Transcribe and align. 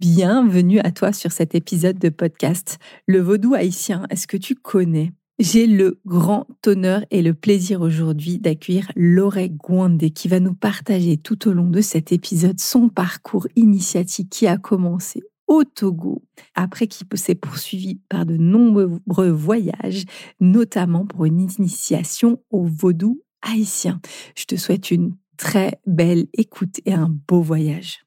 Bienvenue 0.00 0.78
à 0.78 0.92
toi 0.92 1.12
sur 1.12 1.30
cet 1.30 1.54
épisode 1.54 1.98
de 1.98 2.08
podcast. 2.08 2.78
Le 3.06 3.20
vaudou 3.20 3.52
haïtien, 3.52 4.06
est-ce 4.08 4.26
que 4.26 4.38
tu 4.38 4.54
connais? 4.54 5.12
J'ai 5.38 5.66
le 5.66 6.00
grand 6.06 6.46
honneur 6.64 7.04
et 7.10 7.20
le 7.20 7.34
plaisir 7.34 7.82
aujourd'hui 7.82 8.38
d'accueillir 8.38 8.90
Loré 8.96 9.50
Gwandé 9.50 10.08
qui 10.08 10.28
va 10.28 10.40
nous 10.40 10.54
partager 10.54 11.18
tout 11.18 11.46
au 11.46 11.52
long 11.52 11.66
de 11.66 11.82
cet 11.82 12.12
épisode 12.12 12.58
son 12.58 12.88
parcours 12.88 13.46
initiatique 13.56 14.30
qui 14.30 14.46
a 14.46 14.56
commencé 14.56 15.22
au 15.46 15.64
Togo, 15.64 16.22
après 16.54 16.86
qui 16.86 17.04
s'est 17.16 17.34
poursuivi 17.34 17.96
par 18.08 18.24
de 18.24 18.38
nombreux 18.38 19.30
voyages, 19.30 20.06
notamment 20.40 21.04
pour 21.04 21.26
une 21.26 21.40
initiation 21.40 22.42
au 22.48 22.64
vaudou 22.64 23.20
haïtien. 23.42 24.00
Je 24.34 24.46
te 24.46 24.56
souhaite 24.56 24.90
une 24.90 25.14
très 25.36 25.78
belle 25.86 26.26
écoute 26.32 26.80
et 26.86 26.94
un 26.94 27.14
beau 27.28 27.42
voyage. 27.42 28.06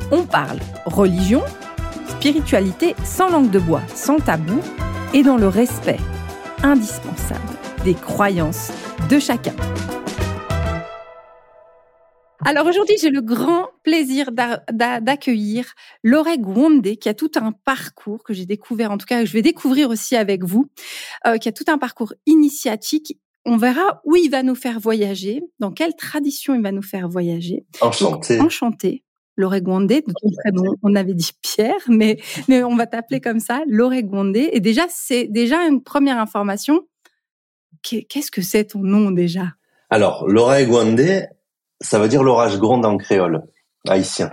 on 0.11 0.25
parle 0.25 0.59
religion, 0.85 1.41
spiritualité 2.07 2.95
sans 3.03 3.29
langue 3.29 3.49
de 3.49 3.59
bois, 3.59 3.81
sans 3.95 4.17
tabou 4.17 4.59
et 5.13 5.23
dans 5.23 5.37
le 5.37 5.47
respect 5.47 5.99
indispensable 6.63 7.57
des 7.83 7.95
croyances 7.95 8.71
de 9.09 9.19
chacun. 9.19 9.55
Alors 12.43 12.65
aujourd'hui, 12.65 12.95
j'ai 12.99 13.09
le 13.09 13.21
grand 13.21 13.67
plaisir 13.83 14.31
d'accueillir 14.31 15.73
Laurey 16.03 16.39
Gwonde, 16.39 16.97
qui 16.97 17.07
a 17.07 17.13
tout 17.13 17.31
un 17.35 17.51
parcours 17.51 18.23
que 18.23 18.33
j'ai 18.33 18.47
découvert, 18.47 18.91
en 18.91 18.97
tout 18.97 19.05
cas 19.05 19.21
que 19.21 19.27
je 19.27 19.33
vais 19.33 19.43
découvrir 19.43 19.89
aussi 19.89 20.15
avec 20.15 20.43
vous, 20.43 20.65
euh, 21.27 21.37
qui 21.37 21.49
a 21.49 21.51
tout 21.51 21.65
un 21.67 21.77
parcours 21.77 22.13
initiatique. 22.25 23.19
On 23.45 23.57
verra 23.57 24.01
où 24.05 24.15
il 24.15 24.29
va 24.29 24.43
nous 24.43 24.55
faire 24.55 24.79
voyager, 24.79 25.41
dans 25.59 25.71
quelle 25.71 25.95
tradition 25.95 26.55
il 26.55 26.61
va 26.61 26.71
nous 26.71 26.81
faire 26.81 27.07
voyager. 27.07 27.63
Enchanté. 27.79 28.39
enchanté. 28.39 29.03
Loré 29.37 29.61
on 29.65 30.95
avait 30.95 31.13
dit 31.13 31.31
Pierre, 31.41 31.79
mais, 31.87 32.17
mais 32.47 32.63
on 32.63 32.75
va 32.75 32.85
t'appeler 32.85 33.21
comme 33.21 33.39
ça, 33.39 33.63
Loré 33.67 34.05
Et 34.35 34.59
déjà, 34.59 34.83
c'est 34.89 35.27
déjà 35.27 35.67
une 35.67 35.81
première 35.81 36.19
information. 36.19 36.81
Qu'est-ce 37.81 38.31
que 38.31 38.41
c'est 38.41 38.65
ton 38.65 38.79
nom 38.79 39.11
déjà? 39.11 39.53
Alors, 39.89 40.27
Loré 40.27 40.65
Gwandé, 40.65 41.25
ça 41.79 41.99
veut 41.99 42.07
dire 42.07 42.23
l'orage 42.23 42.59
gronde 42.59 42.85
en 42.85 42.97
créole, 42.97 43.43
haïtien. 43.87 44.31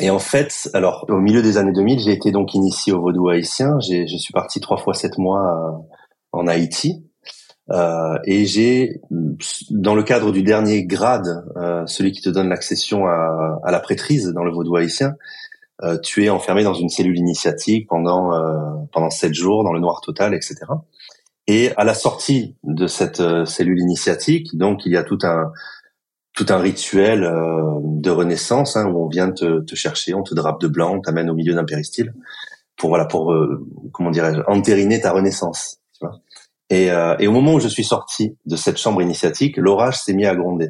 Et 0.00 0.10
en 0.10 0.20
fait, 0.20 0.70
alors 0.74 1.04
au 1.08 1.18
milieu 1.18 1.42
des 1.42 1.56
années 1.56 1.72
2000, 1.72 2.00
j'ai 2.00 2.12
été 2.12 2.30
donc 2.30 2.54
initié 2.54 2.92
au 2.92 3.00
vaudou 3.00 3.28
haïtien. 3.28 3.78
Je 3.80 4.16
suis 4.16 4.32
parti 4.32 4.60
trois 4.60 4.76
fois 4.76 4.94
sept 4.94 5.18
mois 5.18 5.40
euh, 5.40 5.96
en 6.32 6.46
Haïti. 6.46 7.07
Euh, 7.70 8.18
et 8.24 8.46
j'ai, 8.46 9.00
dans 9.70 9.94
le 9.94 10.02
cadre 10.02 10.32
du 10.32 10.42
dernier 10.42 10.84
grade, 10.84 11.44
euh, 11.56 11.86
celui 11.86 12.12
qui 12.12 12.22
te 12.22 12.30
donne 12.30 12.48
l'accession 12.48 13.06
à, 13.06 13.60
à, 13.62 13.70
la 13.70 13.80
prêtrise 13.80 14.28
dans 14.28 14.42
le 14.42 14.50
vaudou 14.50 14.76
haïtien, 14.76 15.14
euh, 15.84 15.96
tu 15.98 16.24
es 16.24 16.28
enfermé 16.28 16.64
dans 16.64 16.74
une 16.74 16.88
cellule 16.88 17.16
initiatique 17.16 17.86
pendant 17.88 18.32
euh, 18.32 18.74
pendant 18.92 19.10
sept 19.10 19.32
jours 19.32 19.62
dans 19.62 19.72
le 19.72 19.78
noir 19.78 20.00
total, 20.00 20.34
etc. 20.34 20.56
Et 21.46 21.70
à 21.76 21.84
la 21.84 21.94
sortie 21.94 22.56
de 22.64 22.86
cette 22.88 23.20
euh, 23.20 23.44
cellule 23.44 23.78
initiatique, 23.78 24.56
donc 24.56 24.84
il 24.86 24.92
y 24.92 24.96
a 24.96 25.04
tout 25.04 25.18
un 25.22 25.52
tout 26.34 26.46
un 26.50 26.58
rituel 26.58 27.22
de 27.22 28.10
renaissance 28.10 28.76
hein, 28.76 28.86
où 28.86 29.04
on 29.04 29.08
vient 29.08 29.32
te, 29.32 29.60
te, 29.62 29.74
chercher, 29.74 30.14
on 30.14 30.22
te 30.22 30.34
drape 30.34 30.60
de 30.60 30.68
blanc, 30.68 30.94
on 30.94 31.00
t'amène 31.00 31.28
au 31.30 31.34
milieu 31.34 31.52
d'un 31.52 31.64
péristyle 31.64 32.14
pour 32.76 32.90
voilà 32.90 33.06
pour 33.06 33.34
comment 33.92 34.12
dirais-je 34.12 34.40
entériner 34.46 35.00
ta 35.00 35.10
renaissance. 35.12 35.78
Tu 35.98 36.06
vois 36.06 36.20
et, 36.70 36.90
euh, 36.90 37.16
et, 37.18 37.26
au 37.26 37.32
moment 37.32 37.54
où 37.54 37.60
je 37.60 37.68
suis 37.68 37.84
sorti 37.84 38.36
de 38.46 38.56
cette 38.56 38.76
chambre 38.76 39.00
initiatique, 39.00 39.56
l'orage 39.56 40.00
s'est 40.00 40.12
mis 40.12 40.26
à 40.26 40.34
gronder. 40.34 40.68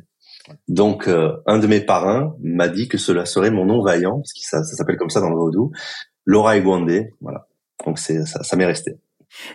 Donc, 0.69 1.09
euh, 1.09 1.33
un 1.47 1.59
de 1.59 1.67
mes 1.67 1.81
parrains 1.81 2.35
m'a 2.41 2.69
dit 2.69 2.89
que 2.89 2.99
cela 2.99 3.27
serait 3.27 3.51
mon 3.51 3.67
nom 3.67 3.83
vaillant, 3.83 4.17
parce 4.17 4.33
que 4.33 4.41
ça, 4.43 4.63
s'appelle 4.63 4.97
comme 4.97 5.11
ça 5.11 5.21
dans 5.21 5.31
le 5.31 5.37
vaudou, 5.37 5.73
Laura 6.25 6.59
Gwandé. 6.61 7.11
Voilà. 7.21 7.47
Donc, 7.85 7.99
c'est 7.99 8.25
ça, 8.27 8.43
ça 8.43 8.57
m'est 8.57 8.67
resté. 8.67 8.99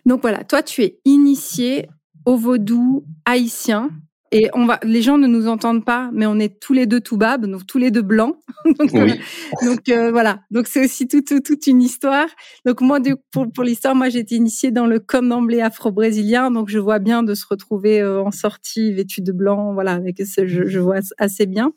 Donc 0.06 0.22
voilà, 0.22 0.44
toi, 0.44 0.62
tu 0.62 0.84
es 0.84 1.00
initié 1.06 1.90
au 2.26 2.38
vaudou 2.38 3.06
haïtien 3.26 3.90
et 4.34 4.50
on 4.54 4.66
va, 4.66 4.80
les 4.82 5.04
gens 5.04 5.20
ne 5.20 5.28
nous 5.28 5.48
entendent 5.48 5.86
pas, 5.86 6.10
mais 6.12 6.26
on 6.26 6.40
est 6.40 6.60
tous 6.60 6.74
les 6.74 6.88
deux 6.88 7.02
tout 7.02 7.18
babes, 7.18 7.46
donc 7.46 7.68
tous 7.68 7.78
les 7.78 7.92
deux 7.92 8.02
blancs. 8.02 8.36
donc, 8.66 8.90
oui. 8.92 9.12
Euh, 9.12 9.66
donc 9.66 9.88
euh, 9.90 10.12
voilà. 10.12 10.40
Donc 10.50 10.66
c'est 10.66 10.84
aussi 10.84 11.08
toute 11.08 11.44
toute 11.44 11.68
une 11.68 11.84
histoire. 11.84 12.26
Donc 12.66 12.82
moi, 12.82 13.00
pour, 13.32 13.52
pour 13.52 13.64
l'histoire, 13.64 13.94
moi 13.94 14.10
j'ai 14.10 14.20
été 14.20 14.34
initiée 14.34 14.72
dans 14.72 14.88
le 14.88 15.00
comme 15.00 15.30
d'emblée 15.30 15.62
afro-brésilien, 15.62 16.50
donc 16.50 16.70
je 16.70 16.80
vois 16.80 16.98
bien 16.98 17.22
de 17.22 17.36
se 17.36 17.46
retrouver 17.48 18.02
euh, 18.02 18.24
en 18.24 18.32
sortie 18.32 18.92
vêtue 18.92 19.22
de 19.22 19.32
blanc. 19.32 19.76
Voilà, 19.76 19.94
avec 19.94 20.20
ce, 20.26 20.48
je, 20.48 20.66
je 20.66 20.80
vois 20.80 21.02
assez 21.20 21.46
bien. 21.46 21.72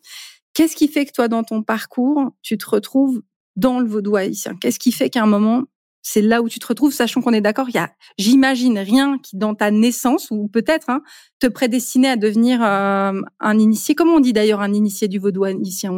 Qu'est-ce 0.55 0.77
qui 0.77 0.89
fait 0.89 1.05
que 1.05 1.13
toi, 1.13 1.29
dans 1.29 1.43
ton 1.43 1.63
parcours, 1.63 2.31
tu 2.41 2.57
te 2.57 2.71
retrouves 2.71 3.21
dans 3.57 3.81
le 3.81 3.87
vaudou 3.87 4.17
haïtien? 4.17 4.57
Qu'est-ce 4.59 4.79
qui 4.79 4.93
fait 4.93 5.11
qu'à 5.11 5.23
un 5.23 5.27
moment, 5.27 5.65
c'est 6.09 6.23
là 6.23 6.41
où 6.41 6.49
tu 6.49 6.61
te 6.61 6.67
retrouves, 6.69 6.93
sachant 6.93 7.21
qu'on 7.21 7.33
est 7.33 7.41
d'accord, 7.41 7.69
il 7.69 7.75
y 7.75 7.79
a, 7.79 7.91
j'imagine, 8.17 8.79
rien 8.79 9.19
qui 9.19 9.37
dans 9.37 9.57
ta 9.57 9.73
naissance 9.73 10.31
ou 10.31 10.47
peut-être 10.47 10.89
hein, 10.89 11.01
te 11.41 11.49
prédestinait 11.49 12.11
à 12.11 12.17
devenir 12.17 12.63
euh, 12.63 13.21
un 13.41 13.59
initié. 13.59 13.97
Comment 13.97 14.15
on 14.15 14.21
dit 14.21 14.33
d'ailleurs 14.33 14.61
un 14.61 14.73
initié 14.73 15.09
du 15.09 15.19
vaudou 15.19 15.43
haïtien 15.43 15.91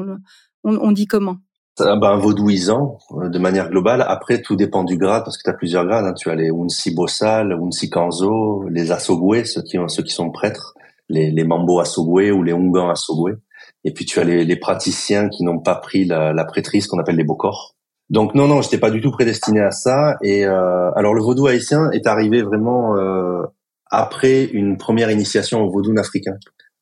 on, 0.64 0.76
on, 0.78 0.92
dit 0.92 1.04
comment? 1.04 1.36
Ben, 1.78 2.02
un 2.02 2.16
vaudouisant 2.16 2.96
euh, 3.18 3.28
de 3.28 3.38
manière 3.38 3.68
globale. 3.68 4.02
Après, 4.08 4.40
tout 4.40 4.56
dépend 4.56 4.82
du 4.82 4.96
grade 4.96 5.24
parce 5.24 5.36
que 5.36 5.42
tu 5.44 5.50
as 5.50 5.58
plusieurs 5.58 5.84
grades. 5.84 6.06
Hein. 6.06 6.14
Tu 6.14 6.30
as 6.30 6.34
les 6.34 6.48
Unsi 6.48 6.94
Bossal, 6.94 7.52
Unsi 7.52 7.90
Kanzo, 7.90 8.66
les 8.70 8.92
Asogwe, 8.92 9.44
ceux 9.44 9.60
qui, 9.60 9.76
ceux 9.88 10.02
qui 10.02 10.14
sont 10.14 10.30
prêtres, 10.30 10.72
les, 11.10 11.30
les 11.30 11.44
Mambo 11.44 11.80
Asogwe 11.80 12.32
ou 12.32 12.42
les 12.42 12.52
Ungan 12.52 12.88
Asogwe. 12.88 13.36
Et 13.84 13.92
puis 13.92 14.06
tu 14.06 14.20
as 14.20 14.24
les, 14.24 14.46
les 14.46 14.56
praticiens 14.56 15.28
qui 15.28 15.44
n'ont 15.44 15.60
pas 15.60 15.74
pris 15.74 16.06
la, 16.06 16.32
la 16.32 16.44
prêtrise 16.46 16.86
qu'on 16.86 16.98
appelle 16.98 17.16
les 17.16 17.24
Bokors 17.24 17.74
donc 18.10 18.34
non, 18.34 18.48
non, 18.48 18.62
j'étais 18.62 18.78
pas 18.78 18.90
du 18.90 19.00
tout 19.00 19.10
prédestiné 19.10 19.60
à 19.60 19.70
ça. 19.70 20.16
Et 20.22 20.46
euh, 20.46 20.90
alors 20.92 21.14
le 21.14 21.22
vaudou 21.22 21.46
haïtien 21.46 21.90
est 21.92 22.06
arrivé 22.06 22.42
vraiment 22.42 22.96
euh, 22.96 23.42
après 23.90 24.44
une 24.44 24.78
première 24.78 25.10
initiation 25.10 25.60
au 25.60 25.70
vaudou 25.70 25.92
africain 25.98 26.36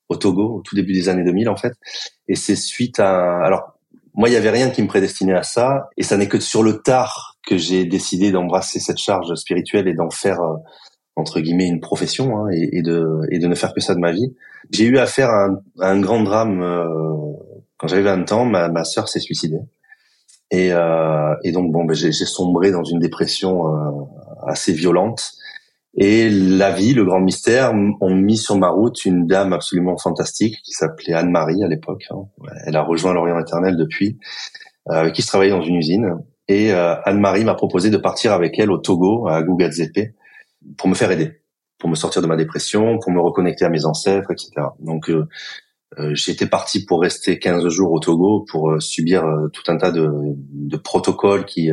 au 0.09 0.17
Togo, 0.17 0.59
au 0.59 0.61
tout 0.63 0.77
début 0.77 0.93
des 0.93 1.09
années 1.09 1.25
2000 1.25 1.49
en 1.49 1.57
fait. 1.57 1.73
Et 2.29 2.37
c'est 2.37 2.57
suite 2.57 3.01
à... 3.01 3.45
Alors 3.45 3.77
moi, 4.15 4.31
il 4.31 4.33
y 4.33 4.37
avait 4.37 4.51
rien 4.51 4.71
qui 4.71 4.83
me 4.83 4.89
prédestinait 4.89 5.35
à 5.35 5.43
ça. 5.43 5.91
Et 5.99 6.03
ça 6.03 6.17
n'est 6.17 6.29
que 6.29 6.41
sur 6.41 6.63
le 6.63 6.79
tard 6.79 7.37
que 7.47 7.59
j'ai 7.59 7.85
décidé 7.85 8.31
d'embrasser 8.31 8.81
cette 8.81 8.99
charge 8.99 9.35
spirituelle 9.35 9.89
et 9.89 9.95
d'en 9.95 10.11
faire 10.11 10.41
euh, 10.41 10.57
entre 11.17 11.41
guillemets 11.41 11.69
une 11.69 11.81
profession 11.81 12.39
hein, 12.39 12.51
et, 12.51 12.83
de, 12.83 13.05
et 13.31 13.39
de 13.39 13.47
ne 13.47 13.55
faire 13.55 13.75
que 13.75 13.81
ça 13.81 13.95
de 13.95 14.01
ma 14.01 14.13
vie. 14.13 14.35
J'ai 14.71 14.85
eu 14.85 14.99
affaire 14.99 15.31
à 15.31 15.47
un, 15.47 15.61
à 15.81 15.91
un 15.91 16.01
grand 16.01 16.23
drame 16.23 16.63
euh, 16.63 16.85
quand 17.77 17.89
j'avais 17.89 18.03
20 18.03 18.33
ans. 18.33 18.45
Ma, 18.47 18.69
ma 18.69 18.85
sœur 18.85 19.09
s'est 19.09 19.21
suicidée. 19.21 19.61
Et, 20.51 20.73
euh, 20.73 21.35
et 21.43 21.53
donc 21.53 21.73
bon, 21.73 21.85
ben, 21.85 21.95
j'ai 21.95 22.13
sombré 22.13 22.71
dans 22.71 22.85
une 22.85 22.99
dépression 22.99 23.69
euh, 23.69 23.91
assez 24.47 24.73
violente. 24.73 25.33
Et 25.99 26.29
la 26.29 26.73
vie, 26.73 26.93
le 26.93 27.05
grand 27.07 27.21
mystère, 27.21 27.73
ont 27.73 28.15
mis 28.15 28.37
sur 28.37 28.57
ma 28.59 28.69
route 28.69 29.07
une 29.07 29.27
dame 29.27 29.55
absolument 29.55 29.97
fantastique 29.97 30.59
qui 30.63 30.73
s'appelait 30.73 31.15
Anne-Marie 31.15 31.65
à 31.65 31.69
l'époque. 31.69 32.05
Hein. 32.11 32.27
Elle 32.67 32.77
a 32.77 32.83
rejoint 32.83 33.15
l'Orient 33.15 33.39
éternel 33.41 33.79
depuis, 33.79 34.19
euh, 34.91 34.95
avec 34.95 35.15
qui 35.15 35.23
je 35.23 35.27
travaillais 35.27 35.53
dans 35.53 35.63
une 35.63 35.77
usine. 35.77 36.19
Et 36.49 36.73
euh, 36.73 36.95
Anne-Marie 37.05 37.45
m'a 37.45 37.55
proposé 37.55 37.89
de 37.89 37.97
partir 37.97 38.33
avec 38.33 38.59
elle 38.59 38.71
au 38.71 38.77
Togo, 38.77 39.27
à 39.27 39.43
Gugadzepe, 39.43 40.15
pour 40.77 40.91
me 40.91 40.95
faire 40.95 41.11
aider, 41.11 41.41
pour 41.79 41.89
me 41.89 41.95
sortir 41.95 42.21
de 42.21 42.27
ma 42.27 42.37
dépression, 42.37 42.99
pour 42.99 43.11
me 43.11 43.21
reconnecter 43.21 43.65
à 43.65 43.71
mes 43.71 43.87
ancêtres, 43.87 44.31
etc. 44.31 44.51
Donc 44.81 45.09
euh, 45.09 45.27
j'étais 46.13 46.47
parti 46.47 46.85
pour 46.85 47.01
rester 47.01 47.39
15 47.39 47.69
jours 47.69 47.93
au 47.93 48.01
Togo 48.01 48.45
pour 48.49 48.71
euh, 48.71 48.81
subir 48.81 49.25
euh, 49.25 49.49
tout 49.49 49.63
un 49.69 49.77
tas 49.77 49.91
de, 49.91 50.09
de 50.13 50.77
protocoles 50.77 51.45
qui 51.45 51.71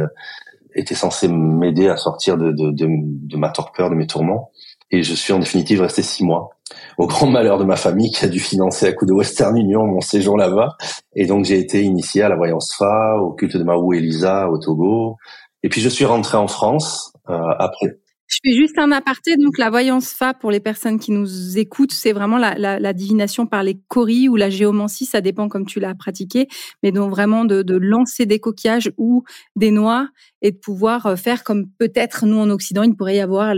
étaient 0.75 0.95
censés 0.95 1.27
m'aider 1.27 1.87
à 1.87 1.97
sortir 1.97 2.37
de, 2.37 2.51
de, 2.51 2.71
de, 2.71 2.87
de, 2.89 3.37
ma 3.37 3.49
torpeur, 3.49 3.89
de 3.89 3.95
mes 3.95 4.07
tourments. 4.07 4.51
Et 4.91 5.03
je 5.03 5.13
suis 5.13 5.33
en 5.33 5.39
définitive 5.39 5.81
resté 5.81 6.03
six 6.03 6.23
mois, 6.23 6.49
au 6.97 7.07
grand 7.07 7.27
malheur 7.27 7.57
de 7.57 7.63
ma 7.63 7.75
famille 7.75 8.11
qui 8.11 8.25
a 8.25 8.27
dû 8.27 8.39
financer 8.39 8.85
à 8.87 8.93
coup 8.93 9.05
de 9.05 9.13
Western 9.13 9.57
Union 9.57 9.85
mon 9.85 10.01
séjour 10.01 10.37
là-bas. 10.37 10.77
Et 11.15 11.25
donc 11.25 11.45
j'ai 11.45 11.59
été 11.59 11.81
initié 11.81 12.21
à 12.21 12.29
la 12.29 12.35
voyance 12.35 12.75
Fa, 12.77 13.17
au 13.19 13.33
culte 13.33 13.57
de 13.57 13.63
Mahou 13.63 13.93
Elisa 13.93 14.49
au 14.49 14.57
Togo. 14.57 15.17
Et 15.63 15.69
puis 15.69 15.81
je 15.81 15.89
suis 15.89 16.05
rentré 16.05 16.37
en 16.37 16.47
France 16.47 17.13
euh, 17.29 17.37
après 17.57 17.99
Je 18.27 18.37
fais 18.43 18.55
juste 18.55 18.77
un 18.79 18.91
aparté. 18.91 19.35
Donc, 19.37 19.57
la 19.57 19.69
voyance 19.69 20.09
fa, 20.09 20.33
pour 20.33 20.49
les 20.49 20.59
personnes 20.59 20.99
qui 20.99 21.11
nous 21.11 21.57
écoutent, 21.57 21.91
c'est 21.91 22.13
vraiment 22.13 22.37
la, 22.37 22.55
la, 22.55 22.79
la, 22.79 22.93
divination 22.93 23.45
par 23.45 23.63
les 23.63 23.77
coris 23.87 24.29
ou 24.29 24.35
la 24.35 24.49
géomancie. 24.49 25.05
Ça 25.05 25.21
dépend 25.21 25.49
comme 25.49 25.65
tu 25.65 25.79
l'as 25.79 25.93
pratiqué. 25.93 26.47
Mais 26.81 26.91
donc, 26.91 27.11
vraiment 27.11 27.45
de, 27.45 27.61
de, 27.61 27.75
lancer 27.75 28.25
des 28.25 28.39
coquillages 28.39 28.91
ou 28.97 29.23
des 29.55 29.71
noix 29.71 30.07
et 30.41 30.51
de 30.51 30.57
pouvoir 30.57 31.05
euh, 31.05 31.15
faire 31.15 31.43
comme 31.43 31.69
peut-être 31.77 32.25
nous 32.25 32.37
en 32.37 32.49
Occident, 32.49 32.83
il 32.83 32.95
pourrait 32.95 33.17
y 33.17 33.21
avoir 33.21 33.55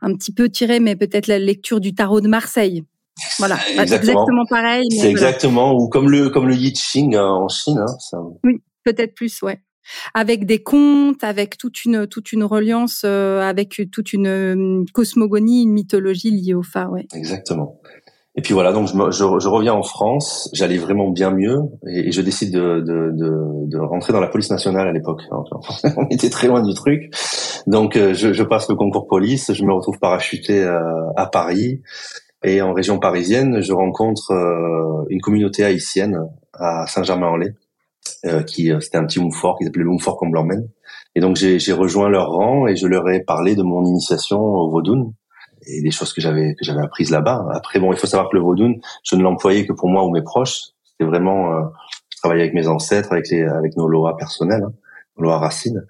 un 0.00 0.14
petit 0.14 0.32
peu 0.32 0.48
tiré, 0.48 0.80
mais 0.80 0.96
peut-être 0.96 1.26
la 1.26 1.38
lecture 1.38 1.80
du 1.80 1.94
tarot 1.94 2.20
de 2.20 2.28
Marseille. 2.28 2.82
Voilà, 3.38 3.56
exactement, 3.68 3.96
exactement 3.96 4.44
pareil. 4.48 4.86
C'est 4.90 5.10
exactement, 5.10 5.72
ou 5.74 5.88
comme 5.88 6.10
le 6.10 6.30
comme 6.30 6.48
le 6.48 6.56
Yi 6.56 6.74
Ching 6.74 7.14
hein, 7.14 7.28
en 7.28 7.48
Chine. 7.48 7.78
Hein, 7.78 7.96
ça... 8.00 8.18
Oui, 8.42 8.60
peut-être 8.84 9.14
plus, 9.14 9.40
ouais 9.42 9.60
avec 10.14 10.46
des 10.46 10.62
contes, 10.62 11.24
avec 11.24 11.58
toute 11.58 11.84
une 11.84 12.06
toute 12.06 12.32
une 12.32 12.44
reliance, 12.44 13.02
euh, 13.04 13.40
avec 13.40 13.80
toute 13.92 14.12
une 14.12 14.26
euh, 14.26 14.84
cosmogonie, 14.92 15.62
une 15.62 15.72
mythologie 15.72 16.30
liée 16.30 16.54
au 16.54 16.62
phare. 16.62 16.92
Ouais. 16.92 17.06
Exactement. 17.14 17.80
Et 18.36 18.42
puis 18.42 18.52
voilà, 18.52 18.72
donc 18.72 18.88
je, 18.88 18.94
je, 19.12 19.38
je 19.38 19.48
reviens 19.48 19.74
en 19.74 19.84
France, 19.84 20.50
j'allais 20.52 20.76
vraiment 20.76 21.08
bien 21.08 21.30
mieux, 21.30 21.56
et, 21.86 22.10
je 22.10 22.20
décide 22.20 22.52
de, 22.52 22.80
de, 22.80 23.12
de, 23.12 23.68
de, 23.68 23.78
rentrer 23.78 24.12
dans 24.12 24.18
la 24.18 24.26
police 24.26 24.50
nationale 24.50 24.88
à 24.88 24.92
l'époque. 24.92 25.22
On 25.96 26.08
était 26.10 26.30
très 26.30 26.48
loin 26.48 26.60
du 26.60 26.74
truc, 26.74 27.14
donc 27.68 27.96
euh, 27.96 28.12
je, 28.12 28.32
je, 28.32 28.42
passe 28.42 28.68
le 28.68 28.74
concours 28.74 29.06
police, 29.06 29.52
je 29.52 29.62
me 29.62 29.72
retrouve 29.72 30.00
parachuté 30.00 30.64
à 30.64 31.26
Paris, 31.26 31.80
et 32.42 32.60
en 32.60 32.72
région 32.72 32.98
parisienne, 32.98 33.60
je 33.60 33.72
rencontre 33.72 34.32
une 35.10 35.20
communauté 35.20 35.64
haïtienne 35.64 36.18
à 36.54 36.88
Saint-Germain-en-Laye 36.88 37.50
euh, 37.50 37.63
qui 38.46 38.72
euh, 38.72 38.80
c'était 38.80 38.98
un 38.98 39.04
petit 39.04 39.20
Montfort 39.20 39.58
qui 39.58 39.64
s'appelait 39.64 39.82
le 39.82 39.90
Montfort 39.90 40.16
Comblanmen. 40.16 40.68
Et 41.14 41.20
donc 41.20 41.36
j'ai 41.36 41.72
rejoint 41.72 42.08
leur 42.08 42.30
rang 42.30 42.66
et 42.66 42.74
je 42.74 42.86
leur 42.86 43.08
ai 43.08 43.20
parlé 43.20 43.54
de 43.54 43.62
mon 43.62 43.84
initiation 43.84 44.40
au 44.40 44.68
Vaudoun 44.70 45.12
et 45.66 45.80
des 45.80 45.90
choses 45.92 46.12
que 46.12 46.20
j'avais 46.20 46.54
que 46.54 46.64
j'avais 46.64 46.82
apprises 46.82 47.10
là-bas. 47.10 47.46
Après 47.52 47.78
bon, 47.78 47.92
il 47.92 47.98
faut 47.98 48.06
savoir 48.06 48.30
que 48.30 48.36
le 48.36 48.42
Vaudoun, 48.42 48.80
je 49.04 49.14
ne 49.14 49.22
l'employais 49.22 49.64
que 49.64 49.72
pour 49.72 49.88
moi 49.88 50.04
ou 50.04 50.10
mes 50.10 50.22
proches. 50.22 50.60
C'était 50.84 51.08
vraiment 51.08 51.52
euh, 51.52 51.62
je 52.10 52.16
travaillais 52.18 52.42
avec 52.42 52.54
mes 52.54 52.66
ancêtres, 52.66 53.12
avec 53.12 53.28
les 53.30 53.42
avec 53.44 53.76
nos 53.76 53.86
lois 53.86 54.16
personnelles, 54.16 54.64
hein, 54.64 54.72
nos 55.18 55.30
racines. 55.30 55.84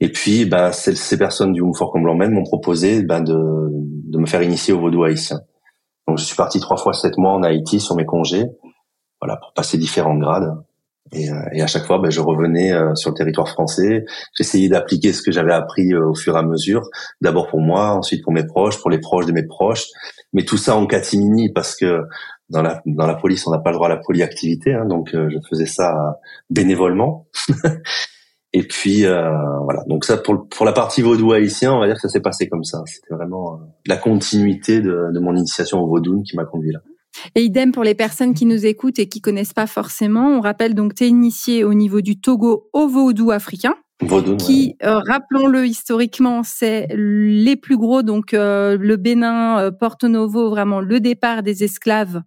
Et 0.00 0.10
puis 0.10 0.44
ben 0.44 0.72
ces, 0.72 1.16
personnes 1.16 1.52
du 1.52 1.62
Montfort 1.62 1.92
Comblanmen 1.92 2.32
m'ont 2.32 2.42
proposé 2.42 3.02
ben 3.02 3.20
de 3.20 3.68
de 3.70 4.18
me 4.18 4.26
faire 4.26 4.42
initier 4.42 4.74
au 4.74 4.80
vaudou 4.80 5.04
haïtien. 5.04 5.40
Donc 6.08 6.18
je 6.18 6.24
suis 6.24 6.36
parti 6.36 6.58
trois 6.58 6.76
fois 6.76 6.92
sept 6.94 7.16
mois 7.16 7.32
en 7.32 7.44
Haïti 7.44 7.78
sur 7.78 7.94
mes 7.94 8.04
congés, 8.04 8.46
voilà 9.20 9.36
pour 9.36 9.52
passer 9.52 9.78
différents 9.78 10.16
grades. 10.16 10.52
Et, 11.10 11.30
euh, 11.30 11.34
et, 11.52 11.62
à 11.62 11.66
chaque 11.66 11.84
fois, 11.84 11.98
ben, 11.98 12.10
je 12.10 12.20
revenais 12.20 12.72
euh, 12.72 12.94
sur 12.94 13.10
le 13.10 13.16
territoire 13.16 13.48
français. 13.48 14.04
J'essayais 14.36 14.68
d'appliquer 14.68 15.12
ce 15.12 15.22
que 15.22 15.32
j'avais 15.32 15.52
appris 15.52 15.92
euh, 15.92 16.08
au 16.08 16.14
fur 16.14 16.36
et 16.36 16.38
à 16.38 16.42
mesure. 16.42 16.88
D'abord 17.20 17.48
pour 17.48 17.60
moi, 17.60 17.90
ensuite 17.90 18.22
pour 18.22 18.32
mes 18.32 18.46
proches, 18.46 18.80
pour 18.80 18.90
les 18.90 18.98
proches 18.98 19.26
de 19.26 19.32
mes 19.32 19.42
proches. 19.42 19.86
Mais 20.32 20.44
tout 20.44 20.56
ça 20.56 20.76
en 20.76 20.86
catimini 20.86 21.52
parce 21.52 21.76
que 21.76 22.02
dans 22.48 22.62
la 22.62 22.82
dans 22.86 23.06
la 23.06 23.14
police, 23.14 23.46
on 23.46 23.50
n'a 23.50 23.58
pas 23.58 23.70
le 23.70 23.76
droit 23.76 23.88
à 23.88 23.90
la 23.90 23.98
polyactivité. 23.98 24.72
Hein, 24.72 24.86
donc 24.86 25.10
je 25.12 25.38
faisais 25.50 25.66
ça 25.66 26.18
bénévolement. 26.48 27.26
et 28.54 28.62
puis 28.62 29.02
voilà. 29.02 29.84
Donc 29.88 30.06
ça 30.06 30.16
pour 30.16 30.48
pour 30.48 30.64
la 30.64 30.72
partie 30.72 31.02
vaudou 31.02 31.32
haïtien, 31.32 31.74
on 31.74 31.80
va 31.80 31.86
dire 31.86 31.96
que 31.96 32.00
ça 32.00 32.08
s'est 32.08 32.20
passé 32.20 32.48
comme 32.48 32.64
ça. 32.64 32.82
C'était 32.86 33.14
vraiment 33.14 33.60
la 33.86 33.98
continuité 33.98 34.80
de, 34.80 35.10
de 35.12 35.20
mon 35.20 35.36
initiation 35.36 35.80
au 35.80 35.86
vaudou 35.86 36.22
qui 36.22 36.36
m'a 36.36 36.44
conduit 36.44 36.72
là. 36.72 36.80
Et 37.34 37.44
idem 37.44 37.72
pour 37.72 37.84
les 37.84 37.94
personnes 37.94 38.34
qui 38.34 38.46
nous 38.46 38.66
écoutent 38.66 38.98
et 38.98 39.08
qui 39.08 39.20
connaissent 39.20 39.52
pas 39.52 39.66
forcément. 39.66 40.36
On 40.36 40.40
rappelle 40.40 40.74
donc 40.74 40.94
tu 40.94 41.04
es 41.04 41.08
initié 41.08 41.64
au 41.64 41.74
niveau 41.74 42.00
du 42.00 42.20
Togo 42.20 42.68
au 42.72 42.88
vaudou 42.88 43.30
africain. 43.30 43.74
Vaudou, 44.04 44.36
qui, 44.36 44.74
euh, 44.82 45.00
rappelons-le 45.08 45.66
historiquement, 45.66 46.42
c'est 46.42 46.88
les 46.92 47.56
plus 47.56 47.76
gros, 47.76 48.02
donc 48.02 48.34
euh, 48.34 48.76
le 48.76 48.96
Bénin, 48.96 49.60
euh, 49.60 49.70
Porto 49.70 50.08
Novo, 50.08 50.50
vraiment 50.50 50.80
le 50.80 50.98
départ 50.98 51.42
des 51.42 51.62
esclaves 51.62 52.22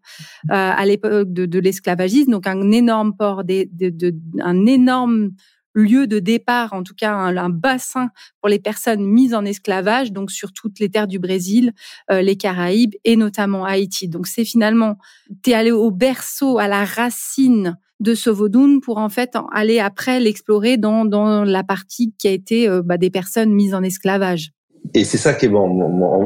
à 0.50 0.86
l'époque 0.86 1.34
de, 1.34 1.46
de 1.46 1.60
l'esclavagisme, 1.60 2.32
donc 2.32 2.48
un 2.48 2.72
énorme 2.72 3.14
port, 3.18 3.44
des, 3.44 3.70
de, 3.74 3.90
de, 3.90 4.16
un 4.42 4.66
énorme 4.66 5.32
lieu 5.76 6.08
de 6.08 6.20
départ, 6.20 6.74
en 6.74 6.84
tout 6.84 6.96
cas 6.96 7.14
un, 7.14 7.50
bassin 7.50 8.10
pour 8.42 8.50
les 8.50 8.60
personnes 8.60 9.06
mises 9.06 9.34
en 9.34 9.46
esclavage, 9.46 10.12
donc 10.12 10.32
sur 10.32 10.52
toutes 10.54 10.80
les 10.80 10.90
terres 10.90 11.08
du 11.08 11.20
Brésil, 11.20 11.74
euh, 12.12 12.22
les 12.22 12.38
Caraïbes 12.38 12.96
et 13.04 13.16
notamment 13.16 13.66
Haïti. 13.66 14.08
Donc 14.08 14.26
c'est 14.28 14.46
finalement, 14.46 14.98
tu 15.44 15.52
es 15.52 15.54
allé 15.54 15.72
au 15.72 15.92
berceau, 15.92 16.58
à 16.58 16.68
la 16.68 16.86
racine 16.86 17.78
de 18.00 18.14
ce 18.14 18.30
vaudoun 18.30 18.82
pour 18.82 18.98
en 18.98 19.10
fait 19.10 19.38
aller 19.54 19.80
après 19.80 20.20
l'explorer 20.20 20.78
dans, 20.78 21.06
dans 21.06 21.44
la 21.44 21.64
partie 21.64 22.14
qui 22.18 22.28
a 22.28 22.32
été 22.32 22.68
euh, 22.68 22.82
bah, 22.84 22.98
des 22.98 23.10
personnes 23.10 23.54
mises 23.54 23.74
en 23.74 23.84
esclavage. 23.84 24.52
Et 24.94 25.04
c'est 25.04 25.18
ça 25.18 25.34
qui 25.34 25.46
est 25.46 25.50
bon. 25.50 25.82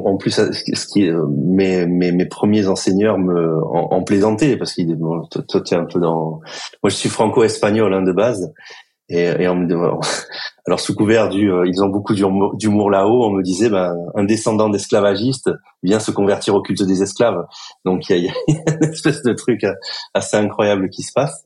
En, 0.06 0.18
plus, 0.18 0.32
ce 0.32 0.88
qui 0.88 1.08
euh, 1.08 1.26
mes, 1.28 1.86
mes, 1.86 2.26
premiers 2.26 2.68
enseignants 2.68 3.18
me 3.18 3.64
en, 3.66 4.04
plaisantaient 4.04 4.58
parce 4.58 4.74
que 4.74 4.82
bon, 4.96 5.22
toi, 5.30 5.64
es 5.72 5.76
un 5.76 5.86
peu 5.86 6.00
dans. 6.00 6.42
Moi, 6.84 6.90
je 6.90 6.96
suis 6.96 7.10
franco-espagnol 7.10 7.94
hein, 7.94 8.02
de 8.02 8.12
base, 8.12 8.52
et, 9.10 9.24
et 9.24 9.48
on 9.48 9.56
me 9.56 9.68
alors 10.66 10.80
sous 10.80 10.94
couvert 10.96 11.30
du, 11.30 11.52
euh, 11.52 11.68
ils 11.68 11.84
ont 11.84 11.90
beaucoup 11.90 12.14
d'humour 12.14 12.92
là-haut, 12.92 13.26
on 13.26 13.32
me 13.32 13.42
disait, 13.42 13.70
ben, 13.70 13.96
un 14.16 14.24
descendant 14.24 14.70
d'esclavagistes 14.70 15.50
vient 15.82 16.00
se 16.00 16.12
convertir 16.12 16.54
au 16.54 16.62
culte 16.62 16.84
des 16.84 17.02
esclaves. 17.02 17.44
Donc 17.86 18.08
il 18.10 18.18
y 18.18 18.28
a, 18.28 18.32
y 18.48 18.52
a, 18.56 18.74
une 18.82 18.90
espèce 18.92 19.24
de 19.24 19.34
truc 19.34 19.64
euh, 19.64 19.74
assez 20.14 20.38
incroyable 20.38 20.90
qui 20.90 21.02
se 21.02 21.12
passe. 21.12 21.46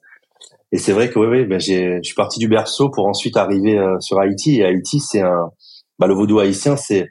Et 0.74 0.78
c'est 0.78 0.92
vrai 0.92 1.10
que 1.10 1.20
oui, 1.20 1.28
oui 1.28 1.46
ben, 1.46 1.60
j'ai, 1.60 1.98
je 1.98 2.04
suis 2.04 2.16
parti 2.16 2.40
du 2.40 2.50
berceau 2.50 2.90
pour 2.90 3.08
ensuite 3.08 3.38
arriver 3.38 3.78
euh, 3.78 4.00
sur 4.02 4.20
Haïti. 4.20 4.60
Et 4.60 4.66
Haïti, 4.66 5.00
c'est 5.00 5.22
un, 5.22 5.52
bah, 6.00 6.08
le 6.08 6.14
vaudou 6.14 6.40
haïtien, 6.40 6.76
c'est, 6.76 7.10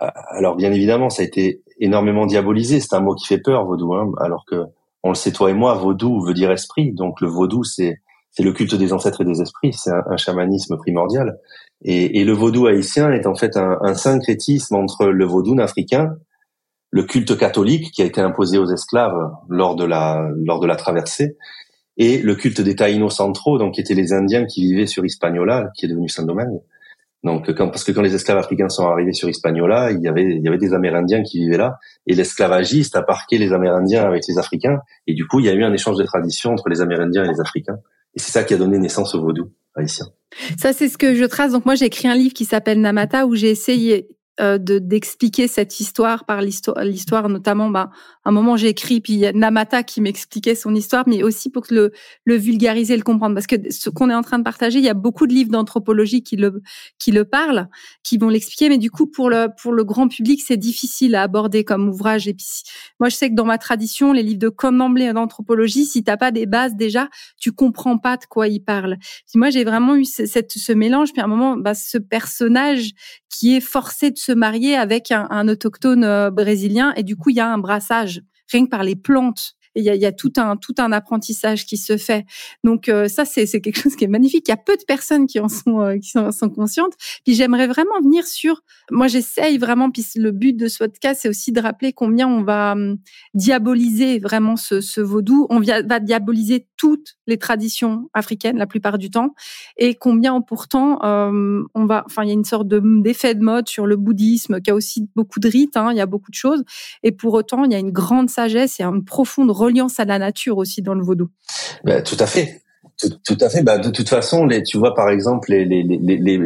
alors 0.00 0.56
bien 0.56 0.72
évidemment, 0.72 1.08
ça 1.08 1.22
a 1.22 1.24
été 1.24 1.62
énormément 1.78 2.26
diabolisé. 2.26 2.80
C'est 2.80 2.96
un 2.96 3.00
mot 3.00 3.14
qui 3.14 3.26
fait 3.26 3.38
peur, 3.38 3.64
vaudou. 3.64 3.94
Hein, 3.94 4.10
alors 4.20 4.44
que 4.44 4.64
on 5.04 5.10
le 5.10 5.14
sait 5.14 5.32
toi 5.32 5.50
et 5.50 5.54
moi, 5.54 5.74
vaudou 5.74 6.20
veut 6.20 6.34
dire 6.34 6.50
esprit. 6.50 6.92
Donc 6.92 7.20
le 7.20 7.28
vaudou, 7.28 7.62
c'est 7.62 8.00
c'est 8.34 8.42
le 8.42 8.52
culte 8.52 8.74
des 8.74 8.92
ancêtres 8.92 9.22
et 9.22 9.24
des 9.24 9.40
esprits, 9.40 9.72
c'est 9.72 9.92
un, 9.92 10.16
chamanisme 10.16 10.76
primordial. 10.76 11.38
Et, 11.82 12.24
le 12.24 12.32
vaudou 12.32 12.66
haïtien 12.66 13.12
est 13.12 13.26
en 13.26 13.34
fait 13.34 13.56
un, 13.56 13.78
un, 13.82 13.94
syncrétisme 13.94 14.74
entre 14.74 15.06
le 15.06 15.24
vaudou 15.24 15.58
africain, 15.60 16.16
le 16.90 17.04
culte 17.04 17.36
catholique 17.36 17.92
qui 17.92 18.02
a 18.02 18.04
été 18.04 18.20
imposé 18.20 18.58
aux 18.58 18.70
esclaves 18.70 19.30
lors 19.48 19.76
de 19.76 19.84
la 19.84 20.28
lors 20.44 20.60
de 20.60 20.66
la 20.66 20.76
traversée, 20.76 21.36
et 21.96 22.18
le 22.18 22.34
culte 22.34 22.60
des 22.60 22.74
Taïnos 22.74 23.16
centraux, 23.16 23.58
donc 23.58 23.74
qui 23.74 23.80
étaient 23.80 23.94
les 23.94 24.12
Indiens 24.12 24.46
qui 24.46 24.62
vivaient 24.62 24.86
sur 24.86 25.04
Hispaniola, 25.04 25.70
qui 25.76 25.86
est 25.86 25.88
devenu 25.88 26.08
Saint-Domingue. 26.08 26.60
Donc, 27.22 27.50
quand, 27.54 27.68
parce 27.68 27.84
que 27.84 27.92
quand 27.92 28.02
les 28.02 28.14
esclaves 28.14 28.38
africains 28.38 28.68
sont 28.68 28.86
arrivés 28.86 29.14
sur 29.14 29.30
Hispaniola, 29.30 29.92
il 29.92 30.02
y 30.02 30.08
avait, 30.08 30.24
il 30.24 30.42
y 30.42 30.48
avait 30.48 30.58
des 30.58 30.74
Amérindiens 30.74 31.22
qui 31.22 31.38
vivaient 31.38 31.56
là, 31.56 31.78
et 32.06 32.14
l'esclavagiste 32.14 32.96
a 32.96 33.02
parqué 33.02 33.38
les 33.38 33.52
Amérindiens 33.52 34.04
avec 34.04 34.24
les 34.28 34.38
Africains, 34.38 34.80
et 35.06 35.14
du 35.14 35.26
coup, 35.26 35.40
il 35.40 35.46
y 35.46 35.48
a 35.48 35.54
eu 35.54 35.64
un 35.64 35.72
échange 35.72 35.96
de 35.96 36.04
traditions 36.04 36.50
entre 36.50 36.68
les 36.68 36.82
Amérindiens 36.82 37.24
et 37.24 37.28
les 37.28 37.40
Africains. 37.40 37.78
Et 38.16 38.20
c'est 38.20 38.32
ça 38.32 38.44
qui 38.44 38.54
a 38.54 38.56
donné 38.56 38.78
naissance 38.78 39.14
au 39.14 39.20
vaudou 39.20 39.50
haïtien. 39.74 40.06
Ça, 40.58 40.72
c'est 40.72 40.88
ce 40.88 40.98
que 40.98 41.14
je 41.14 41.24
trace. 41.24 41.52
Donc 41.52 41.64
moi, 41.64 41.74
j'ai 41.74 41.86
écrit 41.86 42.08
un 42.08 42.14
livre 42.14 42.34
qui 42.34 42.44
s'appelle 42.44 42.80
Namata 42.80 43.26
où 43.26 43.34
j'ai 43.34 43.50
essayé 43.50 44.08
euh, 44.40 44.58
de 44.58 44.78
d'expliquer 44.78 45.46
cette 45.46 45.78
histoire 45.78 46.24
par 46.24 46.40
l'histoire, 46.40 46.82
l'histoire 46.84 47.28
notamment. 47.28 47.70
Bah, 47.70 47.90
un 48.24 48.32
moment 48.32 48.56
j'ai 48.56 48.68
écrit, 48.68 49.00
puis 49.00 49.12
y 49.14 49.26
a 49.26 49.32
Namata 49.32 49.82
qui 49.82 50.00
m'expliquait 50.00 50.54
son 50.54 50.74
histoire, 50.74 51.04
mais 51.06 51.22
aussi 51.22 51.50
pour 51.50 51.64
le 51.70 51.92
le 52.24 52.36
vulgariser, 52.36 52.96
le 52.96 53.02
comprendre, 53.02 53.34
parce 53.34 53.46
que 53.46 53.56
ce 53.70 53.90
qu'on 53.90 54.10
est 54.10 54.14
en 54.14 54.22
train 54.22 54.38
de 54.38 54.44
partager, 54.44 54.78
il 54.78 54.84
y 54.84 54.88
a 54.88 54.94
beaucoup 54.94 55.26
de 55.26 55.32
livres 55.32 55.50
d'anthropologie 55.50 56.22
qui 56.22 56.36
le 56.36 56.62
qui 56.98 57.12
le 57.12 57.24
parlent, 57.24 57.68
qui 58.02 58.18
vont 58.18 58.28
l'expliquer, 58.28 58.68
mais 58.68 58.78
du 58.78 58.90
coup 58.90 59.06
pour 59.06 59.30
le 59.30 59.48
pour 59.62 59.72
le 59.72 59.84
grand 59.84 60.08
public 60.08 60.42
c'est 60.44 60.56
difficile 60.56 61.14
à 61.14 61.22
aborder 61.22 61.62
comme 61.62 61.88
ouvrage. 61.88 62.26
Et 62.26 62.34
puis 62.34 62.46
moi 62.98 63.08
je 63.08 63.16
sais 63.16 63.30
que 63.30 63.34
dans 63.34 63.44
ma 63.44 63.58
tradition, 63.58 64.12
les 64.12 64.22
livres 64.22 64.40
de 64.40 64.52
d'emblée 64.70 65.12
d'anthropologie, 65.12 65.84
si 65.84 66.02
t'as 66.02 66.16
pas 66.16 66.30
des 66.30 66.46
bases 66.46 66.74
déjà, 66.74 67.08
tu 67.38 67.52
comprends 67.52 67.98
pas 67.98 68.16
de 68.16 68.24
quoi 68.24 68.48
ils 68.48 68.60
parlent. 68.60 68.96
moi 69.34 69.50
j'ai 69.50 69.64
vraiment 69.64 69.94
eu 69.94 70.04
cette 70.04 70.52
ce 70.52 70.72
mélange, 70.72 71.12
puis 71.12 71.20
à 71.20 71.24
un 71.24 71.28
moment, 71.28 71.56
bah, 71.56 71.74
ce 71.74 71.98
personnage 71.98 72.92
qui 73.34 73.56
est 73.56 73.60
forcé 73.60 74.10
de 74.10 74.18
se 74.18 74.32
marier 74.32 74.76
avec 74.76 75.10
un, 75.10 75.26
un 75.30 75.48
autochtone 75.48 76.04
euh, 76.04 76.30
brésilien. 76.30 76.92
Et 76.96 77.02
du 77.02 77.16
coup 77.16 77.30
il 77.30 77.36
y 77.36 77.40
a 77.40 77.48
un 77.52 77.58
brassage 77.58 78.22
rien 78.52 78.64
que 78.64 78.70
par 78.70 78.84
les 78.84 78.96
plantes 78.96 79.54
il 79.74 79.84
y 79.84 79.90
a, 79.90 79.94
y 79.94 80.06
a, 80.06 80.12
tout 80.12 80.32
un 80.36 80.56
tout 80.56 80.74
un 80.78 80.92
apprentissage 80.92 81.66
qui 81.66 81.76
se 81.76 81.96
fait. 81.96 82.24
Donc 82.62 82.88
euh, 82.88 83.08
ça 83.08 83.24
c'est 83.24 83.46
c'est 83.46 83.60
quelque 83.60 83.80
chose 83.80 83.96
qui 83.96 84.04
est 84.04 84.08
magnifique. 84.08 84.46
Il 84.48 84.50
y 84.50 84.54
a 84.54 84.56
peu 84.56 84.76
de 84.76 84.84
personnes 84.86 85.26
qui 85.26 85.40
en 85.40 85.48
sont 85.48 85.80
euh, 85.80 85.98
qui 85.98 86.10
sont, 86.10 86.30
sont, 86.32 86.48
conscientes. 86.48 86.94
Puis 87.24 87.34
j'aimerais 87.34 87.66
vraiment 87.66 88.00
venir 88.02 88.26
sur. 88.26 88.62
Moi 88.90 89.08
j'essaye 89.08 89.58
vraiment. 89.58 89.90
Puis 89.90 90.04
le 90.16 90.30
but 90.30 90.56
de 90.56 90.68
ce 90.68 90.78
podcast 90.78 91.20
c'est 91.22 91.28
aussi 91.28 91.52
de 91.52 91.60
rappeler 91.60 91.92
combien 91.92 92.28
on 92.28 92.42
va 92.42 92.72
hum, 92.72 92.98
diaboliser 93.34 94.18
vraiment 94.18 94.56
ce, 94.56 94.80
ce 94.80 95.00
vaudou. 95.00 95.46
On 95.50 95.60
va 95.60 96.00
diaboliser 96.00 96.66
toutes 96.76 97.16
les 97.26 97.38
traditions 97.38 98.10
africaines 98.14 98.58
la 98.58 98.66
plupart 98.66 98.98
du 98.98 99.10
temps 99.10 99.34
et 99.76 99.94
combien 99.94 100.40
pourtant 100.40 100.98
euh, 101.04 101.62
on 101.74 101.86
va. 101.86 102.04
Enfin 102.06 102.22
il 102.24 102.28
y 102.28 102.30
a 102.30 102.34
une 102.34 102.44
sorte 102.44 102.68
de 102.68 102.80
d'effet 103.02 103.34
de 103.34 103.42
mode 103.42 103.68
sur 103.68 103.86
le 103.86 103.96
bouddhisme 103.96 104.60
qui 104.60 104.70
a 104.70 104.74
aussi 104.74 105.08
beaucoup 105.16 105.40
de 105.40 105.48
rites. 105.48 105.76
Hein, 105.76 105.90
il 105.92 105.96
y 105.96 106.00
a 106.00 106.06
beaucoup 106.06 106.30
de 106.30 106.36
choses 106.36 106.64
et 107.02 107.12
pour 107.12 107.34
autant 107.34 107.64
il 107.64 107.72
y 107.72 107.74
a 107.74 107.78
une 107.78 107.92
grande 107.92 108.30
sagesse 108.30 108.80
et 108.80 108.84
une 108.84 109.04
profonde 109.04 109.50
reliance 109.64 110.00
à 110.00 110.04
la 110.04 110.18
nature 110.18 110.58
aussi 110.58 110.82
dans 110.82 110.94
le 110.94 111.02
vaudou. 111.02 111.28
Ben, 111.84 112.02
tout 112.02 112.16
à 112.18 112.26
fait. 112.26 112.62
Tout, 112.98 113.38
à 113.40 113.48
fait. 113.48 113.62
Bah, 113.62 113.78
de 113.78 113.90
toute 113.90 114.08
façon, 114.08 114.46
les, 114.46 114.62
tu 114.62 114.78
vois, 114.78 114.94
par 114.94 115.10
exemple, 115.10 115.50
les, 115.50 115.64
les, 115.64 116.38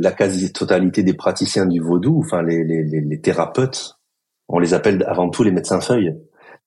la 0.00 0.12
quasi-totalité 0.12 1.02
des 1.02 1.14
praticiens 1.14 1.66
du 1.66 1.80
vaudou, 1.80 2.20
enfin 2.24 2.42
les, 2.42 3.20
thérapeutes, 3.20 3.96
on 4.48 4.58
les 4.58 4.72
appelle 4.72 5.04
avant 5.06 5.28
tout 5.28 5.42
les 5.42 5.50
médecins 5.50 5.80
feuilles, 5.80 6.14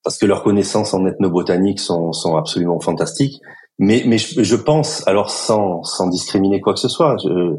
parce 0.03 0.17
que 0.17 0.25
leurs 0.25 0.43
connaissances 0.43 0.93
en 0.93 1.05
ethnobotanique 1.05 1.79
sont, 1.79 2.11
sont 2.11 2.35
absolument 2.35 2.79
fantastiques. 2.79 3.41
Mais, 3.79 4.03
mais 4.05 4.19
je, 4.19 4.55
pense, 4.55 5.07
alors 5.07 5.31
sans, 5.31 5.81
sans 5.83 6.07
discriminer 6.07 6.61
quoi 6.61 6.73
que 6.73 6.79
ce 6.79 6.89
soit, 6.89 7.15
euh, 7.25 7.55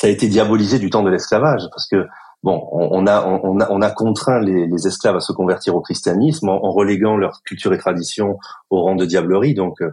ça 0.00 0.06
a 0.06 0.10
été 0.10 0.28
diabolisé 0.28 0.78
du 0.78 0.90
temps 0.90 1.02
de 1.02 1.10
l'esclavage, 1.10 1.62
parce 1.72 1.88
que 1.88 2.04
bon, 2.46 2.64
on, 2.70 3.08
a, 3.08 3.26
on, 3.26 3.58
a, 3.58 3.68
on 3.72 3.82
a 3.82 3.90
contraint 3.90 4.40
les, 4.40 4.68
les, 4.68 4.86
esclaves 4.86 5.16
à 5.16 5.20
se 5.20 5.32
convertir 5.32 5.74
au 5.74 5.80
christianisme 5.80 6.48
en, 6.48 6.70
reléguant 6.70 7.16
leur 7.16 7.42
culture 7.42 7.74
et 7.74 7.78
tradition 7.78 8.38
au 8.70 8.82
rang 8.82 8.94
de 8.94 9.04
diablerie. 9.04 9.54
Donc, 9.54 9.82
euh, 9.82 9.90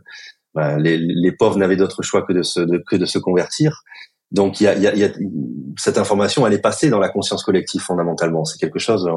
ben, 0.54 0.78
les, 0.78 1.00
les, 1.00 1.32
pauvres 1.32 1.58
n'avaient 1.58 1.78
d'autre 1.78 2.04
choix 2.04 2.22
que 2.22 2.32
de 2.32 2.44
se, 2.44 2.60
que 2.84 2.96
de 2.96 3.06
se 3.06 3.18
convertir. 3.18 3.82
Donc, 4.30 4.62
il 4.62 4.66
y 4.66 4.68
a, 4.68 4.78
y, 4.78 4.86
a, 4.86 4.96
y 4.96 5.04
a, 5.04 5.10
cette 5.80 5.98
information, 5.98 6.46
elle 6.46 6.54
est 6.54 6.62
passée 6.62 6.92
dans 6.92 7.00
la 7.00 7.10
conscience 7.10 7.44
collective 7.44 7.82
fondamentalement. 7.82 8.46
C'est 8.46 8.60
quelque 8.60 8.78
chose 8.78 9.10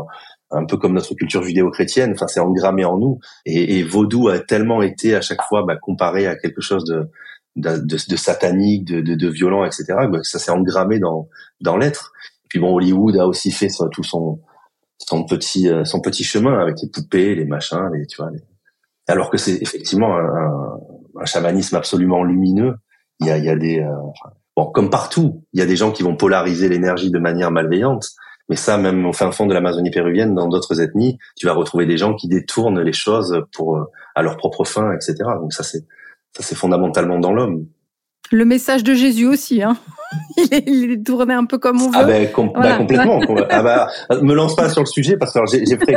un 0.50 0.64
peu 0.64 0.78
comme 0.78 0.94
notre 0.94 1.14
culture 1.14 1.42
judéo-chrétienne. 1.42 2.12
Enfin, 2.14 2.28
c'est 2.28 2.40
engrammé 2.40 2.86
en 2.86 2.96
nous. 2.96 3.18
Et, 3.44 3.78
et, 3.78 3.82
vaudou 3.82 4.28
a 4.28 4.38
tellement 4.38 4.80
été 4.80 5.14
à 5.14 5.20
chaque 5.20 5.42
fois 5.42 5.62
bah, 5.62 5.76
comparé 5.76 6.26
à 6.26 6.36
quelque 6.36 6.62
chose 6.62 6.84
de 6.84 7.10
de, 7.56 7.78
de, 7.86 8.16
satanique, 8.16 8.84
de, 8.84 9.00
de, 9.00 9.28
violent, 9.28 9.64
etc. 9.64 9.94
Ça 10.22 10.38
s'est 10.38 10.50
engrammé 10.50 10.98
dans 10.98 11.28
dans 11.60 11.76
l'être. 11.76 12.12
Bon, 12.58 12.74
Hollywood 12.74 13.16
a 13.16 13.26
aussi 13.26 13.50
fait 13.50 13.68
tout 13.92 14.02
son 14.02 14.40
son 14.98 15.24
petit 15.24 15.68
euh, 15.68 15.84
son 15.84 16.00
petit 16.00 16.24
chemin 16.24 16.58
avec 16.58 16.76
les 16.82 16.88
poupées, 16.88 17.34
les 17.34 17.44
machins, 17.44 17.88
les 17.92 18.06
tu 18.06 18.16
vois. 18.16 18.30
Alors 19.08 19.30
que 19.30 19.36
c'est 19.36 19.60
effectivement 19.62 20.16
un, 20.16 20.78
un, 21.20 21.24
chamanisme 21.24 21.76
absolument 21.76 22.24
lumineux. 22.24 22.74
Il 23.20 23.26
y 23.26 23.30
a 23.30 23.38
il 23.38 23.44
y 23.44 23.50
a 23.50 23.56
des 23.56 23.80
euh, 23.80 23.94
bon 24.56 24.66
comme 24.66 24.90
partout, 24.90 25.44
il 25.52 25.60
y 25.60 25.62
a 25.62 25.66
des 25.66 25.76
gens 25.76 25.92
qui 25.92 26.02
vont 26.02 26.16
polariser 26.16 26.68
l'énergie 26.68 27.10
de 27.10 27.18
manière 27.18 27.50
malveillante. 27.50 28.08
Mais 28.48 28.56
ça, 28.56 28.78
même 28.78 29.04
au 29.06 29.12
fin 29.12 29.32
fond 29.32 29.46
de 29.46 29.54
l'Amazonie 29.54 29.90
péruvienne, 29.90 30.32
dans 30.32 30.46
d'autres 30.46 30.80
ethnies, 30.80 31.18
tu 31.34 31.46
vas 31.46 31.52
retrouver 31.52 31.84
des 31.84 31.96
gens 31.96 32.14
qui 32.14 32.28
détournent 32.28 32.80
les 32.80 32.92
choses 32.92 33.42
pour 33.52 33.76
euh, 33.76 33.84
à 34.14 34.22
leur 34.22 34.36
propre 34.36 34.64
fin, 34.64 34.92
etc. 34.92 35.16
Donc 35.40 35.52
ça, 35.52 35.64
c'est 35.64 35.84
ça, 36.36 36.42
c'est 36.42 36.54
fondamentalement 36.54 37.18
dans 37.18 37.32
l'homme. 37.32 37.66
Le 38.32 38.44
message 38.44 38.82
de 38.82 38.94
Jésus 38.94 39.26
aussi, 39.26 39.62
hein. 39.62 39.76
il, 40.66 40.92
est, 40.92 41.04
tourné 41.04 41.34
un 41.34 41.44
peu 41.44 41.58
comme 41.58 41.80
on 41.82 41.90
ah 41.92 42.02
veut. 42.02 42.12
Ben, 42.12 42.24
ben 42.24 42.32
complètement. 42.32 43.20
ah 43.50 43.62
ben, 43.62 44.22
me 44.22 44.34
lance 44.34 44.54
pas 44.56 44.68
sur 44.68 44.82
le 44.82 44.86
sujet 44.86 45.16
parce 45.16 45.32
que 45.32 45.40
j'ai, 45.46 45.76
pris, 45.76 45.94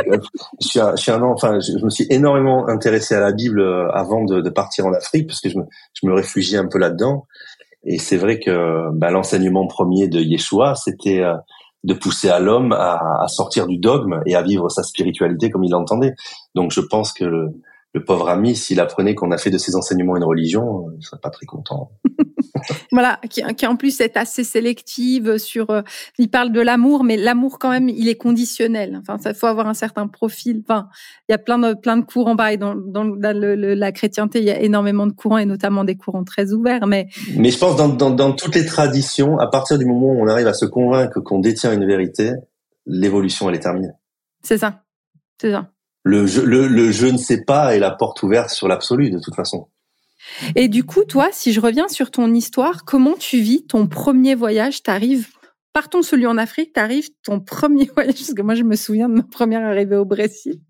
je 0.60 0.66
suis 0.66 0.80
un, 0.80 0.96
je 0.96 1.02
suis 1.02 1.10
un 1.10 1.22
enfin, 1.22 1.58
je, 1.60 1.84
me 1.84 1.90
suis 1.90 2.06
énormément 2.10 2.68
intéressé 2.68 3.14
à 3.14 3.20
la 3.20 3.32
Bible 3.32 3.60
euh, 3.60 3.90
avant 3.92 4.24
de, 4.24 4.40
de 4.40 4.50
partir 4.50 4.86
en 4.86 4.92
Afrique 4.92 5.26
parce 5.26 5.40
que 5.40 5.48
je 5.48 5.58
me, 5.58 5.64
je 5.94 6.06
me 6.06 6.14
réfugiais 6.14 6.58
un 6.58 6.66
peu 6.66 6.78
là-dedans. 6.78 7.26
Et 7.84 7.98
c'est 7.98 8.16
vrai 8.16 8.38
que 8.38 8.90
ben, 8.92 9.10
l'enseignement 9.10 9.66
premier 9.66 10.08
de 10.08 10.20
Yeshua, 10.20 10.74
c'était 10.74 11.20
euh, 11.20 11.34
de 11.84 11.94
pousser 11.94 12.28
à 12.28 12.40
l'homme 12.40 12.72
à, 12.72 13.22
à, 13.22 13.28
sortir 13.28 13.66
du 13.66 13.78
dogme 13.78 14.20
et 14.26 14.34
à 14.34 14.42
vivre 14.42 14.68
sa 14.68 14.82
spiritualité 14.82 15.50
comme 15.50 15.64
il 15.64 15.70
l'entendait. 15.70 16.14
Donc 16.54 16.72
je 16.72 16.80
pense 16.80 17.12
que 17.12 17.24
le 17.24 17.54
pauvre 17.98 18.28
ami, 18.28 18.54
s'il 18.54 18.78
apprenait 18.78 19.16
qu'on 19.16 19.32
a 19.32 19.38
fait 19.38 19.50
de 19.50 19.58
ses 19.58 19.74
enseignements 19.74 20.16
une 20.16 20.22
religion, 20.22 20.86
il 20.96 21.04
serait 21.04 21.20
pas 21.20 21.30
très 21.30 21.44
content. 21.44 21.90
voilà, 22.92 23.18
qui, 23.28 23.42
qui, 23.54 23.66
en 23.66 23.74
plus 23.74 24.00
est 24.00 24.16
assez 24.16 24.44
sélective 24.44 25.38
sur. 25.38 25.70
Euh, 25.70 25.82
il 26.18 26.30
parle 26.30 26.52
de 26.52 26.60
l'amour, 26.60 27.02
mais 27.02 27.16
l'amour 27.16 27.58
quand 27.58 27.70
même, 27.70 27.88
il 27.88 28.08
est 28.08 28.14
conditionnel. 28.14 28.96
Enfin, 29.00 29.18
ça 29.18 29.34
faut 29.34 29.46
avoir 29.46 29.66
un 29.66 29.74
certain 29.74 30.06
profil. 30.06 30.62
Enfin, 30.68 30.88
il 31.28 31.32
y 31.32 31.34
a 31.34 31.38
plein 31.38 31.58
de 31.58 31.74
plein 31.74 31.96
de 31.96 32.04
courants. 32.04 32.36
Pareil, 32.36 32.58
dans, 32.58 32.76
dans, 32.76 33.04
la 33.20 33.92
chrétienté, 33.92 34.38
il 34.38 34.44
y 34.44 34.50
a 34.50 34.60
énormément 34.60 35.08
de 35.08 35.12
courants 35.12 35.38
et 35.38 35.46
notamment 35.46 35.82
des 35.82 35.96
courants 35.96 36.24
très 36.24 36.52
ouverts. 36.52 36.86
Mais 36.86 37.08
mais 37.36 37.50
je 37.50 37.58
pense 37.58 37.74
dans, 37.74 37.88
dans, 37.88 38.10
dans 38.10 38.32
toutes 38.32 38.54
les 38.54 38.66
traditions, 38.66 39.38
à 39.38 39.48
partir 39.48 39.78
du 39.78 39.84
moment 39.84 40.12
où 40.12 40.22
on 40.22 40.28
arrive 40.28 40.46
à 40.46 40.54
se 40.54 40.66
convaincre 40.66 41.20
qu'on 41.20 41.40
détient 41.40 41.72
une 41.72 41.86
vérité, 41.86 42.32
l'évolution 42.86 43.48
elle 43.48 43.56
est 43.56 43.60
terminée. 43.60 43.90
C'est 44.42 44.58
ça, 44.58 44.84
c'est 45.40 45.50
ça 45.50 45.70
le 46.02 46.26
je, 46.26 47.06
ne 47.06 47.18
sais 47.18 47.44
pas 47.44 47.74
est 47.74 47.78
la 47.78 47.90
porte 47.90 48.22
ouverte 48.22 48.50
sur 48.50 48.68
l'absolu 48.68 49.10
de 49.10 49.18
toute 49.18 49.34
façon. 49.34 49.68
Et 50.54 50.68
du 50.68 50.84
coup, 50.84 51.04
toi, 51.04 51.28
si 51.32 51.52
je 51.52 51.60
reviens 51.60 51.88
sur 51.88 52.10
ton 52.10 52.32
histoire, 52.32 52.84
comment 52.84 53.14
tu 53.14 53.40
vis 53.40 53.66
ton 53.66 53.86
premier 53.86 54.34
voyage? 54.34 54.82
T'arrives, 54.82 55.28
partons 55.72 56.02
celui 56.02 56.26
en 56.26 56.38
Afrique, 56.38 56.72
t'arrives 56.72 57.08
ton 57.22 57.40
premier 57.40 57.84
voyage, 57.94 58.14
parce 58.14 58.34
que 58.34 58.42
moi 58.42 58.54
je 58.54 58.62
me 58.62 58.76
souviens 58.76 59.08
de 59.08 59.14
ma 59.14 59.22
première 59.22 59.62
arrivée 59.62 59.96
au 59.96 60.04
Brésil. 60.04 60.60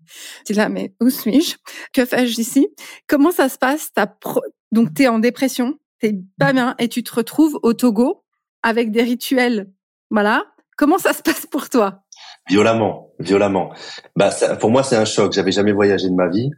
Tu 0.45 0.53
là, 0.53 0.69
mais 0.69 0.93
où 1.01 1.09
suis-je? 1.09 1.55
Que 1.93 2.05
fais-je 2.05 2.39
ici? 2.39 2.67
Comment 3.07 3.31
ça 3.31 3.49
se 3.49 3.57
passe? 3.57 3.91
Donc, 3.95 4.19
pro... 4.19 4.41
Donc 4.71 4.93
t'es 4.93 5.07
en 5.07 5.19
dépression, 5.19 5.77
t'es 5.99 6.15
pas 6.39 6.53
bien, 6.53 6.75
et 6.79 6.87
tu 6.87 7.03
te 7.03 7.13
retrouves 7.13 7.59
au 7.61 7.73
Togo 7.73 8.23
avec 8.63 8.91
des 8.91 9.03
rituels. 9.03 9.71
Voilà. 10.09 10.45
Comment 10.77 10.97
ça 10.97 11.13
se 11.13 11.21
passe 11.21 11.45
pour 11.45 11.69
toi? 11.69 12.03
Violemment, 12.49 13.09
violemment. 13.19 13.71
Bah, 14.15 14.29
pour 14.59 14.71
moi, 14.71 14.83
c'est 14.83 14.97
un 14.97 15.05
choc. 15.05 15.31
J'avais 15.31 15.51
jamais 15.51 15.71
voyagé 15.71 16.09
de 16.09 16.15
ma 16.15 16.27
vie. 16.27 16.49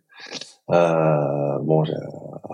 Euh, 0.72 1.60
bon, 1.62 1.84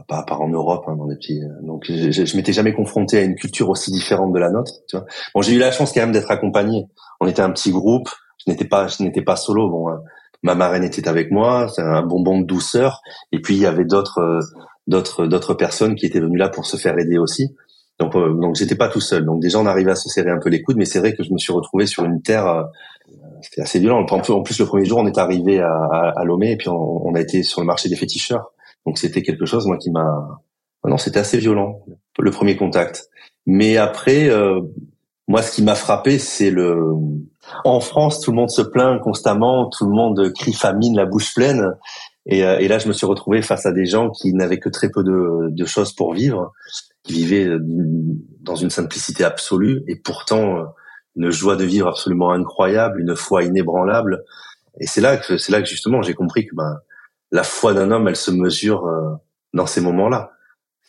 pas 0.07 0.17
à 0.17 0.23
part 0.23 0.41
en 0.41 0.49
Europe, 0.49 0.85
hein, 0.87 0.95
dans 0.95 1.05
des 1.05 1.15
petits. 1.15 1.41
Donc, 1.61 1.85
je, 1.87 2.11
je, 2.11 2.35
m'étais 2.35 2.53
jamais 2.53 2.73
confronté 2.73 3.19
à 3.19 3.21
une 3.21 3.35
culture 3.35 3.69
aussi 3.69 3.91
différente 3.91 4.33
de 4.33 4.39
la 4.39 4.49
nôtre. 4.49 4.73
Tu 4.87 4.97
vois. 4.97 5.05
Bon, 5.35 5.41
j'ai 5.41 5.53
eu 5.53 5.59
la 5.59 5.71
chance 5.71 5.93
quand 5.93 6.01
même 6.01 6.11
d'être 6.11 6.31
accompagné. 6.31 6.87
On 7.19 7.27
était 7.27 7.41
un 7.41 7.51
petit 7.51 7.71
groupe. 7.71 8.09
Je 8.45 8.51
n'étais 8.51 8.65
pas, 8.65 8.87
je 8.87 9.03
n'étais 9.03 9.21
pas 9.21 9.35
solo. 9.35 9.69
Bon, 9.69 9.89
euh, 9.89 9.97
ma 10.43 10.55
marraine 10.55 10.83
était 10.83 11.07
avec 11.07 11.31
moi. 11.31 11.67
C'est 11.73 11.81
un 11.81 12.01
bonbon 12.01 12.39
de 12.39 12.45
douceur. 12.45 13.01
Et 13.31 13.41
puis 13.41 13.55
il 13.55 13.61
y 13.61 13.65
avait 13.65 13.85
d'autres, 13.85 14.19
euh, 14.19 14.39
d'autres, 14.87 15.27
d'autres 15.27 15.53
personnes 15.53 15.95
qui 15.95 16.05
étaient 16.05 16.19
venues 16.19 16.37
là 16.37 16.49
pour 16.49 16.65
se 16.65 16.77
faire 16.77 16.97
aider 16.97 17.17
aussi. 17.17 17.55
Donc, 17.99 18.15
euh, 18.15 18.33
donc 18.33 18.55
j'étais 18.55 18.75
pas 18.75 18.87
tout 18.87 19.01
seul. 19.01 19.25
Donc 19.25 19.41
déjà, 19.41 19.59
on 19.59 19.65
arrivait 19.65 19.91
à 19.91 19.95
se 19.95 20.09
serrer 20.09 20.31
un 20.31 20.39
peu 20.39 20.49
les 20.49 20.61
coudes, 20.61 20.77
mais 20.77 20.85
c'est 20.85 20.99
vrai 20.99 21.13
que 21.13 21.23
je 21.23 21.31
me 21.33 21.37
suis 21.37 21.53
retrouvé 21.53 21.85
sur 21.85 22.05
une 22.05 22.21
terre. 22.21 22.65
C'était 23.41 23.61
assez 23.61 23.79
violent. 23.79 24.05
En 24.05 24.41
plus, 24.41 24.59
le 24.59 24.65
premier 24.65 24.85
jour, 24.85 24.99
on 24.99 25.07
est 25.07 25.17
arrivé 25.17 25.59
à, 25.59 25.71
à, 26.15 26.23
Lomé 26.23 26.51
et 26.51 26.57
puis 26.57 26.69
on, 26.69 27.07
on, 27.07 27.15
a 27.15 27.21
été 27.21 27.43
sur 27.43 27.61
le 27.61 27.67
marché 27.67 27.89
des 27.89 27.95
féticheurs. 27.95 28.51
Donc 28.85 28.97
c'était 28.97 29.21
quelque 29.21 29.45
chose, 29.45 29.65
moi, 29.67 29.77
qui 29.77 29.91
m'a. 29.91 30.39
Non, 30.85 30.97
c'était 30.97 31.19
assez 31.19 31.37
violent 31.37 31.81
le 32.21 32.31
premier 32.31 32.57
contact. 32.57 33.09
Mais 33.45 33.77
après, 33.77 34.29
euh, 34.29 34.61
moi, 35.27 35.41
ce 35.41 35.53
qui 35.53 35.63
m'a 35.63 35.75
frappé, 35.75 36.19
c'est 36.19 36.51
le. 36.51 36.93
En 37.65 37.79
France, 37.79 38.21
tout 38.21 38.31
le 38.31 38.37
monde 38.37 38.49
se 38.49 38.61
plaint 38.61 39.01
constamment, 39.01 39.69
tout 39.69 39.85
le 39.85 39.91
monde 39.91 40.33
crie 40.33 40.53
famine, 40.53 40.95
la 40.95 41.05
bouche 41.05 41.33
pleine. 41.33 41.71
Et, 42.25 42.43
euh, 42.43 42.59
et 42.59 42.67
là, 42.67 42.77
je 42.77 42.87
me 42.87 42.93
suis 42.93 43.07
retrouvé 43.07 43.41
face 43.41 43.65
à 43.65 43.71
des 43.71 43.85
gens 43.85 44.11
qui 44.11 44.33
n'avaient 44.33 44.59
que 44.59 44.69
très 44.69 44.89
peu 44.89 45.03
de, 45.03 45.49
de 45.49 45.65
choses 45.65 45.93
pour 45.93 46.13
vivre 46.13 46.51
qui 47.03 47.13
vivaient 47.13 47.47
euh, 47.47 47.59
dans 48.41 48.55
une 48.55 48.69
simplicité 48.69 49.23
absolue 49.23 49.83
et 49.87 49.95
pourtant 49.95 50.57
euh, 50.57 50.63
une 51.15 51.31
joie 51.31 51.55
de 51.55 51.63
vivre 51.63 51.87
absolument 51.87 52.31
incroyable, 52.31 53.01
une 53.01 53.15
foi 53.15 53.43
inébranlable. 53.43 54.23
Et 54.79 54.87
c'est 54.87 55.01
là 55.01 55.17
que 55.17 55.37
c'est 55.37 55.51
là 55.51 55.61
que 55.61 55.67
justement 55.67 56.01
j'ai 56.01 56.13
compris 56.13 56.45
que 56.45 56.55
ben 56.55 56.79
la 57.31 57.43
foi 57.43 57.73
d'un 57.73 57.91
homme, 57.91 58.07
elle 58.07 58.15
se 58.15 58.31
mesure 58.31 58.85
euh, 58.85 59.15
dans 59.53 59.65
ces 59.65 59.81
moments-là. 59.81 60.31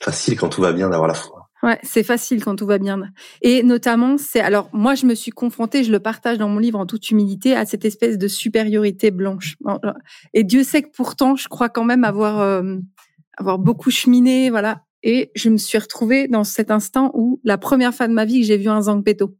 Facile 0.00 0.38
quand 0.38 0.48
tout 0.48 0.62
va 0.62 0.72
bien 0.72 0.88
d'avoir 0.88 1.08
la 1.08 1.14
foi. 1.14 1.48
Ouais, 1.62 1.78
c'est 1.82 2.02
facile 2.02 2.42
quand 2.42 2.56
tout 2.56 2.64
va 2.64 2.78
bien. 2.78 3.02
Et 3.42 3.62
notamment, 3.62 4.16
c'est 4.16 4.40
alors 4.40 4.70
moi 4.72 4.94
je 4.94 5.04
me 5.04 5.14
suis 5.14 5.30
confrontée, 5.30 5.84
je 5.84 5.92
le 5.92 6.00
partage 6.00 6.38
dans 6.38 6.48
mon 6.48 6.58
livre 6.58 6.78
en 6.78 6.86
toute 6.86 7.10
humilité, 7.10 7.54
à 7.54 7.66
cette 7.66 7.84
espèce 7.84 8.16
de 8.16 8.28
supériorité 8.28 9.10
blanche. 9.10 9.56
Et 10.32 10.42
Dieu 10.42 10.62
sait 10.62 10.82
que 10.82 10.90
pourtant, 10.94 11.36
je 11.36 11.48
crois 11.48 11.68
quand 11.68 11.84
même 11.84 12.04
avoir 12.04 12.64
avoir 13.36 13.58
beaucoup 13.58 13.90
cheminé, 13.90 14.50
voilà, 14.50 14.82
et 15.02 15.30
je 15.34 15.48
me 15.48 15.56
suis 15.56 15.78
retrouvée 15.78 16.28
dans 16.28 16.44
cet 16.44 16.70
instant 16.70 17.10
où 17.14 17.40
la 17.44 17.58
première 17.58 17.94
fois 17.94 18.08
de 18.08 18.12
ma 18.12 18.24
vie 18.24 18.40
que 18.40 18.46
j'ai 18.46 18.58
vu 18.58 18.68
un 18.68 18.82
zangpeto. 18.82 19.36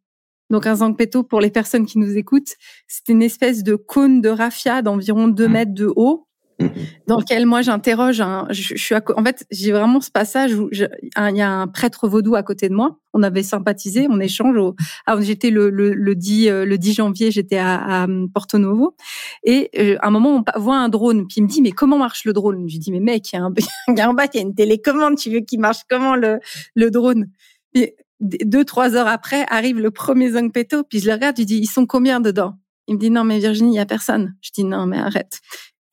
Donc 0.51 0.67
un 0.67 0.77
zangpeto, 0.77 1.23
pour 1.23 1.41
les 1.41 1.51
personnes 1.51 1.87
qui 1.87 1.99
nous 1.99 2.17
écoutent, 2.17 2.55
c'est 2.89 3.09
une 3.09 3.23
espèce 3.23 3.63
de 3.63 3.75
cône 3.77 4.21
de 4.21 4.29
raffia 4.29 4.83
d'environ 4.83 5.29
2 5.29 5.49
mmh. 5.49 5.53
mètres 5.53 5.75
de 5.75 5.93
haut, 5.95 6.27
Mhm. 6.61 6.71
dans 7.07 7.19
lequel 7.19 7.47
moi 7.47 7.63
j'interroge. 7.63 8.21
Un, 8.21 8.47
je, 8.51 8.75
suis 8.77 8.95
en 8.95 9.25
fait, 9.25 9.47
j'ai 9.51 9.73
vraiment 9.73 10.01
ce 10.01 10.11
passage 10.11 10.55
où 10.55 10.69
il 10.73 10.89
y 11.17 11.41
a 11.41 11.51
un 11.51 11.67
prêtre 11.67 12.07
vaudou 12.07 12.35
à 12.35 12.43
côté 12.43 12.69
de 12.69 12.75
moi. 12.75 12.99
On 13.15 13.23
avait 13.23 13.43
sympathisé, 13.43 14.07
on 14.11 14.21
échange. 14.21 14.57
Au, 14.57 14.77
ah, 15.07 15.17
j'étais 15.21 15.51
le, 15.51 15.71
le, 15.71 15.95
le, 15.95 16.15
10, 16.15 16.49
euh, 16.49 16.65
le 16.65 16.79
10 16.79 16.95
janvier, 16.95 17.31
j'étais 17.31 17.59
à, 17.59 18.03
à, 18.03 18.07
Porto 18.33 18.59
Novo. 18.59 18.95
Et 19.43 19.71
euh, 19.79 19.97
à 20.01 20.09
un 20.09 20.11
moment, 20.11 20.45
on 20.57 20.61
voit 20.61 20.77
un 20.77 20.89
drone. 20.89 21.27
Puis 21.27 21.37
il 21.39 21.45
me 21.45 21.49
dit, 21.49 21.63
mais 21.63 21.73
comment 21.73 21.99
marche 21.99 22.25
le 22.25 22.33
drone? 22.33 22.69
Je 22.69 22.75
lui 22.75 22.79
dis, 22.79 22.93
mais 22.93 23.01
mec, 23.01 23.33
il 23.33 23.37
y 23.37 23.39
a 23.39 23.45
un, 23.45 23.55
il 23.89 23.99
y 23.99 24.01
a 24.01 24.11
en 24.11 24.15
bas, 24.15 24.27
il 24.33 24.37
y 24.37 24.41
a 24.41 24.43
une 24.43 24.55
télécommande. 24.55 25.17
Tu 25.17 25.31
veux 25.31 25.41
qu'il 25.41 25.61
marche 25.61 25.81
comment 25.89 26.15
le, 26.15 26.41
le 26.75 26.91
drone? 26.91 27.27
Et 27.75 27.97
deux, 28.21 28.65
trois 28.65 28.95
heures 28.95 29.09
après, 29.09 29.45
arrive 29.49 29.79
le 29.79 29.91
premier 29.91 30.31
Zangpeto. 30.31 30.85
Puis 30.85 31.01
je 31.01 31.07
le 31.07 31.15
regarde, 31.15 31.37
je 31.39 31.45
dis, 31.45 31.59
ils 31.59 31.67
sont 31.67 31.87
combien 31.87 32.21
dedans? 32.21 32.59
Il 32.87 32.95
me 32.95 33.01
dit, 33.01 33.11
non, 33.11 33.25
mais 33.25 33.39
Virginie, 33.39 33.75
il 33.75 33.77
y 33.77 33.81
a 33.81 33.87
personne. 33.87 34.37
Je 34.41 34.51
dis, 34.53 34.65
non, 34.65 34.87
mais 34.87 34.99
arrête. 34.99 35.41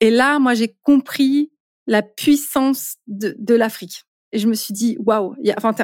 Et 0.00 0.10
là, 0.10 0.38
moi, 0.38 0.54
j'ai 0.54 0.76
compris 0.82 1.52
la 1.86 2.02
puissance 2.02 2.96
de, 3.06 3.54
l'Afrique. 3.54 4.04
Et 4.32 4.38
je 4.38 4.46
me 4.46 4.54
suis 4.54 4.74
dit, 4.74 4.96
waouh, 5.00 5.34
enfin, 5.56 5.74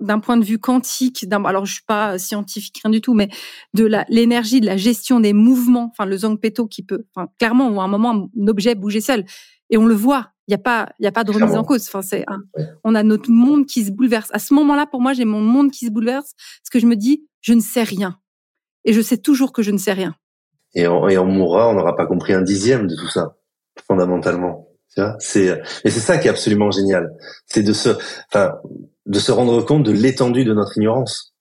d'un 0.00 0.20
point 0.20 0.36
de 0.36 0.44
vue 0.44 0.58
quantique, 0.58 1.24
alors 1.30 1.64
je 1.64 1.74
suis 1.74 1.84
pas 1.86 2.18
scientifique, 2.18 2.80
rien 2.84 2.90
du 2.90 3.00
tout, 3.00 3.14
mais 3.14 3.30
de 3.72 3.88
l'énergie, 4.10 4.60
de 4.60 4.66
la 4.66 4.76
gestion 4.76 5.20
des 5.20 5.32
mouvements, 5.32 5.90
enfin, 5.90 6.04
le 6.04 6.18
zongpeto 6.18 6.66
qui 6.66 6.82
peut, 6.82 7.06
enfin, 7.14 7.28
clairement, 7.38 7.80
à 7.80 7.84
un 7.84 7.88
moment, 7.88 8.28
un 8.38 8.46
objet 8.46 8.74
bouger 8.74 9.00
seul. 9.00 9.24
Et 9.70 9.78
on 9.78 9.86
le 9.86 9.94
voit. 9.94 10.33
Il 10.46 10.50
n'y 10.50 10.54
a 10.54 10.58
pas, 10.58 10.90
il 10.98 11.04
y 11.04 11.08
a 11.08 11.12
pas 11.12 11.24
de 11.24 11.32
remise 11.32 11.54
en 11.54 11.64
cause. 11.64 11.86
Enfin, 11.88 12.02
c'est, 12.02 12.24
on 12.84 12.94
a 12.94 13.02
notre 13.02 13.30
monde 13.30 13.66
qui 13.66 13.84
se 13.84 13.90
bouleverse. 13.90 14.28
À 14.32 14.38
ce 14.38 14.52
moment-là, 14.54 14.86
pour 14.86 15.00
moi, 15.00 15.14
j'ai 15.14 15.24
mon 15.24 15.40
monde 15.40 15.70
qui 15.70 15.86
se 15.86 15.90
bouleverse 15.90 16.34
parce 16.36 16.70
que 16.70 16.78
je 16.78 16.86
me 16.86 16.96
dis, 16.96 17.26
je 17.40 17.54
ne 17.54 17.60
sais 17.60 17.82
rien. 17.82 18.18
Et 18.84 18.92
je 18.92 19.00
sais 19.00 19.16
toujours 19.16 19.52
que 19.52 19.62
je 19.62 19.70
ne 19.70 19.78
sais 19.78 19.92
rien. 19.92 20.14
Et 20.74 20.86
on, 20.86 21.08
et 21.08 21.16
on 21.16 21.26
mourra, 21.26 21.70
on 21.70 21.74
n'aura 21.74 21.96
pas 21.96 22.06
compris 22.06 22.34
un 22.34 22.42
dixième 22.42 22.86
de 22.86 22.94
tout 22.94 23.08
ça, 23.08 23.36
fondamentalement. 23.86 24.68
C'est, 25.18 25.46
et 25.84 25.90
c'est 25.90 26.00
ça 26.00 26.18
qui 26.18 26.28
est 26.28 26.30
absolument 26.30 26.70
génial. 26.70 27.10
C'est 27.46 27.62
de 27.62 27.72
se, 27.72 27.90
enfin, 28.28 28.54
de 29.06 29.18
se 29.18 29.32
rendre 29.32 29.60
compte 29.62 29.82
de 29.84 29.92
l'étendue 29.92 30.44
de 30.44 30.54
notre 30.54 30.76
ignorance. 30.76 31.34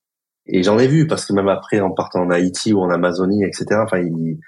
Et 0.46 0.64
j'en 0.64 0.80
ai 0.80 0.88
vu 0.88 1.08
parce 1.08 1.26
que 1.26 1.34
même 1.34 1.50
après, 1.50 1.80
en 1.80 1.92
partant 1.92 2.22
en 2.22 2.30
Haïti 2.30 2.74
ou 2.74 2.82
en 2.82 2.90
Amazonie, 2.90 3.44
etc. 3.44 3.66
Enfin, 3.84 4.00
il, 4.00 4.40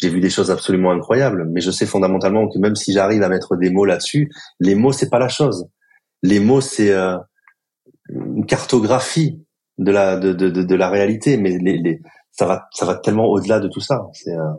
j'ai 0.00 0.08
vu 0.08 0.20
des 0.20 0.30
choses 0.30 0.50
absolument 0.50 0.92
incroyables, 0.92 1.48
mais 1.50 1.60
je 1.60 1.70
sais 1.70 1.86
fondamentalement 1.86 2.48
que 2.48 2.58
même 2.58 2.76
si 2.76 2.92
j'arrive 2.92 3.22
à 3.22 3.28
mettre 3.28 3.56
des 3.56 3.70
mots 3.70 3.84
là-dessus, 3.84 4.30
les 4.60 4.74
mots 4.74 4.92
c'est 4.92 5.10
pas 5.10 5.18
la 5.18 5.28
chose. 5.28 5.68
Les 6.22 6.40
mots 6.40 6.60
c'est 6.60 6.92
euh, 6.92 7.16
une 8.08 8.46
cartographie 8.46 9.42
de 9.78 9.90
la 9.90 10.16
de, 10.16 10.32
de, 10.32 10.50
de, 10.50 10.74
la 10.74 10.88
réalité, 10.88 11.36
mais 11.36 11.58
les, 11.58 11.78
les, 11.78 12.00
ça 12.32 12.46
va 12.46 12.68
ça 12.72 12.86
va 12.86 12.94
tellement 12.94 13.26
au-delà 13.26 13.60
de 13.60 13.68
tout 13.68 13.80
ça. 13.80 14.06
C'est 14.12 14.32
euh... 14.32 14.52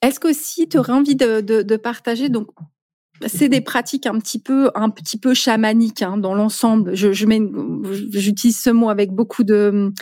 Est-ce 0.00 0.20
qu'aussi 0.20 0.68
tu 0.68 0.78
aurais 0.78 0.92
envie 0.92 1.16
de, 1.16 1.40
de, 1.40 1.62
de 1.62 1.76
partager 1.76 2.28
donc 2.28 2.48
c'est 3.26 3.48
des 3.48 3.60
pratiques 3.60 4.06
un 4.06 4.18
petit 4.18 4.40
peu 4.40 4.70
un 4.74 4.90
petit 4.90 5.18
peu 5.18 5.34
chamaniques 5.34 6.02
hein, 6.02 6.16
dans 6.16 6.34
l'ensemble. 6.34 6.96
Je, 6.96 7.12
je 7.12 7.26
j'utilise 8.18 8.58
ce 8.58 8.70
mot 8.70 8.88
avec 8.88 9.12
beaucoup 9.12 9.44
de 9.44 9.92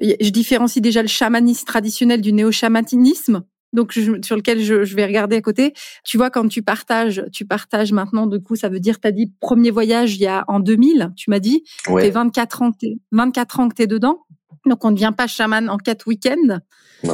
je 0.00 0.30
différencie 0.30 0.82
déjà 0.82 1.00
le 1.00 1.08
chamanisme 1.08 1.64
traditionnel 1.64 2.20
du 2.20 2.32
néo-chamanisme 2.32 3.44
donc 3.76 3.92
sur 3.92 4.36
lequel 4.36 4.60
je, 4.60 4.84
je, 4.84 4.96
vais 4.96 5.04
regarder 5.04 5.36
à 5.36 5.40
côté. 5.40 5.74
Tu 6.02 6.16
vois, 6.16 6.30
quand 6.30 6.48
tu 6.48 6.62
partages, 6.62 7.22
tu 7.32 7.44
partages 7.44 7.92
maintenant, 7.92 8.26
du 8.26 8.40
coup, 8.40 8.56
ça 8.56 8.68
veut 8.68 8.80
dire, 8.80 8.98
tu 8.98 9.06
as 9.06 9.12
dit 9.12 9.30
premier 9.40 9.70
voyage 9.70 10.16
il 10.16 10.22
y 10.22 10.26
a 10.26 10.44
en 10.48 10.58
2000, 10.58 11.12
tu 11.14 11.30
m'as 11.30 11.38
dit, 11.38 11.62
ouais. 11.88 12.02
t'es 12.02 12.10
24 12.10 12.62
ans, 12.62 12.72
es 12.82 12.98
24 13.12 13.60
ans 13.60 13.68
que 13.68 13.74
t'es 13.74 13.86
dedans. 13.86 14.24
Donc 14.64 14.84
on 14.84 14.90
ne 14.90 14.94
devient 14.94 15.12
pas 15.16 15.26
chaman 15.28 15.68
en 15.68 15.76
quatre 15.76 16.08
week-ends 16.08 16.58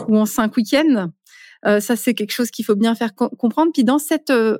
ou 0.09 0.17
en 0.17 0.25
cinq 0.25 0.57
week-ends. 0.57 1.11
Euh, 1.67 1.81
ça, 1.81 1.97
c'est 1.97 2.15
quelque 2.15 2.33
chose 2.33 2.51
qu'il 2.51 2.65
faut 2.65 2.77
bien 2.77 2.95
faire 2.95 3.15
comprendre. 3.15 3.73
Puis 3.75 3.85
dans 3.85 3.99
cet 3.99 4.31
euh, 4.31 4.57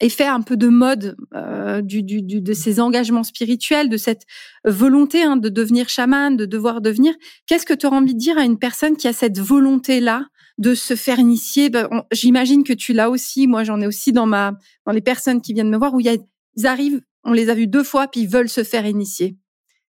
effet 0.00 0.26
un 0.26 0.42
peu 0.42 0.56
de 0.56 0.68
mode 0.68 1.16
euh, 1.34 1.80
du, 1.80 2.02
du, 2.02 2.20
du, 2.20 2.40
de 2.40 2.52
ces 2.52 2.80
engagements 2.80 3.22
spirituels, 3.22 3.88
de 3.88 3.96
cette 3.96 4.24
volonté 4.64 5.22
hein, 5.22 5.36
de 5.36 5.48
devenir 5.48 5.88
chaman, 5.88 6.36
de 6.36 6.46
devoir 6.46 6.80
devenir, 6.80 7.14
qu'est-ce 7.46 7.64
que 7.64 7.74
tu 7.74 7.86
auras 7.86 7.98
envie 7.98 8.14
de 8.14 8.18
dire 8.18 8.38
à 8.38 8.44
une 8.44 8.58
personne 8.58 8.96
qui 8.96 9.08
a 9.08 9.12
cette 9.12 9.38
volonté-là? 9.38 10.26
De 10.58 10.74
se 10.74 10.94
faire 10.94 11.18
initier. 11.18 11.70
Ben, 11.70 11.88
J'imagine 12.12 12.64
que 12.64 12.72
tu 12.72 12.92
l'as 12.92 13.10
aussi. 13.10 13.46
Moi, 13.46 13.64
j'en 13.64 13.80
ai 13.80 13.86
aussi 13.86 14.12
dans 14.12 14.26
ma 14.26 14.52
dans 14.86 14.92
les 14.92 15.00
personnes 15.00 15.40
qui 15.40 15.52
viennent 15.52 15.70
me 15.70 15.78
voir 15.78 15.94
où 15.94 16.00
y 16.00 16.08
a, 16.08 16.16
ils 16.56 16.66
arrivent, 16.66 17.00
on 17.24 17.32
les 17.32 17.50
a 17.50 17.54
vus 17.54 17.66
deux 17.66 17.84
fois, 17.84 18.06
puis 18.06 18.22
ils 18.22 18.28
veulent 18.28 18.48
se 18.48 18.64
faire 18.64 18.86
initier. 18.86 19.36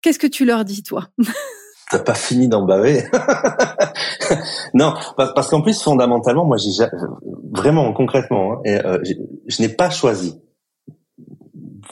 Qu'est-ce 0.02 0.20
que 0.20 0.28
tu 0.28 0.46
leur 0.46 0.66
dis, 0.66 0.84
toi? 0.84 1.08
T'as 1.92 2.00
pas 2.00 2.14
fini 2.14 2.48
d'en 2.48 2.66
baver? 2.66 3.04
Non, 4.76 4.94
parce 5.18 5.50
qu'en 5.50 5.62
plus, 5.62 5.82
fondamentalement, 5.82 6.46
moi, 6.46 6.58
j'ai 6.58 6.86
vraiment 7.52 7.92
concrètement, 7.94 8.54
hein, 8.54 8.62
et, 8.64 8.76
euh, 8.86 9.00
je 9.48 9.62
n'ai 9.62 9.70
pas 9.70 9.90
choisi. 9.90 10.40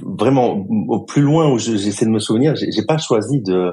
Vraiment, 0.02 0.68
au 0.88 1.04
plus 1.04 1.24
loin 1.24 1.52
où 1.52 1.58
j'essaie 1.58 2.06
de 2.06 2.12
me 2.12 2.20
souvenir, 2.20 2.54
j'ai 2.56 2.86
pas 2.86 3.00
choisi 3.00 3.42
de 3.42 3.72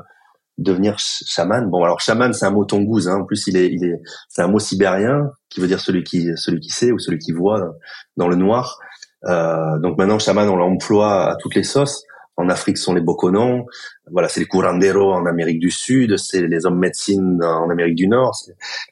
devenir 0.58 0.96
chaman. 0.99 1.68
Bon, 1.68 1.82
alors 1.82 2.00
chaman, 2.00 2.32
c'est 2.32 2.46
un 2.46 2.50
mot 2.50 2.64
tongouz. 2.64 3.08
Hein. 3.08 3.20
En 3.20 3.25
plus, 3.25 3.46
il 3.46 3.56
est, 3.56 3.66
il 3.66 3.84
est, 3.84 4.00
c'est 4.28 4.42
un 4.42 4.49
mot 4.49 4.58
sibérien 4.58 5.30
qui 5.49 5.61
veut 5.61 5.66
dire 5.66 5.80
celui 5.80 6.04
qui, 6.04 6.30
celui 6.37 6.61
qui 6.61 6.70
sait 6.70 6.92
ou 6.92 6.99
celui 6.99 7.18
qui 7.18 7.32
voit 7.32 7.75
dans 8.16 8.28
le 8.28 8.37
noir. 8.37 8.78
Euh, 9.26 9.78
donc 9.78 9.99
maintenant, 9.99 10.18
chaman, 10.18 10.49
on 10.49 10.56
l'emploie 10.56 11.30
à 11.30 11.37
toutes 11.37 11.54
les 11.54 11.64
sauces. 11.64 12.04
En 12.37 12.49
Afrique, 12.49 12.78
ce 12.78 12.84
sont 12.84 12.94
les 12.94 13.00
bokonons. 13.00 13.64
Voilà, 14.11 14.28
c'est 14.28 14.40
les 14.40 14.46
curanderos 14.46 15.12
en 15.12 15.25
Amérique 15.26 15.61
du 15.61 15.70
Sud. 15.70 16.16
C'est 16.16 16.42
les 16.42 16.66
hommes 16.66 16.78
médecine 16.78 17.42
en 17.42 17.70
Amérique 17.70 17.94
du 17.94 18.08
Nord. 18.08 18.37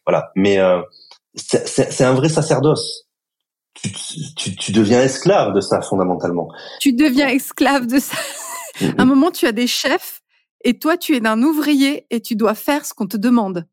Voilà, 0.07 0.31
mais 0.37 0.59
euh, 0.59 0.81
c'est 1.35 2.05
un 2.05 2.15
vrai 2.15 2.29
sacerdoce. 2.29 3.09
Tu, 3.75 3.91
tu, 4.37 4.55
tu, 4.55 4.73
deviens 4.73 5.01
esclave 5.01 5.55
de 5.55 5.61
ça 5.61 5.81
fondamentalement. 5.81 6.49
Tu 6.79 6.93
deviens 6.93 7.29
esclave 7.29 7.87
de 7.87 7.99
ça. 7.99 8.17
à 8.81 9.03
un 9.03 9.05
moment, 9.07 9.31
tu 9.31 9.47
as 9.47 9.53
des 9.53 9.67
chefs 9.67 10.22
et 10.65 10.79
toi, 10.79 10.97
tu 10.97 11.17
es 11.17 11.27
un 11.27 11.43
ouvrier 11.43 12.07
et 12.11 12.21
tu 12.21 12.37
dois 12.37 12.55
faire 12.55 12.85
ce 12.85 12.95
qu'on 12.95 13.07
te 13.07 13.17
demande. 13.17 13.67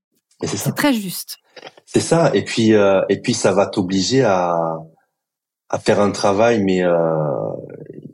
C'est 0.43 0.75
très 0.75 0.93
juste. 0.93 1.37
C'est 1.85 1.99
ça. 1.99 2.31
Et 2.33 2.43
puis, 2.43 2.73
euh, 2.73 3.01
et 3.09 3.19
puis, 3.21 3.33
ça 3.33 3.51
va 3.51 3.67
t'obliger 3.67 4.23
à, 4.23 4.77
à 5.69 5.79
faire 5.79 5.99
un 5.99 6.11
travail, 6.11 6.63
mais 6.63 6.83
euh, 6.83 6.93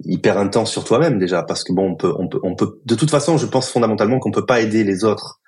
hyper 0.03 0.37
intense 0.37 0.71
sur 0.71 0.83
toi-même 0.83 1.19
déjà, 1.19 1.43
parce 1.43 1.63
que 1.63 1.73
bon, 1.73 1.91
on 1.91 1.95
peut, 1.95 2.13
on 2.17 2.27
peut, 2.27 2.39
on 2.43 2.55
peut. 2.55 2.81
De 2.85 2.95
toute 2.95 3.11
façon, 3.11 3.37
je 3.37 3.45
pense 3.45 3.69
fondamentalement 3.69 4.19
qu'on 4.19 4.31
peut 4.31 4.45
pas 4.45 4.61
aider 4.61 4.83
les 4.83 5.03
autres 5.03 5.39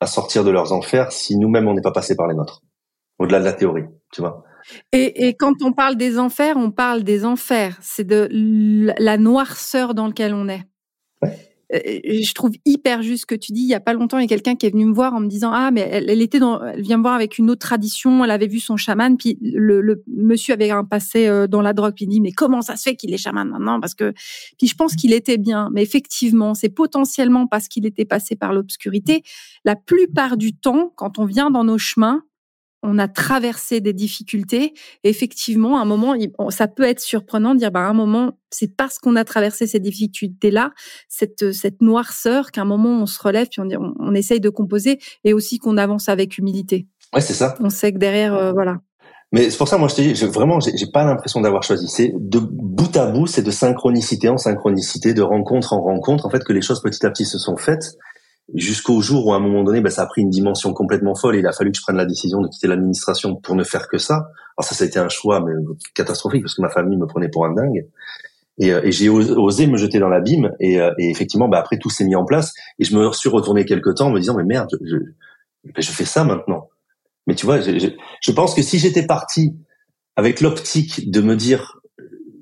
à 0.00 0.06
sortir 0.06 0.42
de 0.42 0.50
leurs 0.50 0.72
enfers 0.72 1.12
si 1.12 1.36
nous-mêmes 1.36 1.68
on 1.68 1.74
n'est 1.74 1.82
pas 1.82 1.92
passé 1.92 2.16
par 2.16 2.26
les 2.26 2.34
nôtres. 2.34 2.62
Au-delà 3.18 3.38
de 3.40 3.44
la 3.44 3.52
théorie, 3.52 3.84
tu 4.12 4.20
vois. 4.20 4.42
Et, 4.92 5.26
et, 5.26 5.34
quand 5.34 5.62
on 5.62 5.72
parle 5.72 5.96
des 5.96 6.18
enfers, 6.18 6.56
on 6.56 6.70
parle 6.70 7.02
des 7.02 7.24
enfers. 7.24 7.78
C'est 7.80 8.06
de 8.06 8.28
la 8.98 9.16
noirceur 9.16 9.94
dans 9.94 10.06
laquelle 10.06 10.34
on 10.34 10.48
est. 10.48 10.62
Euh, 11.74 11.78
je 12.04 12.34
trouve 12.34 12.52
hyper 12.64 13.02
juste 13.02 13.22
ce 13.22 13.26
que 13.26 13.34
tu 13.34 13.52
dis. 13.52 13.62
Il 13.62 13.68
y 13.68 13.74
a 13.74 13.80
pas 13.80 13.94
longtemps, 13.94 14.18
il 14.18 14.22
y 14.22 14.24
a 14.24 14.28
quelqu'un 14.28 14.54
qui 14.54 14.66
est 14.66 14.70
venu 14.70 14.86
me 14.86 14.94
voir 14.94 15.14
en 15.14 15.20
me 15.20 15.28
disant 15.28 15.52
ah 15.52 15.70
mais 15.70 15.80
elle, 15.80 16.10
elle, 16.10 16.22
était 16.22 16.38
dans, 16.38 16.62
elle 16.62 16.82
vient 16.82 16.98
me 16.98 17.02
voir 17.02 17.14
avec 17.14 17.38
une 17.38 17.50
autre 17.50 17.60
tradition. 17.60 18.24
Elle 18.24 18.30
avait 18.30 18.46
vu 18.46 18.60
son 18.60 18.76
chaman, 18.76 19.16
puis 19.16 19.38
le, 19.40 19.80
le 19.80 20.02
monsieur 20.06 20.54
avait 20.54 20.70
un 20.70 20.84
passé 20.84 21.26
euh, 21.26 21.46
dans 21.46 21.62
la 21.62 21.72
drogue. 21.72 21.94
Puis 21.94 22.04
il 22.04 22.08
dit 22.08 22.20
mais 22.20 22.32
comment 22.32 22.62
ça 22.62 22.76
se 22.76 22.82
fait 22.82 22.96
qu'il 22.96 23.12
est 23.12 23.18
chaman 23.18 23.48
maintenant? 23.48 23.80
Parce 23.80 23.94
que 23.94 24.12
puis 24.58 24.66
je 24.66 24.74
pense 24.74 24.94
qu'il 24.94 25.12
était 25.12 25.38
bien, 25.38 25.70
mais 25.72 25.82
effectivement 25.82 26.54
c'est 26.54 26.68
potentiellement 26.68 27.46
parce 27.46 27.68
qu'il 27.68 27.86
était 27.86 28.04
passé 28.04 28.36
par 28.36 28.52
l'obscurité. 28.52 29.22
La 29.64 29.76
plupart 29.76 30.36
du 30.36 30.54
temps, 30.54 30.92
quand 30.96 31.18
on 31.18 31.24
vient 31.24 31.50
dans 31.50 31.64
nos 31.64 31.78
chemins, 31.78 32.22
on 32.82 32.98
a 32.98 33.08
traversé 33.08 33.80
des 33.80 33.92
difficultés. 33.92 34.74
effectivement, 35.04 35.78
à 35.78 35.82
un 35.82 35.84
moment, 35.84 36.14
ça 36.50 36.68
peut 36.68 36.82
être 36.82 37.00
surprenant 37.00 37.54
de 37.54 37.60
dire, 37.60 37.70
bah, 37.70 37.80
à 37.80 37.88
un 37.88 37.92
moment, 37.92 38.32
c'est 38.50 38.76
parce 38.76 38.98
qu'on 38.98 39.16
a 39.16 39.24
traversé 39.24 39.66
ces 39.66 39.80
difficultés-là, 39.80 40.72
cette, 41.08 41.52
cette 41.52 41.80
noirceur, 41.80 42.50
qu'à 42.50 42.62
un 42.62 42.66
moment, 42.66 42.90
on 42.90 43.06
se 43.06 43.22
relève, 43.22 43.48
puis 43.48 43.60
on, 43.60 43.94
on, 43.98 44.14
essaye 44.14 44.40
de 44.40 44.50
composer, 44.50 44.98
et 45.24 45.32
aussi 45.32 45.58
qu'on 45.58 45.76
avance 45.76 46.08
avec 46.08 46.38
humilité. 46.38 46.86
Ouais, 47.14 47.20
c'est 47.20 47.34
ça. 47.34 47.54
On 47.60 47.70
sait 47.70 47.92
que 47.92 47.98
derrière, 47.98 48.34
euh, 48.34 48.52
voilà. 48.52 48.78
Mais 49.32 49.48
c'est 49.48 49.56
pour 49.56 49.68
ça, 49.68 49.78
moi, 49.78 49.88
je 49.88 49.94
te 49.94 50.00
dis, 50.02 50.12
vraiment, 50.26 50.60
j'ai 50.60 50.86
pas 50.92 51.04
l'impression 51.04 51.40
d'avoir 51.40 51.62
choisi. 51.62 51.88
C'est 51.88 52.12
de 52.14 52.38
bout 52.38 52.94
à 52.96 53.06
bout, 53.06 53.26
c'est 53.26 53.42
de 53.42 53.50
synchronicité 53.50 54.28
en 54.28 54.36
synchronicité, 54.36 55.14
de 55.14 55.22
rencontre 55.22 55.72
en 55.72 55.80
rencontre, 55.80 56.26
en 56.26 56.30
fait, 56.30 56.44
que 56.44 56.52
les 56.52 56.60
choses 56.60 56.82
petit 56.82 57.04
à 57.06 57.10
petit 57.10 57.24
se 57.24 57.38
sont 57.38 57.56
faites 57.56 57.96
jusqu'au 58.54 59.00
jour 59.00 59.26
où 59.26 59.32
à 59.32 59.36
un 59.36 59.40
moment 59.40 59.64
donné, 59.64 59.80
bah, 59.80 59.90
ça 59.90 60.02
a 60.02 60.06
pris 60.06 60.22
une 60.22 60.30
dimension 60.30 60.72
complètement 60.72 61.14
folle 61.14 61.36
et 61.36 61.38
il 61.38 61.46
a 61.46 61.52
fallu 61.52 61.72
que 61.72 61.78
je 61.78 61.82
prenne 61.82 61.96
la 61.96 62.04
décision 62.04 62.40
de 62.40 62.48
quitter 62.48 62.66
l'administration 62.66 63.36
pour 63.36 63.54
ne 63.54 63.64
faire 63.64 63.88
que 63.88 63.98
ça. 63.98 64.30
Alors 64.56 64.68
ça, 64.68 64.74
ça 64.74 64.84
a 64.84 64.86
été 64.86 64.98
un 64.98 65.08
choix 65.08 65.40
mais 65.40 65.52
catastrophique 65.94 66.42
parce 66.42 66.54
que 66.54 66.62
ma 66.62 66.68
famille 66.68 66.98
me 66.98 67.06
prenait 67.06 67.28
pour 67.28 67.46
un 67.46 67.54
dingue. 67.54 67.86
Et, 68.58 68.72
euh, 68.72 68.82
et 68.84 68.92
j'ai 68.92 69.08
osé 69.08 69.66
me 69.66 69.78
jeter 69.78 69.98
dans 69.98 70.08
l'abîme 70.08 70.52
et, 70.60 70.80
euh, 70.80 70.92
et, 70.98 71.10
effectivement, 71.10 71.48
bah, 71.48 71.58
après 71.58 71.78
tout 71.78 71.88
s'est 71.88 72.04
mis 72.04 72.16
en 72.16 72.24
place 72.24 72.52
et 72.78 72.84
je 72.84 72.96
me 72.96 73.10
suis 73.12 73.30
retourné 73.30 73.64
quelque 73.64 73.90
temps 73.90 74.08
en 74.08 74.10
me 74.10 74.20
disant 74.20 74.36
mais 74.36 74.44
merde, 74.44 74.68
je, 74.82 74.96
je, 75.64 75.70
je 75.80 75.90
fais 75.90 76.04
ça 76.04 76.24
maintenant. 76.24 76.68
Mais 77.26 77.34
tu 77.34 77.46
vois, 77.46 77.60
je, 77.60 77.88
je 78.20 78.32
pense 78.32 78.54
que 78.54 78.62
si 78.62 78.78
j'étais 78.78 79.06
parti 79.06 79.56
avec 80.16 80.40
l'optique 80.40 81.10
de 81.10 81.20
me 81.20 81.36
dire 81.36 81.78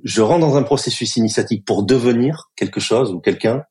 je 0.03 0.23
rentre 0.23 0.41
dans 0.41 0.57
un 0.57 0.63
processus 0.63 1.17
initiatique 1.17 1.65
pour 1.65 1.85
devenir 1.85 2.51
quelque 2.57 2.81
chose 2.81 3.13
ou 3.13 3.21
quelqu'un, 3.21 3.65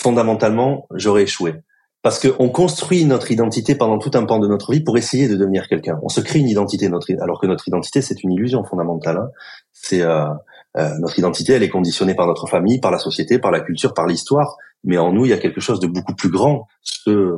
fondamentalement, 0.00 0.86
j'aurais 0.94 1.22
échoué. 1.22 1.54
Parce 2.02 2.24
qu'on 2.24 2.48
construit 2.48 3.04
notre 3.04 3.30
identité 3.32 3.74
pendant 3.74 3.98
tout 3.98 4.12
un 4.14 4.24
pan 4.24 4.38
de 4.38 4.46
notre 4.46 4.72
vie 4.72 4.80
pour 4.80 4.96
essayer 4.96 5.28
de 5.28 5.36
devenir 5.36 5.66
quelqu'un. 5.68 5.98
On 6.02 6.08
se 6.08 6.20
crée 6.20 6.38
une 6.38 6.48
identité, 6.48 6.88
alors 7.20 7.40
que 7.40 7.46
notre 7.46 7.66
identité, 7.66 8.02
c'est 8.02 8.22
une 8.22 8.32
illusion 8.32 8.62
fondamentale. 8.64 9.16
Hein. 9.16 9.30
C'est 9.72 10.02
euh, 10.02 10.26
euh, 10.76 10.96
notre 11.00 11.18
identité, 11.18 11.54
elle 11.54 11.62
est 11.64 11.68
conditionnée 11.68 12.14
par 12.14 12.26
notre 12.26 12.46
famille, 12.46 12.80
par 12.80 12.92
la 12.92 12.98
société, 12.98 13.38
par 13.38 13.50
la 13.50 13.60
culture, 13.60 13.94
par 13.94 14.06
l'histoire. 14.06 14.56
Mais 14.84 14.96
en 14.96 15.12
nous, 15.12 15.24
il 15.24 15.30
y 15.30 15.32
a 15.32 15.38
quelque 15.38 15.60
chose 15.60 15.80
de 15.80 15.86
beaucoup 15.86 16.14
plus 16.14 16.30
grand, 16.30 16.66
ce 16.82 17.34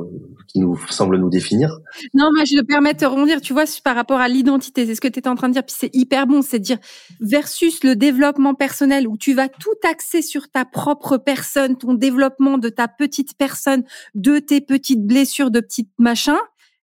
qui 0.47 0.59
nous 0.59 0.77
semble 0.89 1.17
nous 1.17 1.29
définir. 1.29 1.69
Non, 2.13 2.29
mais 2.37 2.45
je 2.45 2.55
me 2.55 2.63
permets 2.63 2.93
de 2.93 3.05
rebondir, 3.05 3.41
tu 3.41 3.53
vois, 3.53 3.63
par 3.83 3.95
rapport 3.95 4.19
à 4.19 4.27
l'identité. 4.27 4.85
C'est 4.85 4.95
ce 4.95 5.01
que 5.01 5.07
tu 5.07 5.19
étais 5.19 5.27
en 5.27 5.35
train 5.35 5.49
de 5.49 5.53
dire. 5.53 5.63
Puis 5.63 5.75
c'est 5.77 5.93
hyper 5.95 6.27
bon, 6.27 6.41
c'est 6.41 6.59
dire 6.59 6.77
versus 7.19 7.83
le 7.83 7.95
développement 7.95 8.53
personnel 8.53 9.07
où 9.07 9.17
tu 9.17 9.33
vas 9.33 9.49
tout 9.49 9.69
axer 9.89 10.21
sur 10.21 10.49
ta 10.49 10.65
propre 10.65 11.17
personne, 11.17 11.77
ton 11.77 11.93
développement 11.93 12.57
de 12.57 12.69
ta 12.69 12.87
petite 12.87 13.37
personne, 13.37 13.83
de 14.13 14.39
tes 14.39 14.61
petites 14.61 15.05
blessures, 15.05 15.51
de 15.51 15.59
petites 15.59 15.91
machins. 15.97 16.37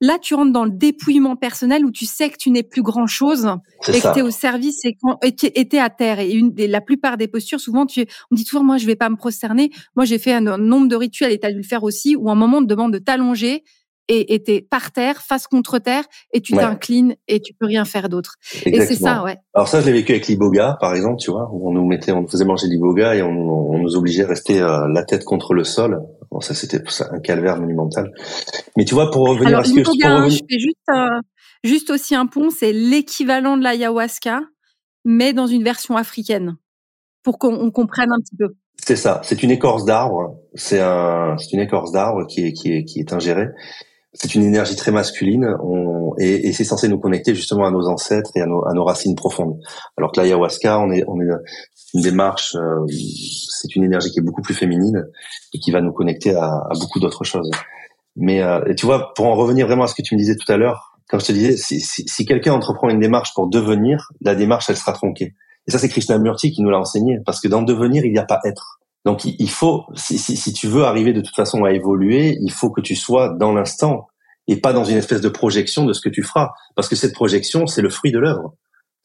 Là, 0.05 0.19
tu 0.19 0.35
rentres 0.35 0.51
dans 0.51 0.65
le 0.65 0.71
dépouillement 0.71 1.35
personnel 1.35 1.83
où 1.83 1.89
tu 1.89 2.05
sais 2.05 2.29
que 2.29 2.37
tu 2.37 2.51
n'es 2.51 2.61
plus 2.61 2.83
grand 2.83 3.07
chose 3.07 3.49
et 3.87 3.99
que 3.99 4.13
tu 4.13 4.19
es 4.19 4.21
au 4.21 4.29
service 4.29 4.85
et 4.85 4.93
que 4.93 5.29
tu 5.31 5.47
es 5.47 5.79
à 5.79 5.89
terre. 5.89 6.19
Et, 6.19 6.31
une, 6.31 6.53
la 6.55 6.79
plupart 6.79 7.17
des 7.17 7.27
postures, 7.27 7.59
souvent, 7.59 7.87
tu, 7.87 8.05
on 8.29 8.35
dit 8.35 8.45
toujours, 8.45 8.63
moi, 8.63 8.77
je 8.77 8.85
vais 8.85 8.95
pas 8.95 9.09
me 9.09 9.15
prosterner. 9.15 9.71
Moi, 9.95 10.05
j'ai 10.05 10.19
fait 10.19 10.33
un, 10.33 10.41
nombre 10.59 10.87
de 10.87 10.95
rituels 10.95 11.31
et 11.31 11.39
tu 11.39 11.47
as 11.47 11.51
dû 11.51 11.57
le 11.57 11.63
faire 11.63 11.83
aussi 11.83 12.15
où 12.15 12.29
un 12.29 12.35
moment, 12.35 12.57
on 12.57 12.61
te 12.61 12.67
demande 12.67 12.93
de 12.93 12.99
t'allonger 12.99 13.63
et 14.07 14.43
t'es 14.43 14.61
par 14.61 14.91
terre, 14.91 15.21
face 15.21 15.47
contre 15.47 15.79
terre, 15.79 16.03
et 16.31 16.41
tu 16.41 16.53
t'inclines 16.53 17.15
et 17.27 17.39
tu 17.39 17.53
peux 17.53 17.65
rien 17.65 17.85
faire 17.85 18.09
d'autre. 18.09 18.35
Et 18.65 18.81
c'est 18.81 18.95
ça, 18.95 19.23
ouais. 19.23 19.37
Alors 19.53 19.67
ça, 19.67 19.81
je 19.81 19.87
l'ai 19.87 19.93
vécu 19.93 20.11
avec 20.11 20.27
l'iboga, 20.27 20.77
par 20.79 20.93
exemple, 20.93 21.17
tu 21.19 21.31
vois, 21.31 21.49
où 21.51 21.69
on 21.69 21.73
nous 21.73 21.85
mettait, 21.85 22.11
on 22.11 22.21
nous 22.21 22.27
faisait 22.27 22.45
manger 22.45 22.67
l'iboga 22.67 23.15
et 23.15 23.21
on, 23.21 23.29
on, 23.29 23.79
nous 23.79 23.95
obligeait 23.95 24.23
à 24.23 24.27
rester 24.27 24.61
euh, 24.61 24.87
la 24.93 25.03
tête 25.03 25.23
contre 25.23 25.53
le 25.53 25.63
sol. 25.63 26.01
Bon, 26.31 26.39
ça, 26.39 26.53
c'était 26.53 26.81
un 27.11 27.19
calvaire 27.19 27.59
monumental. 27.59 28.11
Mais 28.77 28.85
tu 28.85 28.93
vois, 28.93 29.11
pour 29.11 29.27
revenir 29.27 29.59
à 29.59 29.63
ce 29.63 29.73
que 29.73 29.83
je, 29.83 30.29
je 30.29 30.43
fais 30.49 30.59
juste, 30.59 30.89
euh, 30.89 31.19
juste 31.63 31.89
aussi 31.89 32.15
un 32.15 32.27
pont, 32.27 32.49
c'est 32.49 32.73
l'équivalent 32.73 33.57
de 33.57 33.63
l'ayahuasca, 33.63 34.41
mais 35.03 35.33
dans 35.33 35.47
une 35.47 35.63
version 35.63 35.97
africaine, 35.97 36.57
pour 37.23 37.39
qu'on 37.39 37.71
comprenne 37.71 38.11
un 38.11 38.19
petit 38.19 38.35
peu. 38.37 38.55
C'est 38.77 38.95
ça. 38.95 39.21
C'est 39.23 39.41
une 39.41 39.51
écorce 39.51 39.85
d'arbre. 39.85 40.35
C'est 40.53 40.81
un, 40.81 41.37
une 41.53 41.59
écorce 41.59 41.91
d'arbre 41.91 42.27
qui 42.27 42.47
est, 42.47 42.53
qui 42.53 42.73
est, 42.73 42.83
qui 42.83 42.99
est 42.99 43.13
ingérée 43.13 43.47
c'est 44.15 44.35
une 44.35 44.43
énergie 44.43 44.75
très 44.75 44.91
masculine 44.91 45.45
on, 45.61 46.13
et, 46.17 46.47
et 46.47 46.53
c'est 46.53 46.63
censé 46.63 46.87
nous 46.87 46.99
connecter 46.99 47.35
justement 47.35 47.65
à 47.65 47.71
nos 47.71 47.87
ancêtres 47.87 48.31
et 48.35 48.41
à 48.41 48.45
nos, 48.45 48.65
à 48.65 48.73
nos 48.73 48.83
racines 48.83 49.15
profondes. 49.15 49.59
Alors 49.97 50.11
que 50.11 50.19
l'ayahuasca, 50.19 50.79
on 50.79 50.91
est, 50.91 51.03
on 51.07 51.21
est 51.21 51.29
une 51.93 52.01
démarche, 52.01 52.55
euh, 52.55 52.85
c'est 52.89 53.75
une 53.75 53.83
énergie 53.83 54.11
qui 54.11 54.19
est 54.19 54.23
beaucoup 54.23 54.41
plus 54.41 54.55
féminine 54.55 55.05
et 55.53 55.59
qui 55.59 55.71
va 55.71 55.81
nous 55.81 55.93
connecter 55.93 56.33
à, 56.35 56.45
à 56.45 56.71
beaucoup 56.79 56.99
d'autres 56.99 57.23
choses. 57.23 57.51
Mais 58.15 58.41
euh, 58.41 58.73
tu 58.75 58.85
vois, 58.85 59.13
pour 59.13 59.25
en 59.27 59.35
revenir 59.35 59.67
vraiment 59.67 59.83
à 59.83 59.87
ce 59.87 59.95
que 59.95 60.01
tu 60.01 60.15
me 60.15 60.19
disais 60.19 60.35
tout 60.35 60.51
à 60.51 60.57
l'heure, 60.57 60.97
quand 61.09 61.19
je 61.19 61.25
te 61.27 61.31
disais, 61.31 61.57
si, 61.57 61.79
si, 61.79 62.03
si 62.07 62.25
quelqu'un 62.25 62.53
entreprend 62.53 62.89
une 62.89 62.99
démarche 62.99 63.33
pour 63.35 63.47
devenir, 63.47 64.11
la 64.21 64.35
démarche, 64.35 64.69
elle 64.69 64.77
sera 64.77 64.93
tronquée. 64.93 65.35
Et 65.67 65.71
ça, 65.71 65.79
c'est 65.79 65.89
Krishnamurti 65.89 66.51
qui 66.51 66.61
nous 66.61 66.69
l'a 66.69 66.79
enseigné, 66.79 67.19
parce 67.25 67.39
que 67.41 67.47
dans 67.47 67.61
devenir, 67.61 68.05
il 68.05 68.11
n'y 68.11 68.19
a 68.19 68.25
pas 68.25 68.39
être. 68.45 68.79
Donc 69.05 69.23
il 69.23 69.49
faut, 69.49 69.85
si, 69.95 70.51
tu 70.53 70.67
veux 70.67 70.83
arriver 70.83 71.13
de 71.13 71.21
toute 71.21 71.35
façon 71.35 71.63
à 71.63 71.71
évoluer, 71.71 72.37
il 72.41 72.51
faut 72.51 72.71
que 72.71 72.81
tu 72.81 72.95
sois 72.95 73.29
dans 73.29 73.53
l'instant 73.53 74.07
et 74.47 74.59
pas 74.59 74.73
dans 74.73 74.83
une 74.83 74.97
espèce 74.97 75.21
de 75.21 75.29
projection 75.29 75.85
de 75.85 75.93
ce 75.93 76.01
que 76.01 76.09
tu 76.09 76.23
feras, 76.23 76.49
parce 76.75 76.89
que 76.89 76.95
cette 76.95 77.13
projection, 77.13 77.67
c'est 77.67 77.81
le 77.81 77.89
fruit 77.89 78.11
de 78.11 78.19
l'œuvre, 78.19 78.55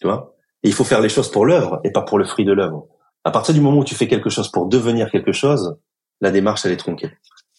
tu 0.01 0.07
vois. 0.07 0.35
Et 0.63 0.69
il 0.69 0.75
faut 0.75 0.85
faire 0.85 1.01
les 1.01 1.09
choses 1.09 1.31
pour 1.31 1.45
l'œuvre 1.45 1.81
et 1.85 1.93
pas 1.93 2.03
pour 2.03 2.19
le 2.19 2.25
fruit 2.25 2.45
de 2.45 2.53
l'œuvre. 2.53 2.87
À 3.25 3.31
partir 3.31 3.55
du 3.55 3.61
moment 3.61 3.79
où 3.79 3.85
tu 3.85 3.95
fais 3.95 4.09
quelque 4.09 4.31
chose 4.31 4.51
pour 4.51 4.67
devenir 4.67 5.11
quelque 5.11 5.33
chose, 5.33 5.77
la 6.23 6.31
démarche 6.31 6.65
elle 6.65 6.73
est 6.73 6.79
tronquée, 6.79 7.11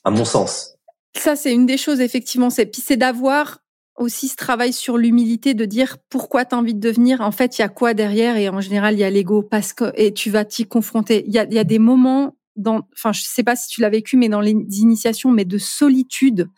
à 0.03 0.09
mon 0.09 0.25
sens. 0.25 0.75
Ça 1.15 1.35
c'est 1.35 1.53
une 1.53 1.67
des 1.67 1.77
choses 1.77 2.01
effectivement, 2.01 2.49
c'est 2.49 2.65
puis 2.65 2.81
c'est 2.83 2.97
d'avoir 2.97 3.59
aussi 3.97 4.27
ce 4.27 4.35
travail 4.35 4.73
sur 4.73 4.97
l'humilité 4.97 5.53
de 5.53 5.65
dire 5.65 5.97
pourquoi 6.09 6.45
tu 6.45 6.55
as 6.55 6.57
envie 6.57 6.73
de 6.73 6.79
devenir. 6.79 7.21
En 7.21 7.31
fait, 7.31 7.57
il 7.57 7.61
y 7.61 7.65
a 7.65 7.69
quoi 7.69 7.93
derrière 7.93 8.37
Et 8.37 8.49
en 8.49 8.61
général, 8.61 8.95
il 8.95 8.99
y 8.99 9.03
a 9.03 9.09
l'ego 9.09 9.43
parce 9.43 9.73
que 9.73 9.91
et 9.95 10.13
tu 10.13 10.29
vas 10.29 10.45
t'y 10.45 10.65
confronter. 10.65 11.23
Il 11.27 11.33
y 11.33 11.39
a, 11.39 11.45
y 11.45 11.59
a 11.59 11.63
des 11.63 11.79
moments 11.79 12.35
dans, 12.55 12.81
enfin, 12.93 13.11
je 13.11 13.21
sais 13.23 13.43
pas 13.43 13.55
si 13.55 13.67
tu 13.67 13.81
l'as 13.81 13.89
vécu, 13.89 14.17
mais 14.17 14.29
dans 14.29 14.41
les 14.41 14.51
initiations, 14.51 15.31
mais 15.31 15.45
de 15.45 15.57
solitude, 15.57 16.49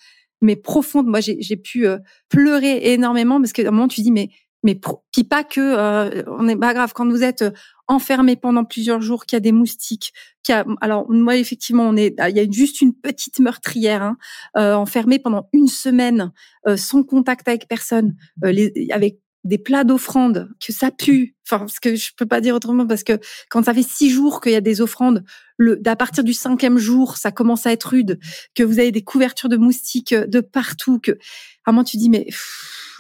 mais 0.42 0.56
profonde. 0.56 1.08
Moi, 1.08 1.20
j'ai 1.22 1.58
pu 1.58 1.88
euh, 1.88 1.98
pleurer 2.30 2.94
énormément 2.94 3.40
parce 3.40 3.54
qu'à 3.54 3.64
un 3.68 3.72
moment, 3.72 3.88
tu 3.88 4.02
dis 4.02 4.12
mais 4.12 4.30
mais 4.64 4.80
puis 5.12 5.24
pas 5.24 5.44
que 5.44 5.60
euh, 5.60 6.24
on 6.28 6.48
est 6.48 6.56
pas 6.56 6.74
grave 6.74 6.94
quand 6.94 7.08
vous 7.08 7.24
êtes 7.24 7.42
euh, 7.42 7.52
enfermé 7.88 8.36
pendant 8.36 8.64
plusieurs 8.64 9.02
jours, 9.02 9.26
qu'il 9.26 9.36
y 9.36 9.38
a 9.38 9.42
des 9.42 9.52
moustiques, 9.52 10.14
qu'il 10.44 10.56
y 10.56 10.58
a 10.58 10.66
alors 10.82 11.10
moi 11.10 11.36
effectivement 11.36 11.84
on 11.84 11.96
est 11.96 12.16
il 12.30 12.36
y 12.36 12.40
a 12.40 12.50
juste 12.50 12.82
une 12.82 12.94
petite 12.94 13.40
meurtrière 13.40 14.04
hein, 14.04 14.18
euh, 14.58 14.74
enfermée 14.74 15.20
pendant 15.20 15.50
une 15.54 15.68
semaine 15.68 16.32
euh, 16.68 16.78
sans 16.78 17.04
contact 17.04 17.48
avec 17.48 17.68
personne, 17.68 18.16
euh, 18.44 18.52
les, 18.52 18.88
avec 18.92 19.20
des 19.44 19.58
plats 19.58 19.84
d'offrandes, 19.84 20.50
que 20.66 20.72
ça 20.72 20.90
pue. 20.90 21.36
Enfin, 21.46 21.60
parce 21.60 21.82
que 21.82 21.96
je 21.96 22.12
peux 22.16 22.26
pas 22.26 22.40
dire 22.40 22.56
autrement, 22.56 22.88
parce 22.88 23.04
que 23.04 23.20
quand 23.50 23.64
ça 23.64 23.74
fait 23.74 23.84
six 23.84 24.10
jours 24.10 24.40
qu'il 24.40 24.54
y 24.54 24.56
a 24.56 24.62
des 24.62 24.80
offrandes, 24.80 25.26
le, 25.58 25.82
à 25.86 25.98
partir 25.98 26.24
du 26.24 26.34
cinquième 26.34 26.78
jour, 26.78 27.18
ça 27.18 27.30
commence 27.34 27.66
à 27.66 27.74
être 27.74 27.90
rude, 27.90 28.20
que 28.56 28.64
vous 28.64 28.80
avez 28.80 28.94
des 28.94 29.04
couvertures 29.04 29.50
de 29.50 29.58
moustiques 29.58 30.16
de 30.16 30.40
partout, 30.40 31.00
que 31.00 31.18
vraiment 31.66 31.84
tu 31.84 31.98
dis 31.98 32.10
mais 32.10 32.26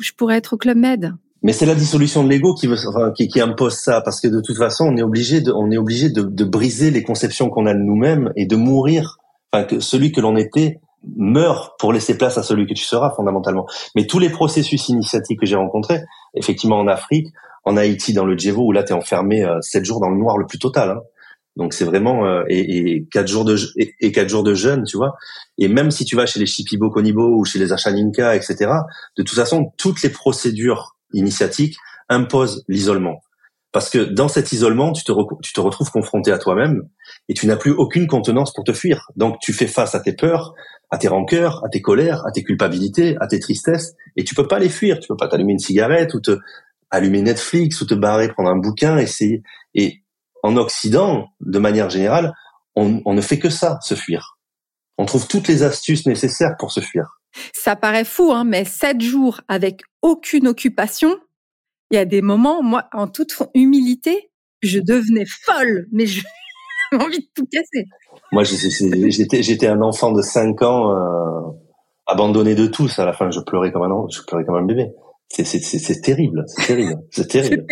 je 0.02 0.12
pourrais 0.12 0.36
être 0.36 0.54
au 0.54 0.58
club 0.58 0.78
med. 0.78 1.14
Mais 1.44 1.52
c'est 1.52 1.66
la 1.66 1.76
dissolution 1.76 2.24
de 2.24 2.30
l'ego 2.30 2.56
qui, 2.56 2.68
veut, 2.68 2.78
qui, 3.16 3.28
qui, 3.28 3.42
impose 3.42 3.76
ça, 3.76 4.02
parce 4.02 4.22
que 4.22 4.30
de 4.30 4.42
toute 4.42 4.58
façon, 4.58 4.86
on 4.86 4.98
est 4.98 5.04
obligé 5.04 5.42
de, 5.42 5.52
on 5.52 5.70
est 5.72 5.78
obligé 5.78 6.10
de, 6.10 6.22
de 6.22 6.44
briser 6.46 6.90
les 6.90 7.04
conceptions 7.04 7.50
qu'on 7.50 7.66
a 7.66 7.74
de 7.74 7.80
nous-mêmes 7.80 8.32
et 8.36 8.46
de 8.46 8.56
mourir. 8.56 9.18
Enfin, 9.52 9.66
que 9.66 9.80
celui 9.80 10.12
que 10.12 10.22
l'on 10.22 10.36
était 10.36 10.80
meurt 11.16 11.74
pour 11.80 11.94
laisser 11.94 12.18
place 12.18 12.38
à 12.38 12.44
celui 12.44 12.66
que 12.66 12.74
tu 12.74 12.84
seras 12.84 13.12
fondamentalement. 13.16 13.68
Mais 13.96 14.08
tous 14.08 14.20
les 14.20 14.30
processus 14.30 14.90
initiatiques 14.90 15.40
que 15.40 15.46
j'ai 15.46 15.56
rencontrés, 15.56 16.02
effectivement 16.34 16.80
en 16.80 16.88
Afrique, 16.88 17.28
en 17.66 17.78
Haïti, 17.78 18.14
dans 18.14 18.26
le 18.26 18.38
Djevo, 18.38 18.66
où 18.66 18.72
là 18.72 18.84
t'es 18.84 18.94
enfermé 18.94 19.44
euh, 19.44 19.60
sept 19.62 19.86
jours 19.86 20.00
dans 20.00 20.10
le 20.10 20.18
noir 20.18 20.38
le 20.38 20.46
plus 20.46 20.60
total. 20.60 20.92
Hein. 20.92 21.02
Donc 21.56 21.74
c'est 21.74 21.86
vraiment 21.86 22.26
euh, 22.26 22.44
et, 22.48 23.06
quatre 23.12 23.28
jours 23.28 23.46
de 23.46 23.58
et, 23.78 24.12
quatre 24.12 24.30
jours 24.30 24.44
de 24.44 24.54
jeûne, 24.54 24.86
tu 24.86 24.98
vois. 24.98 25.16
Et 25.58 25.68
même 25.68 25.92
si 25.92 26.04
tu 26.04 26.16
vas 26.16 26.26
chez 26.26 26.40
les 26.40 26.46
Shipibo 26.46 26.90
Konibo 26.90 27.38
ou 27.38 27.46
chez 27.46 27.60
les 27.60 27.72
Achaninka, 27.72 28.36
etc. 28.36 28.72
De 29.18 29.24
toute 29.24 29.36
façon, 29.36 29.72
toutes 29.78 30.02
les 30.02 30.10
procédures 30.10 30.93
initiatique 31.14 31.78
impose 32.10 32.64
l'isolement. 32.68 33.22
Parce 33.72 33.90
que 33.90 33.98
dans 33.98 34.28
cet 34.28 34.52
isolement, 34.52 34.92
tu 34.92 35.04
te, 35.04 35.12
tu 35.42 35.52
te 35.52 35.60
retrouves 35.60 35.90
confronté 35.90 36.32
à 36.32 36.38
toi-même 36.38 36.84
et 37.28 37.34
tu 37.34 37.48
n'as 37.48 37.56
plus 37.56 37.72
aucune 37.72 38.06
contenance 38.06 38.54
pour 38.54 38.64
te 38.64 38.72
fuir. 38.72 39.10
Donc 39.16 39.40
tu 39.42 39.52
fais 39.52 39.66
face 39.66 39.96
à 39.96 40.00
tes 40.00 40.14
peurs, 40.14 40.54
à 40.92 41.00
tes 41.00 41.08
rancœurs, 41.08 41.66
à 41.66 41.70
tes 41.70 41.82
colères, 41.82 42.24
à 42.28 42.32
tes 42.32 42.44
culpabilités, 42.44 43.18
à 43.20 43.26
tes 43.26 43.40
tristesses 43.40 43.96
et 44.16 44.24
tu 44.24 44.36
peux 44.36 44.48
pas 44.48 44.60
les 44.60 44.70
fuir. 44.70 45.00
Tu 45.00 45.08
peux 45.08 45.18
pas 45.18 45.28
t'allumer 45.28 45.54
une 45.54 45.60
cigarette 45.60 46.14
ou 46.14 46.20
te 46.20 46.38
allumer 46.92 47.24
Netflix 47.24 47.82
ou 47.82 47.88
te 47.88 47.96
barrer 47.96 48.30
prendre 48.30 48.52
un 48.52 48.60
bouquin, 48.60 49.00
essayer. 49.00 49.42
Et 49.74 50.04
en 50.44 50.56
Occident, 50.56 51.30
de 51.42 51.58
manière 51.58 51.90
générale, 51.90 52.34
on, 52.76 53.02
on 53.06 53.16
ne 53.16 53.22
fait 53.22 53.40
que 53.40 53.50
ça, 53.50 53.80
se 53.82 53.96
fuir. 53.96 54.38
On 55.00 55.06
trouve 55.06 55.28
toutes 55.28 55.48
les 55.48 55.64
astuces 55.64 56.06
nécessaires 56.06 56.56
pour 56.60 56.72
se 56.72 56.80
fuir. 56.80 57.23
Ça 57.54 57.76
paraît 57.76 58.06
fou, 58.06 58.32
hein, 58.32 58.44
mais 58.44 58.66
sept 58.66 59.02
jours 59.02 59.42
avec 59.48 59.82
aucune 60.02 60.48
occupation, 60.48 61.18
il 61.92 61.96
y 61.96 62.00
a 62.00 62.06
des 62.06 62.22
moments, 62.22 62.64
moi, 62.64 62.86
en 62.94 63.08
toute 63.08 63.36
humilité, 63.54 64.32
je 64.62 64.80
devenais 64.80 65.26
folle, 65.26 65.88
mais 65.92 66.06
j'ai 66.08 66.24
envie 66.94 67.20
de 67.20 67.28
tout 67.36 67.46
casser. 67.52 67.86
Moi, 68.32 68.44
j'étais, 68.44 69.68
un 69.68 69.82
enfant 69.82 70.12
de 70.12 70.22
5 70.22 70.62
ans, 70.62 70.92
euh, 70.92 71.52
abandonné 72.08 72.56
de 72.56 72.68
tous. 72.68 72.98
À 73.00 73.06
la 73.06 73.14
fin, 73.14 73.30
je 73.32 73.40
pleurais 73.40 73.72
comme 73.72 73.84
un, 73.84 74.08
je 74.12 74.22
pleurais 74.28 74.46
comme 74.46 74.56
un 74.56 74.66
bébé. 74.66 74.92
C'est, 75.30 75.44
terrible, 76.02 76.44
c'est 76.48 76.68
terrible, 76.68 77.00
c'est 77.12 77.28
terrible. 77.30 77.66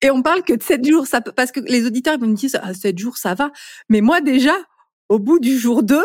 Et 0.00 0.10
on 0.10 0.22
parle 0.22 0.42
que 0.42 0.54
de 0.54 0.62
7 0.62 0.86
jours, 0.86 1.06
ça 1.06 1.20
peut, 1.20 1.32
parce 1.32 1.50
que 1.50 1.60
les 1.60 1.86
auditeurs 1.86 2.16
ils 2.20 2.28
me 2.28 2.34
disent, 2.34 2.58
ah, 2.62 2.72
7 2.72 2.96
jours, 2.98 3.16
ça 3.16 3.34
va. 3.34 3.50
Mais 3.88 4.00
moi, 4.00 4.20
déjà, 4.20 4.54
au 5.08 5.18
bout 5.18 5.40
du 5.40 5.58
jour 5.58 5.82
2, 5.82 6.00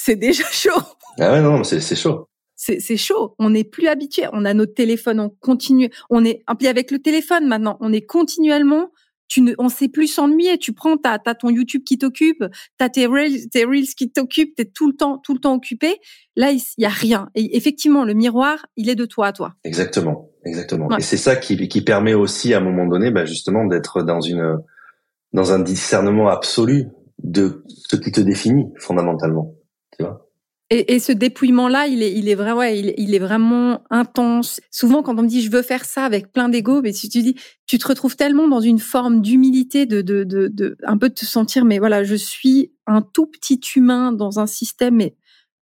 c'est 0.00 0.16
déjà 0.16 0.44
chaud. 0.50 0.82
Ah 1.18 1.32
ouais, 1.32 1.42
non, 1.42 1.62
c'est 1.64 1.96
chaud. 1.96 2.28
C'est 2.56 2.96
chaud. 2.98 3.34
On 3.38 3.50
n'est 3.50 3.64
plus 3.64 3.86
habitué. 3.86 4.24
On 4.32 4.44
a 4.44 4.52
notre 4.52 4.74
téléphone, 4.74 5.18
on 5.18 5.30
continue. 5.40 5.90
On 6.10 6.24
est, 6.24 6.42
puis 6.58 6.68
avec 6.68 6.90
le 6.90 6.98
téléphone 6.98 7.46
maintenant, 7.46 7.78
on 7.80 7.92
est 7.92 8.04
continuellement. 8.04 8.90
Tu 9.28 9.40
ne, 9.40 9.54
on 9.58 9.68
sait 9.68 9.88
plus 9.88 10.08
s'ennuyer. 10.08 10.58
Tu 10.58 10.74
prends, 10.74 10.98
t'as 10.98 11.18
as 11.24 11.34
ton 11.34 11.48
YouTube 11.48 11.84
qui 11.84 11.96
t'occupe, 11.96 12.44
t'as 12.76 12.90
tes 12.90 13.06
reels, 13.06 13.48
tes 13.48 13.64
reels 13.64 13.94
qui 13.96 14.10
t'occupent. 14.10 14.54
T'es 14.56 14.66
tout 14.66 14.88
le 14.88 14.94
temps, 14.94 15.18
tout 15.18 15.32
le 15.32 15.40
temps 15.40 15.54
occupé. 15.54 15.96
Là, 16.36 16.50
il 16.50 16.60
y 16.76 16.84
a 16.84 16.90
rien. 16.90 17.30
Et 17.34 17.56
effectivement, 17.56 18.04
le 18.04 18.12
miroir, 18.12 18.66
il 18.76 18.90
est 18.90 18.94
de 18.94 19.06
toi 19.06 19.28
à 19.28 19.32
toi. 19.32 19.54
Exactement, 19.64 20.30
exactement. 20.44 20.94
Et 20.98 21.02
c'est 21.02 21.16
ça 21.16 21.36
qui, 21.36 21.68
qui 21.68 21.82
permet 21.82 22.14
aussi, 22.14 22.52
à 22.52 22.58
un 22.58 22.62
moment 22.62 22.86
donné, 22.86 23.10
bah, 23.10 23.24
justement, 23.24 23.64
d'être 23.64 24.02
dans 24.02 24.20
une, 24.20 24.58
dans 25.32 25.52
un 25.52 25.60
discernement 25.60 26.28
absolu 26.28 26.88
de 27.22 27.64
ce 27.68 27.96
qui 27.96 28.12
te 28.12 28.20
définit 28.20 28.66
fondamentalement. 28.78 29.54
Et, 30.72 30.94
et, 30.94 31.00
ce 31.00 31.10
dépouillement-là, 31.10 31.88
il 31.88 32.00
est, 32.00 32.12
il 32.12 32.28
est 32.28 32.36
vrai, 32.36 32.52
ouais, 32.52 32.78
il, 32.78 33.14
est 33.14 33.18
vraiment 33.18 33.82
intense. 33.90 34.60
Souvent, 34.70 35.02
quand 35.02 35.18
on 35.18 35.22
me 35.22 35.28
dit 35.28 35.42
je 35.42 35.50
veux 35.50 35.62
faire 35.62 35.84
ça 35.84 36.04
avec 36.04 36.30
plein 36.30 36.48
d'ego, 36.48 36.80
mais 36.80 36.92
si 36.92 37.08
tu 37.08 37.22
dis, 37.22 37.34
tu 37.66 37.76
te 37.76 37.88
retrouves 37.88 38.14
tellement 38.14 38.46
dans 38.46 38.60
une 38.60 38.78
forme 38.78 39.20
d'humilité, 39.20 39.84
de, 39.84 40.00
de, 40.00 40.22
de, 40.22 40.46
de, 40.46 40.76
un 40.84 40.96
peu 40.96 41.08
de 41.08 41.14
te 41.14 41.24
sentir, 41.24 41.64
mais 41.64 41.80
voilà, 41.80 42.04
je 42.04 42.14
suis 42.14 42.72
un 42.86 43.02
tout 43.02 43.26
petit 43.26 43.60
humain 43.74 44.12
dans 44.12 44.38
un 44.38 44.46
système, 44.46 44.94
mais 44.94 45.16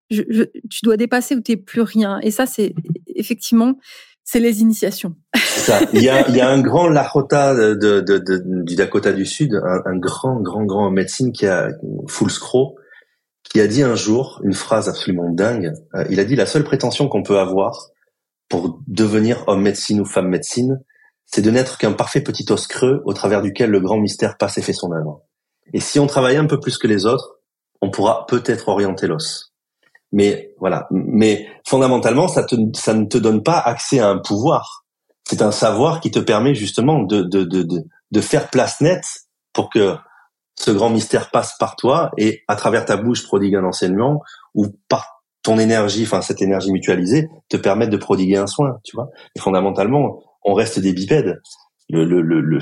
je, 0.10 0.24
je, 0.28 0.44
tu 0.72 0.80
dois 0.82 0.98
dépasser 0.98 1.36
ou 1.36 1.42
t'es 1.42 1.56
plus 1.56 1.82
rien. 1.82 2.20
Et 2.24 2.32
ça, 2.32 2.48
c'est 2.48 2.74
effectivement, 3.16 3.78
c'est 4.24 4.40
les 4.40 4.62
initiations. 4.62 5.16
Ça. 5.36 5.82
Il 5.94 6.02
y 6.02 6.10
a, 6.10 6.28
il 6.30 6.36
y 6.36 6.42
a 6.42 6.50
un 6.50 6.62
grand 6.62 6.90
Lakota 6.90 7.54
de, 7.54 7.76
de, 7.76 8.00
de, 8.02 8.42
du 8.64 8.76
Dakota 8.76 9.14
du 9.14 9.28
Sud, 9.28 9.54
un, 9.54 9.82
un, 9.86 9.98
grand, 9.98 10.42
grand, 10.42 10.66
grand 10.66 10.90
médecine 10.90 11.32
qui 11.32 11.46
a 11.46 11.70
full 12.08 12.32
scroll 12.32 12.74
il 13.56 13.62
a 13.62 13.68
dit 13.68 13.84
un 13.84 13.96
jour 13.96 14.42
une 14.44 14.54
phrase 14.54 14.90
absolument 14.90 15.30
dingue. 15.30 15.74
Euh, 15.96 16.06
il 16.10 16.20
a 16.20 16.26
dit 16.26 16.36
la 16.36 16.46
seule 16.46 16.64
prétention 16.64 17.08
qu'on 17.08 17.24
peut 17.24 17.40
avoir 17.40 17.90
pour 18.50 18.80
devenir 18.88 19.44
homme 19.48 19.62
médecine 19.62 20.02
ou 20.02 20.06
femme 20.06 20.28
médecine, 20.28 20.80
c'est 21.26 21.42
de 21.42 21.50
n'être 21.50 21.78
qu'un 21.78 21.94
parfait 21.94 22.22
petit 22.22 22.46
os 22.52 22.68
creux 22.68 23.02
au 23.06 23.14
travers 23.14 23.42
duquel 23.42 23.72
le 23.72 23.80
grand 23.80 23.98
mystère 23.98 24.38
passe 24.38 24.58
et 24.58 24.62
fait 24.62 24.74
son 24.74 24.92
œuvre. 24.92 25.22
Et 25.74 25.80
si 25.80 26.00
on 26.00 26.06
travaille 26.06 26.38
un 26.38 26.46
peu 26.46 26.60
plus 26.60 26.78
que 26.78 26.88
les 26.88 27.06
autres, 27.06 27.40
on 27.82 27.90
pourra 27.90 28.26
peut-être 28.28 28.70
orienter 28.70 29.08
l'os. 29.08 29.54
Mais 30.12 30.54
voilà. 30.60 30.88
Mais 30.92 31.48
fondamentalement, 31.68 32.28
ça, 32.28 32.44
te, 32.44 32.56
ça 32.74 32.94
ne 32.94 33.06
te 33.06 33.18
donne 33.18 33.42
pas 33.42 33.58
accès 33.58 34.00
à 34.00 34.10
un 34.10 34.20
pouvoir. 34.20 34.86
C'est 35.28 35.42
un 35.42 35.52
savoir 35.52 36.00
qui 36.02 36.12
te 36.12 36.20
permet 36.20 36.54
justement 36.54 37.02
de, 37.02 37.24
de, 37.24 37.44
de, 37.44 37.68
de 38.12 38.22
faire 38.22 38.50
place 38.50 38.80
nette 38.82 39.26
pour 39.54 39.70
que 39.70 39.96
ce 40.58 40.72
grand 40.72 40.90
mystère 40.90 41.32
passe 41.32 41.56
par 41.60 41.76
toi 41.76 42.12
et 42.18 42.44
à 42.48 42.56
travers 42.56 42.86
ta 42.86 42.98
bouche 42.98 43.24
prodigue 43.24 43.56
un 43.56 43.64
enseignement 43.64 44.22
ou 44.54 44.68
par 44.88 45.24
ton 45.44 45.60
énergie, 45.60 46.04
enfin 46.04 46.22
cette 46.22 46.42
énergie 46.42 46.72
mutualisée, 46.72 47.30
te 47.50 47.58
permette 47.58 47.90
de 47.90 47.98
prodiguer 47.98 48.38
un 48.38 48.48
soin, 48.48 48.80
tu 48.84 48.96
vois. 48.96 49.10
Et 49.36 49.40
fondamentalement, 49.40 50.24
on 50.44 50.54
reste 50.54 50.80
des 50.80 50.92
bipèdes. 50.92 51.40
Le, 51.90 52.04
le, 52.04 52.22
le, 52.22 52.60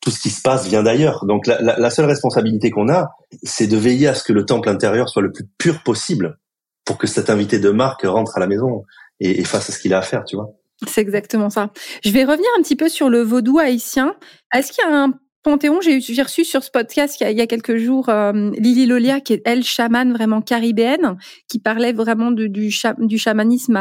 tout 0.00 0.10
ce 0.10 0.20
qui 0.20 0.30
se 0.30 0.40
passe 0.40 0.66
vient 0.66 0.82
d'ailleurs. 0.82 1.24
Donc 1.26 1.46
la, 1.46 1.60
la, 1.60 1.90
seule 1.90 2.06
responsabilité 2.06 2.70
qu'on 2.70 2.88
a, 2.88 3.10
c'est 3.42 3.66
de 3.66 3.76
veiller 3.76 4.06
à 4.06 4.14
ce 4.14 4.22
que 4.22 4.32
le 4.32 4.46
temple 4.46 4.68
intérieur 4.68 5.08
soit 5.08 5.22
le 5.22 5.32
plus 5.32 5.46
pur 5.58 5.82
possible 5.82 6.38
pour 6.84 6.98
que 6.98 7.06
cet 7.06 7.30
invité 7.30 7.58
de 7.58 7.70
marque 7.70 8.02
rentre 8.04 8.36
à 8.36 8.40
la 8.40 8.46
maison 8.46 8.84
et, 9.18 9.40
et 9.40 9.44
fasse 9.44 9.70
ce 9.70 9.78
qu'il 9.78 9.92
a 9.92 9.98
à 9.98 10.02
faire, 10.02 10.24
tu 10.24 10.36
vois. 10.36 10.50
C'est 10.86 11.00
exactement 11.00 11.50
ça. 11.50 11.70
Je 12.02 12.10
vais 12.10 12.24
revenir 12.24 12.48
un 12.58 12.62
petit 12.62 12.76
peu 12.76 12.88
sur 12.88 13.10
le 13.10 13.22
vaudou 13.22 13.58
haïtien. 13.58 14.14
Est-ce 14.54 14.72
qu'il 14.72 14.84
y 14.84 14.86
a 14.86 14.96
un 14.96 15.14
Panthéon, 15.42 15.80
j'ai 15.80 16.22
reçu 16.22 16.44
sur 16.44 16.62
ce 16.62 16.70
podcast 16.70 17.18
il 17.20 17.36
y 17.36 17.40
a, 17.40 17.46
quelques 17.46 17.76
jours 17.76 18.10
euh, 18.10 18.50
Lily 18.58 18.84
Lolia, 18.84 19.20
qui 19.20 19.32
est 19.32 19.42
elle 19.46 19.64
chamane 19.64 20.12
vraiment 20.12 20.42
caribéenne, 20.42 21.16
qui 21.48 21.58
parlait 21.58 21.94
vraiment 21.94 22.30
du, 22.30 22.70
chamanisme 22.70 23.76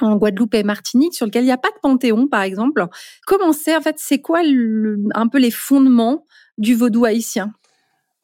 en 0.00 0.16
Guadeloupe 0.16 0.54
et 0.54 0.64
Martinique, 0.64 1.14
sur 1.14 1.26
lequel 1.26 1.44
il 1.44 1.46
n'y 1.46 1.52
a 1.52 1.58
pas 1.58 1.70
de 1.70 1.80
panthéon, 1.80 2.26
par 2.26 2.42
exemple. 2.42 2.84
Comment 3.26 3.52
c'est, 3.52 3.76
en 3.76 3.80
fait, 3.80 3.96
c'est 3.98 4.20
quoi 4.20 4.40
un 5.14 5.28
peu 5.28 5.38
les 5.38 5.52
fondements 5.52 6.26
du 6.58 6.74
vaudou 6.74 7.04
haïtien? 7.04 7.52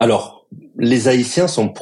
Alors, 0.01 0.47
les 0.77 1.09
Haïtiens 1.09 1.49
sont 1.49 1.73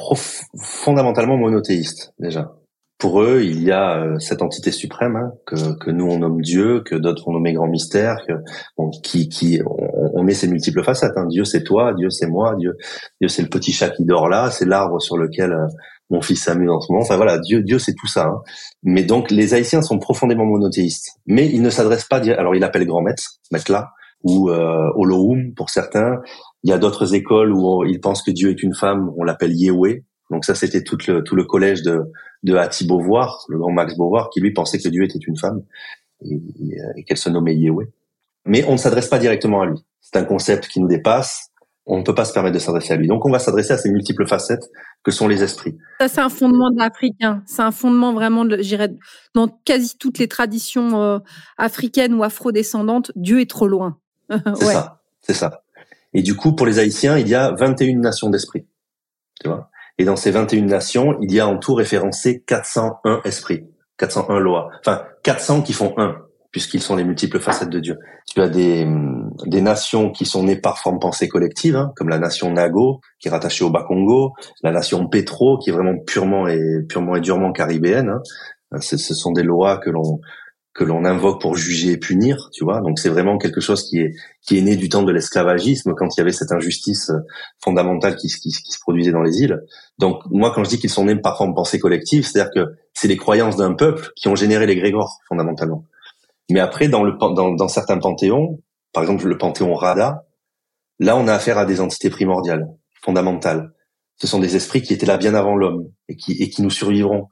fondamentalement 0.55 1.37
monothéistes, 1.37 2.13
déjà 2.19 2.53
pour 2.97 3.21
eux, 3.21 3.41
il 3.43 3.63
y 3.63 3.71
a 3.71 3.99
euh, 3.99 4.19
cette 4.19 4.41
entité 4.41 4.71
suprême 4.71 5.15
hein, 5.15 5.31
que, 5.45 5.77
que, 5.77 5.91
nous 5.91 6.05
on 6.05 6.19
nomme 6.19 6.41
Dieu, 6.41 6.81
que 6.81 6.95
d'autres 6.95 7.27
ont 7.27 7.33
nommé 7.33 7.53
grand 7.53 7.67
mystère, 7.67 8.25
que, 8.27 8.33
bon, 8.75 8.89
qui, 8.89 9.29
qui 9.29 9.61
on, 9.63 10.19
on, 10.19 10.23
met 10.23 10.33
ces 10.33 10.47
multiples 10.47 10.83
facettes. 10.83 11.13
Hein. 11.15 11.27
Dieu 11.27 11.45
c'est 11.45 11.63
toi, 11.63 11.93
Dieu 11.93 12.09
c'est 12.09 12.25
moi, 12.25 12.55
Dieu, 12.57 12.75
Dieu 13.21 13.27
c'est 13.27 13.43
le 13.43 13.49
petit 13.49 13.71
chat 13.71 13.89
qui 13.91 14.03
dort 14.03 14.29
là, 14.29 14.49
c'est 14.49 14.65
l'arbre 14.65 14.99
sur 14.99 15.17
lequel 15.17 15.51
euh, 15.51 15.67
mon 16.09 16.21
fils 16.21 16.43
s'amuse 16.43 16.71
en 16.71 16.81
ce 16.81 16.91
moment. 16.91 17.03
Enfin 17.03 17.17
voilà, 17.17 17.37
Dieu, 17.37 17.61
Dieu 17.61 17.77
c'est 17.77 17.93
tout 17.93 18.07
ça. 18.07 18.25
Hein. 18.25 18.41
Mais 18.81 19.03
donc 19.03 19.29
les 19.29 19.53
Haïtiens 19.53 19.83
sont 19.83 19.99
profondément 19.99 20.45
monothéistes, 20.45 21.19
mais 21.27 21.47
ils 21.47 21.61
ne 21.61 21.69
s'adressent 21.69 22.07
pas. 22.07 22.17
Alors 22.17 22.55
ils 22.55 22.61
l'appellent 22.61 22.87
grand 22.87 23.03
maître, 23.03 23.23
maître 23.51 23.71
là, 23.71 23.91
ou 24.23 24.49
euh, 24.49 24.89
pour 25.55 25.69
certains. 25.69 26.19
Il 26.63 26.71
y 26.71 26.73
a 26.73 26.79
d'autres 26.79 27.13
écoles 27.13 27.53
où 27.53 27.85
ils 27.85 27.99
pensent 27.99 28.23
que 28.23 28.31
Dieu 28.31 28.49
est 28.49 28.63
une 28.63 28.73
femme, 28.73 29.11
on 29.17 29.23
l'appelle 29.23 29.53
Yehweh. 29.53 30.03
Donc 30.29 30.45
ça, 30.45 30.55
c'était 30.55 30.83
tout 30.83 30.97
le, 31.07 31.23
tout 31.23 31.35
le 31.35 31.45
collège 31.45 31.81
de, 31.83 32.01
de 32.43 32.55
Hattie 32.55 32.85
Beauvoir, 32.85 33.45
le 33.49 33.57
grand 33.57 33.71
Max 33.71 33.95
Beauvoir, 33.95 34.29
qui 34.29 34.41
lui 34.41 34.51
pensait 34.51 34.79
que 34.79 34.89
Dieu 34.89 35.03
était 35.03 35.19
une 35.19 35.37
femme 35.37 35.63
et, 36.21 36.39
et 36.95 37.03
qu'elle 37.03 37.17
se 37.17 37.29
nommait 37.29 37.55
Yahweh. 37.55 37.87
Mais 38.45 38.63
on 38.65 38.73
ne 38.73 38.77
s'adresse 38.77 39.07
pas 39.07 39.19
directement 39.19 39.61
à 39.61 39.65
lui. 39.65 39.77
C'est 40.01 40.17
un 40.17 40.23
concept 40.23 40.67
qui 40.67 40.79
nous 40.79 40.87
dépasse. 40.87 41.49
On 41.85 41.99
ne 41.99 42.03
peut 42.03 42.15
pas 42.15 42.25
se 42.25 42.33
permettre 42.33 42.55
de 42.55 42.59
s'adresser 42.59 42.93
à 42.93 42.95
lui. 42.97 43.07
Donc 43.07 43.25
on 43.25 43.31
va 43.31 43.39
s'adresser 43.39 43.73
à 43.73 43.77
ces 43.77 43.89
multiples 43.89 44.27
facettes 44.27 44.69
que 45.03 45.11
sont 45.11 45.27
les 45.27 45.43
esprits. 45.43 45.77
Ça, 45.99 46.07
c'est 46.07 46.21
un 46.21 46.29
fondement 46.29 46.69
de 46.69 46.77
l'africain. 46.77 47.43
C'est 47.45 47.61
un 47.61 47.71
fondement 47.71 48.13
vraiment, 48.13 48.45
j'irais, 48.59 48.93
dans 49.35 49.47
quasi 49.47 49.97
toutes 49.97 50.17
les 50.17 50.27
traditions 50.27 51.01
euh, 51.01 51.19
africaines 51.57 52.13
ou 52.13 52.23
afrodescendantes, 52.23 53.11
Dieu 53.15 53.39
est 53.39 53.49
trop 53.49 53.67
loin. 53.67 53.97
c'est 54.29 54.65
ça, 54.65 55.01
c'est 55.21 55.33
ça. 55.33 55.63
Et 56.13 56.21
du 56.21 56.35
coup, 56.35 56.53
pour 56.53 56.65
les 56.65 56.79
Haïtiens, 56.79 57.17
il 57.17 57.27
y 57.27 57.35
a 57.35 57.51
21 57.51 57.99
nations 57.99 58.29
d'esprits. 58.29 58.65
Tu 59.41 59.47
vois? 59.47 59.69
Et 59.97 60.05
dans 60.05 60.15
ces 60.15 60.31
21 60.31 60.65
nations, 60.65 61.17
il 61.21 61.33
y 61.33 61.39
a 61.39 61.47
en 61.47 61.57
tout 61.57 61.73
référencé 61.73 62.43
401 62.45 63.21
esprits, 63.25 63.65
401 63.97 64.39
lois. 64.39 64.69
Enfin, 64.79 65.03
400 65.23 65.61
qui 65.63 65.73
font 65.73 65.93
un, 65.97 66.17
puisqu'ils 66.51 66.81
sont 66.81 66.95
les 66.95 67.03
multiples 67.03 67.39
facettes 67.39 67.69
de 67.69 67.79
Dieu. 67.79 67.97
Tu 68.27 68.41
as 68.41 68.49
des, 68.49 68.87
des 69.45 69.61
nations 69.61 70.11
qui 70.11 70.25
sont 70.25 70.43
nées 70.43 70.55
par 70.55 70.77
forme 70.77 70.99
pensée 70.99 71.27
collective, 71.27 71.75
hein, 71.75 71.91
comme 71.95 72.09
la 72.09 72.19
nation 72.19 72.51
Nago, 72.51 73.01
qui 73.19 73.27
est 73.27 73.31
rattachée 73.31 73.63
au 73.63 73.69
Bas-Congo, 73.69 74.33
la 74.63 74.71
nation 74.71 75.07
Petro, 75.07 75.57
qui 75.57 75.71
est 75.71 75.73
vraiment 75.73 75.97
purement 75.97 76.47
et 76.47 76.83
purement 76.87 77.15
et 77.15 77.21
durement 77.21 77.51
caribéenne. 77.51 78.09
Hein. 78.71 78.79
Ce, 78.81 78.97
ce 78.97 79.13
sont 79.13 79.31
des 79.31 79.43
lois 79.43 79.77
que 79.77 79.89
l'on 79.89 80.19
que 80.77 80.83
l'on 80.83 81.05
invoque 81.05 81.41
pour 81.41 81.55
juger 81.55 81.93
et 81.93 81.97
punir, 81.97 82.51
tu 82.53 82.63
vois. 82.63 82.81
Donc 82.81 82.99
c'est 82.99 83.09
vraiment 83.09 83.39
quelque 83.39 83.59
chose 83.59 83.83
qui 83.89 83.97
est 83.97 84.13
qui 84.43 84.59
est 84.59 84.61
né 84.61 84.75
du 84.75 84.89
temps 84.89 85.01
de 85.01 85.11
l'esclavagisme 85.11 85.95
quand 85.95 86.15
il 86.15 86.19
y 86.19 86.21
avait 86.21 86.31
cette 86.31 86.51
injustice 86.51 87.09
euh, 87.09 87.17
fondamentale 87.59 88.15
qui, 88.15 88.27
qui, 88.27 88.51
qui, 88.51 88.71
se 88.71 88.79
produisait 88.79 89.11
dans 89.11 89.23
les 89.23 89.41
îles. 89.41 89.59
Donc 89.97 90.21
moi 90.29 90.51
quand 90.53 90.63
je 90.63 90.69
dis 90.69 90.77
qu'ils 90.77 90.91
sont 90.91 91.05
nés 91.05 91.15
par 91.15 91.35
forme 91.35 91.55
pensée 91.55 91.79
collective, 91.79 92.27
c'est-à-dire 92.27 92.51
que 92.53 92.75
c'est 92.93 93.07
les 93.07 93.17
croyances 93.17 93.57
d'un 93.57 93.73
peuple 93.73 94.11
qui 94.15 94.27
ont 94.27 94.35
généré 94.35 94.67
les 94.67 94.75
grégores 94.75 95.17
fondamentalement. 95.27 95.83
Mais 96.51 96.59
après 96.59 96.87
dans 96.89 97.03
le 97.03 97.13
dans, 97.13 97.53
dans 97.53 97.67
certains 97.67 97.97
panthéons, 97.97 98.61
par 98.93 99.01
exemple 99.01 99.27
le 99.27 99.37
panthéon 99.39 99.73
Rada, 99.73 100.27
là 100.99 101.17
on 101.17 101.27
a 101.27 101.33
affaire 101.33 101.57
à 101.57 101.65
des 101.65 101.81
entités 101.81 102.11
primordiales, 102.11 102.67
fondamentales. 103.01 103.71
Ce 104.17 104.27
sont 104.27 104.37
des 104.37 104.55
esprits 104.55 104.83
qui 104.83 104.93
étaient 104.93 105.07
là 105.07 105.17
bien 105.17 105.33
avant 105.33 105.55
l'homme 105.55 105.87
et 106.07 106.15
qui 106.15 106.33
et 106.33 106.51
qui 106.51 106.61
nous 106.61 106.69
survivront 106.69 107.29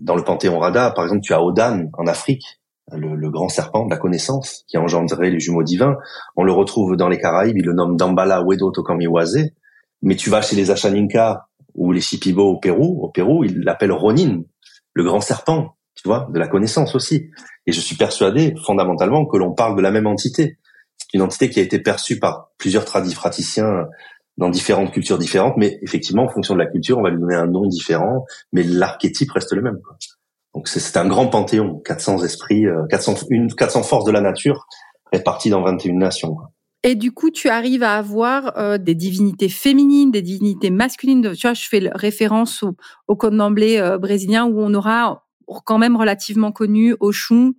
dans 0.00 0.16
le 0.16 0.24
panthéon 0.24 0.58
Rada, 0.58 0.90
par 0.90 1.04
exemple, 1.04 1.22
tu 1.22 1.34
as 1.34 1.42
Odan 1.42 1.90
en 1.94 2.06
Afrique, 2.06 2.60
le, 2.90 3.30
grand 3.30 3.48
serpent 3.48 3.84
de 3.86 3.90
la 3.90 3.96
connaissance 3.96 4.64
qui 4.66 4.76
a 4.76 4.80
engendré 4.80 5.30
les 5.30 5.40
jumeaux 5.40 5.62
divins. 5.62 5.96
On 6.36 6.44
le 6.44 6.52
retrouve 6.52 6.96
dans 6.96 7.08
les 7.08 7.18
Caraïbes, 7.18 7.56
il 7.56 7.64
le 7.64 7.72
nomme 7.72 7.96
Dambala 7.96 8.42
Wedo 8.42 8.70
Tokamiwaze. 8.70 9.50
Mais 10.02 10.16
tu 10.16 10.30
vas 10.30 10.42
chez 10.42 10.56
les 10.56 10.70
Achaninka 10.70 11.46
ou 11.74 11.92
les 11.92 12.00
Shipibo 12.00 12.42
au 12.42 12.58
Pérou, 12.58 13.00
au 13.02 13.08
Pérou, 13.08 13.44
il 13.44 13.60
l'appelle 13.60 13.92
Ronin, 13.92 14.42
le 14.94 15.04
grand 15.04 15.20
serpent, 15.20 15.76
tu 15.94 16.06
vois, 16.06 16.28
de 16.32 16.38
la 16.38 16.48
connaissance 16.48 16.94
aussi. 16.94 17.30
Et 17.66 17.72
je 17.72 17.80
suis 17.80 17.96
persuadé, 17.96 18.54
fondamentalement, 18.66 19.24
que 19.26 19.36
l'on 19.36 19.54
parle 19.54 19.76
de 19.76 19.80
la 19.80 19.90
même 19.90 20.06
entité. 20.06 20.58
C'est 20.98 21.14
une 21.14 21.22
entité 21.22 21.48
qui 21.50 21.60
a 21.60 21.62
été 21.62 21.78
perçue 21.78 22.18
par 22.18 22.50
plusieurs 22.58 22.84
tradifraticiens 22.84 23.86
dans 24.42 24.50
différentes 24.50 24.90
cultures 24.90 25.18
différentes, 25.18 25.56
mais 25.56 25.78
effectivement, 25.82 26.24
en 26.24 26.28
fonction 26.28 26.54
de 26.54 26.58
la 26.58 26.66
culture, 26.66 26.98
on 26.98 27.02
va 27.02 27.10
lui 27.10 27.20
donner 27.20 27.36
un 27.36 27.46
nom 27.46 27.66
différent, 27.66 28.24
mais 28.52 28.64
l'archétype 28.64 29.30
reste 29.30 29.52
le 29.52 29.62
même. 29.62 29.78
Donc 30.52 30.66
c'est 30.66 30.96
un 30.96 31.06
grand 31.06 31.28
panthéon, 31.28 31.78
400 31.78 32.24
esprits, 32.24 32.64
400, 32.90 33.12
euh, 33.12 33.16
une, 33.30 33.54
400 33.54 33.84
forces 33.84 34.04
de 34.04 34.10
la 34.10 34.20
nature 34.20 34.66
réparties 35.12 35.50
dans 35.50 35.62
21 35.62 35.94
nations. 35.94 36.36
Et 36.82 36.96
du 36.96 37.12
coup, 37.12 37.30
tu 37.30 37.48
arrives 37.48 37.84
à 37.84 37.96
avoir 37.96 38.58
euh, 38.58 38.78
des 38.78 38.96
divinités 38.96 39.48
féminines, 39.48 40.10
des 40.10 40.22
divinités 40.22 40.70
masculines. 40.70 41.22
Tu 41.34 41.46
vois, 41.46 41.54
je 41.54 41.68
fais 41.68 41.88
référence 41.94 42.64
au, 42.64 42.74
au 43.06 43.14
candomblé 43.14 43.78
euh, 43.78 43.98
brésilien 43.98 44.46
où 44.46 44.60
on 44.60 44.74
aura 44.74 45.24
quand 45.46 45.78
même 45.78 45.96
relativement 45.96 46.50
connu 46.50 46.96
Oshun, 46.98 47.52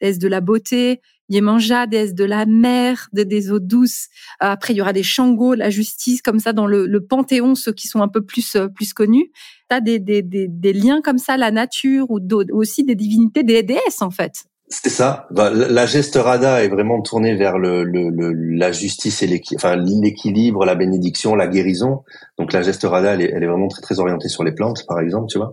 déesse 0.00 0.18
de 0.18 0.28
la 0.28 0.40
beauté, 0.40 1.02
Yemanja, 1.30 1.86
déesse 1.86 2.14
de 2.14 2.24
la 2.24 2.44
mer, 2.44 3.08
des 3.12 3.50
eaux 3.50 3.60
douces. 3.60 4.08
Après, 4.40 4.74
il 4.74 4.76
y 4.76 4.82
aura 4.82 4.92
des 4.92 5.02
Shango, 5.02 5.54
la 5.54 5.70
justice, 5.70 6.20
comme 6.20 6.40
ça, 6.40 6.52
dans 6.52 6.66
le, 6.66 6.86
le 6.86 7.00
panthéon, 7.00 7.54
ceux 7.54 7.72
qui 7.72 7.86
sont 7.88 8.02
un 8.02 8.08
peu 8.08 8.20
plus 8.20 8.56
euh, 8.56 8.68
plus 8.68 8.92
connus. 8.92 9.30
Tu 9.70 9.76
as 9.76 9.80
des, 9.80 9.98
des, 9.98 10.22
des, 10.22 10.72
liens 10.72 11.00
comme 11.02 11.18
ça, 11.18 11.36
la 11.36 11.50
nature, 11.50 12.10
ou 12.10 12.20
aussi 12.52 12.84
des 12.84 12.96
divinités, 12.96 13.44
des 13.44 13.62
déesses, 13.62 14.02
en 14.02 14.10
fait. 14.10 14.44
C'est 14.72 14.88
ça. 14.88 15.26
Bah, 15.32 15.50
la 15.50 15.84
geste 15.84 16.14
rada 16.14 16.62
est 16.62 16.68
vraiment 16.68 17.02
tournée 17.02 17.34
vers 17.34 17.58
le, 17.58 17.82
le, 17.82 18.32
la 18.56 18.70
justice 18.70 19.20
et 19.20 19.26
l'équilibre, 19.26 20.64
la 20.64 20.76
bénédiction, 20.76 21.34
la 21.34 21.48
guérison. 21.48 22.04
Donc 22.38 22.52
la 22.52 22.62
geste 22.62 22.84
rada, 22.84 23.14
elle 23.14 23.22
est, 23.22 23.46
vraiment 23.46 23.66
très 23.66 23.82
très 23.82 23.98
orientée 23.98 24.28
sur 24.28 24.44
les 24.44 24.52
plantes, 24.52 24.86
par 24.86 25.00
exemple, 25.00 25.26
tu 25.28 25.38
vois. 25.38 25.50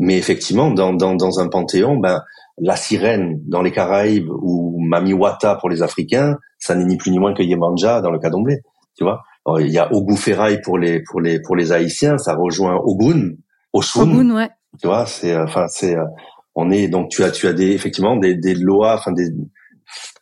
Mais 0.00 0.18
effectivement, 0.18 0.72
dans, 0.72 0.92
dans, 0.92 1.14
dans 1.14 1.38
un 1.38 1.48
panthéon, 1.48 1.96
ben 1.96 2.22
la 2.58 2.74
sirène 2.74 3.40
dans 3.46 3.62
les 3.62 3.70
Caraïbes 3.70 4.28
ou 4.28 4.69
Mamiwata 4.90 5.56
pour 5.56 5.70
les 5.70 5.82
Africains, 5.82 6.36
ça 6.58 6.74
n'est 6.74 6.84
ni 6.84 6.96
plus 6.96 7.10
ni 7.10 7.18
moins 7.18 7.32
que 7.32 7.42
Yemanja 7.42 8.00
dans 8.00 8.10
le 8.10 8.18
cas 8.18 8.30
d'Omblé, 8.30 8.58
tu 8.96 9.04
vois. 9.04 9.22
il 9.60 9.68
y 9.68 9.78
a 9.78 9.92
Ogu 9.92 10.14
pour 10.64 10.78
les 10.78 11.00
pour 11.02 11.20
les 11.20 11.40
pour 11.40 11.56
les 11.56 11.72
Haïtiens, 11.72 12.18
ça 12.18 12.34
rejoint 12.34 12.76
Ogun, 12.84 13.30
Oshun. 13.72 14.02
Ogun, 14.02 14.34
ouais. 14.34 14.50
Tu 14.80 14.86
vois, 14.86 15.06
c'est 15.06 15.36
enfin 15.36 15.66
c'est 15.68 15.96
on 16.54 16.70
est 16.70 16.88
donc 16.88 17.08
tu 17.10 17.22
as 17.22 17.30
tu 17.30 17.46
as 17.46 17.52
des 17.52 17.70
effectivement 17.72 18.16
des 18.16 18.34
des 18.34 18.54
lois, 18.54 18.94
enfin 18.94 19.12
des 19.12 19.28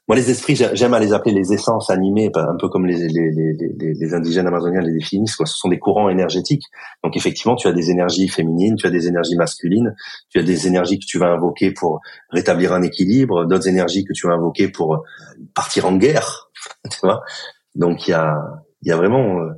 moi, 0.09 0.17
les 0.17 0.31
esprits, 0.31 0.57
j'aime 0.57 0.95
à 0.95 1.01
les 1.01 1.13
appeler 1.13 1.35
les 1.35 1.53
essences 1.53 1.91
animées, 1.91 2.31
un 2.35 2.57
peu 2.59 2.71
comme 2.71 2.87
les, 2.87 4.15
indigènes 4.15 4.47
amazoniens 4.47 4.81
les 4.81 4.95
définissent. 4.95 5.37
Quoi. 5.37 5.45
Ce 5.45 5.59
sont 5.59 5.69
des 5.69 5.79
courants 5.79 6.09
énergétiques. 6.09 6.65
Donc, 7.05 7.15
effectivement, 7.15 7.57
tu 7.57 7.69
as 7.69 7.73
des 7.73 7.91
énergies 7.91 8.27
féminines, 8.27 8.77
tu 8.77 8.87
as 8.87 8.91
des 8.91 9.07
énergies 9.07 9.37
masculines, 9.37 9.95
tu 10.31 10.39
as 10.39 10.43
des 10.43 10.67
énergies 10.67 10.99
que 10.99 11.05
tu 11.07 11.19
vas 11.19 11.27
invoquer 11.27 11.73
pour 11.73 12.01
rétablir 12.31 12.73
un 12.73 12.81
équilibre, 12.81 13.45
d'autres 13.45 13.69
énergies 13.69 14.05
que 14.05 14.15
tu 14.15 14.27
vas 14.27 14.33
invoquer 14.33 14.69
pour 14.69 15.05
partir 15.55 15.85
en 15.85 15.97
guerre. 15.97 16.51
Tu 16.91 16.99
vois 17.03 17.21
Donc, 17.75 18.09
il 18.09 18.13
y 18.13 18.15
a, 18.15 18.39
y 18.83 18.91
a 18.91 18.97
vraiment 18.97 19.41
euh, 19.41 19.51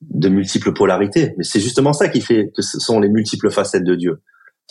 de 0.00 0.28
multiples 0.28 0.72
polarités. 0.72 1.34
Mais 1.38 1.44
c'est 1.44 1.60
justement 1.60 1.92
ça 1.92 2.08
qui 2.08 2.20
fait 2.20 2.50
que 2.54 2.62
ce 2.62 2.78
sont 2.78 3.00
les 3.00 3.08
multiples 3.08 3.50
facettes 3.50 3.84
de 3.84 3.96
Dieu. 3.96 4.20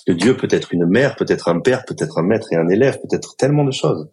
que 0.05 0.13
Dieu 0.13 0.37
peut 0.37 0.47
être 0.51 0.73
une 0.73 0.85
mère, 0.85 1.17
peut 1.17 1.25
être 1.27 1.49
un 1.49 1.59
père, 1.59 1.83
peut 1.85 1.97
être 1.99 2.17
un 2.17 2.23
maître 2.23 2.47
et 2.53 2.55
un 2.55 2.69
élève, 2.69 2.97
peut 3.01 3.13
être 3.13 3.35
tellement 3.35 3.65
de 3.65 3.71
choses. 3.71 4.09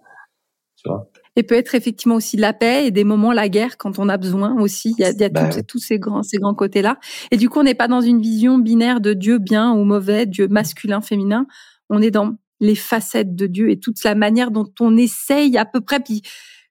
Et 1.36 1.42
peut 1.42 1.54
être 1.56 1.74
effectivement 1.74 2.14
aussi 2.14 2.36
la 2.36 2.52
paix 2.52 2.86
et 2.86 2.90
des 2.90 3.04
moments 3.04 3.32
la 3.32 3.48
guerre 3.48 3.76
quand 3.76 3.98
on 3.98 4.08
a 4.08 4.16
besoin 4.16 4.60
aussi. 4.60 4.94
Il 4.98 5.02
y 5.02 5.04
a, 5.04 5.10
il 5.10 5.20
y 5.20 5.24
a 5.24 5.28
bah 5.28 5.48
tous 5.66 5.78
ces 5.78 5.98
grands, 5.98 6.22
ces 6.22 6.38
grands 6.38 6.54
côtés-là. 6.54 6.98
Et 7.30 7.36
du 7.36 7.48
coup, 7.48 7.58
on 7.58 7.64
n'est 7.64 7.74
pas 7.74 7.88
dans 7.88 8.00
une 8.00 8.20
vision 8.20 8.58
binaire 8.58 9.00
de 9.00 9.14
Dieu 9.14 9.38
bien 9.38 9.72
ou 9.72 9.84
mauvais, 9.84 10.26
Dieu 10.26 10.46
masculin, 10.46 11.00
féminin. 11.00 11.46
On 11.90 12.00
est 12.00 12.12
dans 12.12 12.36
les 12.60 12.76
facettes 12.76 13.34
de 13.34 13.46
Dieu 13.46 13.70
et 13.70 13.78
toute 13.78 14.02
la 14.04 14.14
manière 14.14 14.50
dont 14.50 14.70
on 14.80 14.96
essaye 14.96 15.58
à 15.58 15.64
peu 15.64 15.80
près. 15.80 16.00
Puis, 16.00 16.22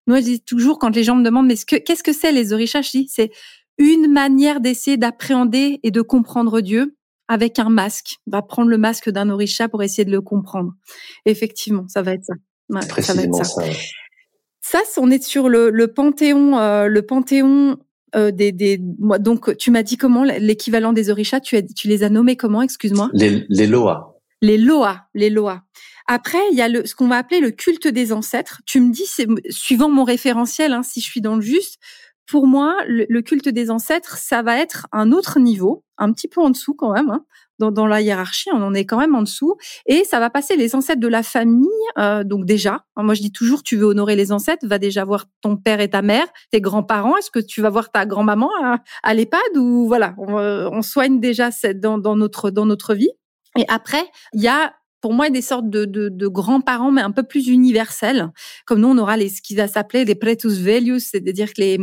moi, 0.08 0.20
je 0.20 0.26
dis 0.26 0.42
toujours 0.42 0.80
quand 0.80 0.96
les 0.96 1.04
gens 1.04 1.16
me 1.16 1.24
demandent, 1.24 1.48
mais 1.48 1.58
qu'est-ce 1.58 2.04
que 2.04 2.14
c'est 2.14 2.32
les 2.32 2.54
orishas? 2.54 2.82
Je 2.82 2.92
dis, 2.92 3.08
c'est 3.10 3.32
une 3.78 4.12
manière 4.12 4.62
d'essayer 4.62 4.98
d'appréhender 4.98 5.80
et 5.84 5.92
de 5.92 6.02
comprendre 6.02 6.62
Dieu 6.62 6.96
avec 7.28 7.58
un 7.58 7.70
masque, 7.70 8.18
va 8.28 8.42
prendre 8.42 8.70
le 8.70 8.78
masque 8.78 9.10
d'un 9.10 9.30
orisha 9.30 9.70
pour 9.70 9.82
essayer 9.82 10.06
de 10.06 10.12
le 10.12 10.22
comprendre. 10.22 10.74
Effectivement, 11.26 11.88
ça 11.88 12.02
va 12.02 12.14
être 12.14 12.26
ça. 12.26 12.34
ça 13.02 13.14
va 13.14 13.24
être 13.24 13.36
ça. 13.36 13.44
ça. 13.44 13.64
On 14.98 15.12
est 15.12 15.24
sur 15.24 15.50
le, 15.50 15.70
le 15.70 15.88
panthéon, 15.88 16.58
euh, 16.58 16.88
le 16.88 17.02
panthéon 17.02 17.78
euh, 18.16 18.32
des, 18.32 18.52
des 18.52 18.80
donc 18.80 19.58
tu 19.58 19.72
m'as 19.72 19.84
dit 19.84 19.98
comment 19.98 20.24
l'équivalent 20.24 20.94
des 20.94 21.10
orishas, 21.10 21.40
tu, 21.40 21.58
as, 21.58 21.62
tu 21.62 21.88
les 21.88 22.04
as 22.04 22.10
nommés 22.10 22.36
comment, 22.36 22.62
excuse-moi? 22.62 23.10
Les, 23.14 23.46
les 23.50 23.68
Loa. 23.68 24.20
Les 24.42 24.58
Loa, 24.58 25.08
les 25.14 25.30
Loa. 25.30 25.64
Après, 26.08 26.40
il 26.52 26.58
y 26.58 26.62
a 26.62 26.68
le, 26.68 26.86
ce 26.86 26.96
qu'on 26.96 27.08
va 27.08 27.18
appeler 27.18 27.40
le 27.40 27.52
culte 27.52 27.88
des 27.88 28.12
ancêtres. 28.12 28.62
Tu 28.66 28.82
me 28.82 28.92
dis, 28.92 29.06
c'est 29.06 29.28
suivant 29.50 29.90
mon 29.90 30.04
référentiel, 30.04 30.74
hein, 30.74 30.84
si 30.84 31.00
je 31.00 31.06
suis 31.06 31.22
dans 31.22 31.36
le 31.36 31.42
juste. 31.42 31.80
Pour 32.34 32.48
moi, 32.48 32.78
le, 32.88 33.22
culte 33.22 33.48
des 33.48 33.70
ancêtres, 33.70 34.18
ça 34.18 34.42
va 34.42 34.58
être 34.58 34.88
un 34.92 35.12
autre 35.12 35.40
niveau, 35.40 35.84
un 36.00 36.12
petit 36.12 36.28
peu 36.28 36.42
en 36.42 36.50
dessous 36.50 36.74
quand 36.74 36.92
même. 36.92 37.12
Hein. 37.12 37.24
Dans, 37.60 37.70
dans, 37.70 37.86
la 37.86 38.02
hiérarchie, 38.02 38.50
on 38.52 38.64
en 38.64 38.74
est 38.74 38.88
quand 38.88 38.98
même 38.98 39.14
en 39.14 39.22
dessous, 39.22 39.56
et 39.86 40.04
ça 40.04 40.20
va 40.20 40.32
passer 40.32 40.56
les 40.56 40.74
ancêtres 40.74 41.00
de 41.00 41.08
la 41.08 41.22
famille. 41.22 41.70
Euh, 42.00 42.24
donc 42.24 42.46
déjà, 42.46 42.86
hein, 42.96 43.04
moi 43.04 43.14
je 43.14 43.22
dis 43.22 43.32
toujours, 43.32 43.62
tu 43.62 43.78
veux 43.78 43.86
honorer 43.86 44.16
les 44.16 44.32
ancêtres, 44.32 44.66
va 44.66 44.80
déjà 44.80 45.06
voir 45.06 45.26
ton 45.42 45.58
père 45.58 45.80
et 45.80 45.92
ta 45.92 46.02
mère, 46.02 46.26
tes 46.50 46.60
grands-parents. 46.60 47.18
Est-ce 47.18 47.30
que 47.30 47.38
tu 47.38 47.62
vas 47.62 47.70
voir 47.70 47.92
ta 47.92 48.08
grand-maman 48.08 48.50
à, 48.64 48.80
à 49.04 49.14
l'EHPAD 49.14 49.56
ou 49.58 49.86
voilà, 49.86 50.16
on, 50.18 50.34
on 50.34 50.82
soigne 50.82 51.20
déjà 51.20 51.52
dans, 51.76 52.00
dans 52.00 52.16
notre 52.16 52.50
dans 52.50 52.66
notre 52.66 52.96
vie. 52.96 53.12
Et 53.60 53.66
après, 53.68 54.04
il 54.34 54.42
y 54.42 54.48
a 54.48 54.74
pour 55.04 55.14
moi 55.14 55.30
des 55.30 55.42
sortes 55.42 55.70
de, 55.70 55.84
de, 55.84 56.08
de 56.08 56.28
grands-parents, 56.30 56.90
mais 56.90 57.02
un 57.02 57.12
peu 57.12 57.24
plus 57.24 57.50
universels. 57.50 58.32
Comme 58.66 58.80
nous, 58.80 58.88
on 58.88 58.98
aura 58.98 59.18
les, 59.18 59.28
ce 59.28 59.42
qui 59.42 59.54
va 59.54 59.68
s'appeler 59.68 60.06
les 60.06 60.16
pretus 60.16 60.54
velius, 60.54 61.10
c'est-à-dire 61.12 61.50
que 61.50 61.60
les, 61.60 61.78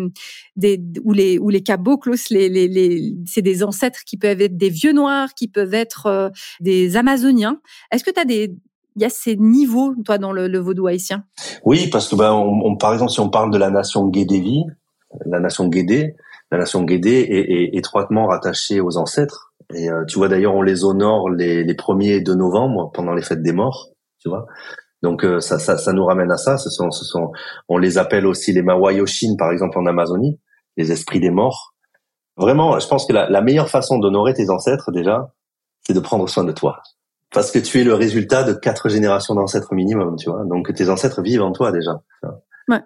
des, 0.57 0.83
ou 1.05 1.13
les, 1.13 1.39
ou 1.39 1.51
les 1.51 1.63
caboclos, 1.63 2.15
les, 2.31 2.49
les, 2.49 2.67
les 2.67 3.13
c'est 3.27 3.43
des 3.43 3.63
ancêtres 3.63 4.05
qui 4.07 4.17
peuvent 4.17 4.41
être 4.41 4.57
des 4.57 4.71
vieux 4.71 4.95
noirs, 4.95 5.35
qui 5.35 5.49
peuvent 5.49 5.75
être 5.75 6.07
euh, 6.07 6.31
des 6.61 6.97
amazoniens. 6.97 7.61
Est-ce 7.93 8.05
que 8.05 8.11
tu 8.11 8.21
as 8.21 8.25
des, 8.25 8.55
il 8.97 9.03
y 9.03 9.05
a 9.05 9.11
ces 9.11 9.37
niveaux, 9.37 9.95
toi, 10.03 10.17
dans 10.17 10.33
le, 10.33 10.49
le 10.49 10.59
vaudou 10.59 10.87
haïtien 10.87 11.25
Oui, 11.67 11.89
parce 11.89 12.09
que 12.09 12.17
ben, 12.17 12.33
on, 12.33 12.75
par 12.77 12.95
exemple, 12.95 13.13
si 13.13 13.21
on 13.21 13.29
parle 13.29 13.51
de 13.51 13.59
la 13.59 13.69
nation 13.69 14.09
Guédévi, 14.09 14.65
la 15.27 15.41
nation 15.41 15.69
Guédé, 15.69 16.15
la 16.51 16.57
nation 16.57 16.85
Guédé 16.85 17.11
est, 17.11 17.53
est 17.53 17.77
étroitement 17.77 18.29
rattachée 18.29 18.81
aux 18.81 18.97
ancêtres. 18.97 19.50
Et 19.75 19.91
euh, 19.91 20.05
tu 20.07 20.19
vois 20.19 20.29
d'ailleurs, 20.29 20.55
on 20.55 20.63
les 20.63 20.85
honore 20.85 21.31
les, 21.31 21.65
les 21.65 21.75
premiers 21.75 22.21
de 22.21 22.35
novembre 22.35 22.91
pendant 22.93 23.15
les 23.15 23.23
fêtes 23.23 23.43
des 23.43 23.53
morts, 23.53 23.89
tu 24.19 24.29
vois. 24.29 24.47
Donc 25.03 25.25
euh, 25.25 25.41
ça, 25.41 25.59
ça, 25.59 25.79
ça 25.79 25.93
nous 25.93 26.05
ramène 26.05 26.31
à 26.31 26.37
ça. 26.37 26.59
Ce 26.59 26.71
sont, 26.71 26.91
ce 26.91 27.05
sont, 27.05 27.31
on 27.69 27.79
les 27.79 27.97
appelle 27.97 28.27
aussi 28.27 28.53
les 28.53 28.63
Mawayoshin, 28.63 29.37
par 29.39 29.53
exemple 29.53 29.79
en 29.79 29.87
Amazonie, 29.87 30.41
les 30.77 30.93
esprits 30.93 31.21
des 31.21 31.31
morts. 31.31 31.75
Vraiment, 32.37 32.79
je 32.79 32.89
pense 32.89 33.07
que 33.07 33.13
la, 33.13 33.29
la 33.29 33.43
meilleure 33.43 33.69
façon 33.69 33.99
d'honorer 33.99 34.35
tes 34.35 34.51
ancêtres 34.51 34.93
déjà, 34.93 35.33
c'est 35.87 35.95
de 35.95 36.01
prendre 36.01 36.29
soin 36.29 36.45
de 36.45 36.53
toi, 36.53 36.83
parce 37.33 37.51
que 37.51 37.59
tu 37.59 37.81
es 37.81 37.85
le 37.85 37.95
résultat 37.95 38.45
de 38.45 38.53
quatre 38.53 38.89
générations 38.89 39.35
d'ancêtres 39.35 39.75
minimum, 39.75 40.17
tu 40.17 40.31
vois. 40.31 40.45
Donc 40.45 40.73
tes 40.75 40.89
ancêtres 40.89 41.23
vivent 41.23 41.43
en 41.43 41.53
toi 41.53 41.73
déjà. 41.73 41.93
Ouais. 42.69 42.81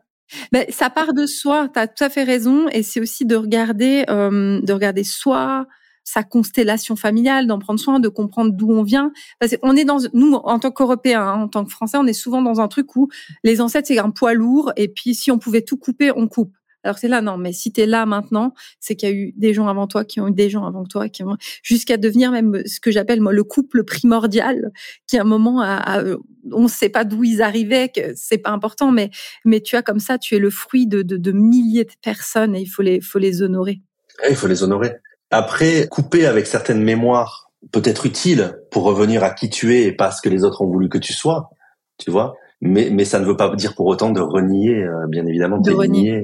Ben, 0.53 0.65
ça 0.71 0.91
part 0.91 1.13
de 1.13 1.27
soi, 1.27 1.69
tu 1.73 1.79
as 1.79 1.87
tout 1.87 2.03
à 2.03 2.09
fait 2.09 2.25
raison, 2.25 2.69
et 2.69 2.83
c'est 2.83 3.01
aussi 3.01 3.27
de 3.27 3.37
regarder, 3.37 4.05
euh, 4.09 4.61
de 4.63 4.73
regarder 4.73 5.05
soi, 5.05 5.67
sa 6.05 6.23
constellation 6.23 6.97
familiale, 6.97 7.47
d'en 7.47 7.59
prendre 7.59 7.81
soin, 7.81 7.99
de 7.99 8.09
comprendre 8.09 8.53
d'où 8.53 8.71
on 8.71 8.83
vient. 8.83 9.13
Parce 9.41 9.57
qu'on 9.57 9.75
est 9.75 9.85
dans, 9.85 9.99
nous, 10.13 10.35
en 10.35 10.59
tant 10.59 10.71
qu'Européens, 10.71 11.23
hein, 11.23 11.43
en 11.43 11.49
tant 11.49 11.65
que 11.65 11.71
Français, 11.71 11.97
on 11.99 12.07
est 12.07 12.13
souvent 12.13 12.43
dans 12.43 12.61
un 12.61 12.69
truc 12.69 12.95
où 12.95 13.09
les 13.43 13.61
ancêtres, 13.61 13.89
c'est 13.89 13.99
un 13.99 14.11
poids 14.11 14.35
lourd, 14.35 14.73
et 14.77 14.89
puis 14.89 15.15
si 15.15 15.31
on 15.31 15.39
pouvait 15.39 15.63
tout 15.63 15.79
couper, 15.79 16.13
on 16.15 16.29
coupe. 16.29 16.55
Alors 16.85 16.99
c'est 16.99 17.09
là, 17.09 17.23
non, 17.23 17.39
mais 17.39 17.53
si 17.53 17.73
tu 17.73 17.81
es 17.81 17.87
là 17.87 18.05
maintenant, 18.05 18.53
c'est 18.79 18.95
qu'il 18.95 19.09
y 19.09 19.13
a 19.13 19.15
eu 19.15 19.33
des 19.37 19.55
gens 19.55 19.69
avant 19.69 19.87
toi, 19.87 20.05
qui 20.05 20.21
ont 20.21 20.29
eu 20.29 20.33
des 20.33 20.51
gens 20.51 20.67
avant 20.67 20.85
toi, 20.85 21.09
qui 21.09 21.25
ont 21.25 21.37
jusqu'à 21.63 21.97
devenir 21.97 22.31
même 22.31 22.63
ce 22.67 22.79
que 22.79 22.91
j'appelle 22.91 23.23
moi 23.23 23.33
le 23.33 23.43
couple 23.43 23.85
primordial, 23.85 24.71
qui 25.07 25.17
à 25.17 25.23
un 25.23 25.25
moment, 25.25 25.63
a, 25.63 26.05
on 26.53 26.65
ne 26.65 26.69
sait 26.69 26.91
pas 26.91 27.05
d'où 27.05 27.25
ils 27.25 27.41
arrivaient, 27.41 27.89
que 27.89 28.13
c'est 28.15 28.39
pas 28.39 28.51
important, 28.51 28.93
mais 28.93 29.11
mais 29.47 29.63
tu 29.63 29.77
as 29.77 29.83
comme 29.83 29.99
ça, 29.99 30.19
tu 30.19 30.35
es 30.37 30.39
le 30.39 30.51
fruit 30.51 30.87
de, 30.87 31.01
de, 31.01 31.33
milliers 31.33 31.85
de 31.85 31.93
personnes 32.03 32.55
et 32.55 32.61
il 32.61 32.67
faut 32.67 32.83
les 32.83 33.01
faut 33.01 33.19
les 33.19 33.41
honorer. 33.41 33.81
il 34.29 34.37
faut 34.37 34.47
les 34.47 34.63
honorer. 34.63 34.93
Après, 35.35 35.89
couper 35.89 36.27
avec 36.27 36.47
certaines 36.47 36.81
mémoires 36.81 37.51
peut 37.73 37.83
être 37.85 38.07
utile 38.07 38.61
pour 38.71 38.85
revenir 38.85 39.25
à 39.25 39.31
qui 39.31 39.51
tu 39.51 39.75
es 39.75 39.83
et 39.83 39.93
pas 39.93 40.13
ce 40.13 40.23
que 40.23 40.29
les 40.29 40.45
autres 40.45 40.63
ont 40.63 40.69
voulu 40.69 40.89
que 40.89 40.99
tu 40.99 41.13
sois, 41.13 41.51
tu 41.99 42.13
vois. 42.13 42.35
Mais, 42.61 42.89
mais 42.93 43.05
ça 43.05 43.19
ne 43.19 43.25
veut 43.25 43.37
pas 43.37 43.53
dire 43.57 43.75
pour 43.75 43.87
autant 43.87 44.11
de 44.11 44.21
renier, 44.21 44.85
euh, 44.85 45.09
bien 45.09 45.27
évidemment, 45.27 45.59
de 45.59 45.73
renier. 45.73 46.23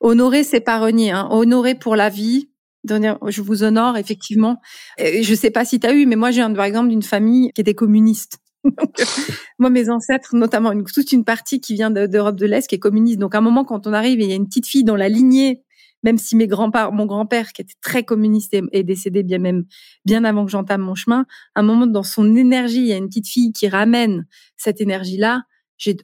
Honorer, 0.00 0.44
c'est 0.44 0.60
pas 0.60 0.78
renier. 0.78 1.10
Hein. 1.10 1.26
Honorer 1.32 1.74
pour 1.74 1.96
la 1.96 2.08
vie, 2.08 2.50
je 2.88 3.42
vous 3.42 3.64
honore 3.64 3.96
effectivement. 3.96 4.60
Je 4.98 5.34
sais 5.34 5.50
pas 5.50 5.64
si 5.64 5.80
tu 5.80 5.86
as 5.88 5.92
eu, 5.92 6.06
mais 6.06 6.16
moi 6.16 6.30
j'ai 6.30 6.42
par 6.54 6.66
exemple 6.66 6.90
d'une 6.90 7.02
famille 7.02 7.50
qui 7.52 7.60
était 7.60 7.74
communiste. 7.74 8.38
moi, 9.58 9.70
mes 9.70 9.90
ancêtres, 9.90 10.34
notamment 10.34 10.72
une, 10.72 10.84
toute 10.84 11.12
une 11.12 11.24
partie 11.24 11.60
qui 11.60 11.74
vient 11.74 11.90
d'Europe 11.90 12.36
de 12.36 12.46
l'Est, 12.46 12.68
qui 12.68 12.74
est 12.74 12.80
communiste. 12.80 13.18
Donc, 13.18 13.34
à 13.34 13.38
un 13.38 13.40
moment, 13.40 13.64
quand 13.64 13.86
on 13.86 13.92
arrive 13.92 14.20
il 14.20 14.28
y 14.28 14.32
a 14.32 14.36
une 14.36 14.46
petite 14.46 14.66
fille 14.66 14.82
dans 14.82 14.96
la 14.96 15.08
lignée 15.08 15.62
même 16.02 16.18
si 16.18 16.36
mes 16.36 16.46
grands-parents, 16.46 16.92
mon 16.92 17.06
grand-père, 17.06 17.52
qui 17.52 17.62
était 17.62 17.74
très 17.82 18.04
communiste, 18.04 18.54
est 18.54 18.82
décédé 18.82 19.22
bien 19.22 19.38
même 19.38 19.64
bien 20.04 20.24
avant 20.24 20.44
que 20.44 20.50
j'entame 20.50 20.82
mon 20.82 20.94
chemin, 20.94 21.26
à 21.54 21.60
un 21.60 21.62
moment 21.62 21.86
dans 21.86 22.02
son 22.02 22.36
énergie, 22.36 22.80
il 22.80 22.86
y 22.86 22.92
a 22.92 22.96
une 22.96 23.08
petite 23.08 23.28
fille 23.28 23.52
qui 23.52 23.68
ramène 23.68 24.26
cette 24.56 24.80
énergie-là. 24.80 25.42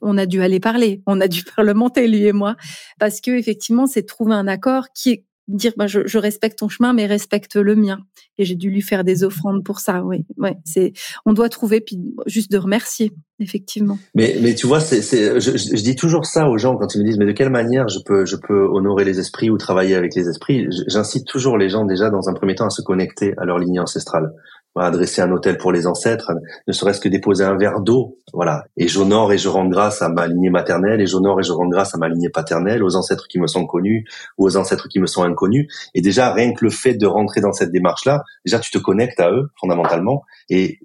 On 0.01 0.17
a 0.17 0.25
dû 0.25 0.41
aller 0.41 0.59
parler, 0.59 1.01
on 1.07 1.19
a 1.19 1.27
dû 1.27 1.43
parlementer 1.55 2.07
lui 2.07 2.25
et 2.25 2.33
moi, 2.33 2.55
parce 2.99 3.21
que 3.21 3.31
effectivement, 3.31 3.87
c'est 3.87 4.03
trouver 4.03 4.33
un 4.35 4.47
accord 4.47 4.87
qui 4.93 5.09
est 5.11 5.25
dire 5.47 5.73
bah, 5.77 5.87
je, 5.87 6.17
respecte 6.17 6.59
ton 6.59 6.69
chemin 6.69 6.93
mais 6.93 7.05
respecte 7.05 7.55
le 7.55 7.75
mien. 7.75 7.99
Et 8.37 8.45
j'ai 8.45 8.55
dû 8.55 8.69
lui 8.69 8.81
faire 8.81 9.03
des 9.03 9.23
offrandes 9.23 9.63
pour 9.63 9.79
ça 9.79 10.03
oui. 10.03 10.25
C'est 10.65 10.93
on 11.25 11.33
doit 11.33 11.49
trouver 11.49 11.81
puis 11.81 11.99
juste 12.25 12.51
de 12.51 12.57
remercier 12.57 13.11
effectivement. 13.39 13.97
Mais 14.15 14.37
mais 14.41 14.55
tu 14.55 14.67
vois 14.67 14.79
c'est 14.79 15.01
c'est 15.01 15.39
je, 15.39 15.57
je, 15.57 15.83
dis 15.83 15.95
toujours 15.95 16.25
ça 16.25 16.49
aux 16.49 16.57
gens 16.57 16.75
quand 16.77 16.95
ils 16.95 17.01
me 17.01 17.05
disent 17.05 17.17
mais 17.17 17.25
de 17.25 17.31
quelle 17.31 17.49
manière 17.49 17.87
je 17.89 17.99
peux 18.05 18.25
je 18.25 18.35
peux 18.35 18.67
honorer 18.67 19.05
les 19.05 19.19
esprits 19.19 19.49
ou 19.49 19.57
travailler 19.57 19.95
avec 19.95 20.15
les 20.15 20.29
esprits? 20.29 20.67
J'incite 20.87 21.27
toujours 21.27 21.57
les 21.57 21.69
gens 21.69 21.85
déjà 21.85 22.09
dans 22.09 22.29
un 22.29 22.33
premier 22.33 22.55
temps 22.55 22.67
à 22.67 22.71
se 22.71 22.81
connecter 22.81 23.33
à 23.37 23.45
leur 23.45 23.59
lignée 23.59 23.79
ancestrale 23.79 24.31
adresser 24.81 25.21
un 25.21 25.31
hôtel 25.31 25.57
pour 25.57 25.71
les 25.71 25.85
ancêtres, 25.87 26.31
ne 26.67 26.73
serait-ce 26.73 26.99
que 26.99 27.09
déposer 27.09 27.43
un 27.43 27.55
verre 27.55 27.79
d'eau, 27.79 28.17
voilà. 28.33 28.65
Et 28.77 28.87
j'honore 28.87 29.31
et 29.31 29.37
je 29.37 29.49
rends 29.49 29.67
grâce 29.67 30.01
à 30.01 30.09
ma 30.09 30.27
lignée 30.27 30.49
maternelle, 30.49 31.01
et 31.01 31.05
j'honore 31.05 31.39
et 31.39 31.43
je 31.43 31.51
rends 31.51 31.67
grâce 31.67 31.93
à 31.93 31.97
ma 31.97 32.09
lignée 32.09 32.29
paternelle, 32.29 32.83
aux 32.83 32.95
ancêtres 32.95 33.27
qui 33.27 33.39
me 33.39 33.47
sont 33.47 33.65
connus 33.65 34.05
ou 34.37 34.45
aux 34.45 34.57
ancêtres 34.57 34.87
qui 34.87 34.99
me 34.99 35.05
sont 35.05 35.23
inconnus. 35.23 35.67
Et 35.93 36.01
déjà, 36.01 36.33
rien 36.33 36.53
que 36.53 36.65
le 36.65 36.71
fait 36.71 36.95
de 36.95 37.05
rentrer 37.05 37.41
dans 37.41 37.53
cette 37.53 37.71
démarche-là, 37.71 38.23
déjà 38.45 38.59
tu 38.59 38.71
te 38.71 38.79
connectes 38.79 39.19
à 39.19 39.31
eux 39.31 39.49
fondamentalement. 39.59 40.23
Et 40.49 40.79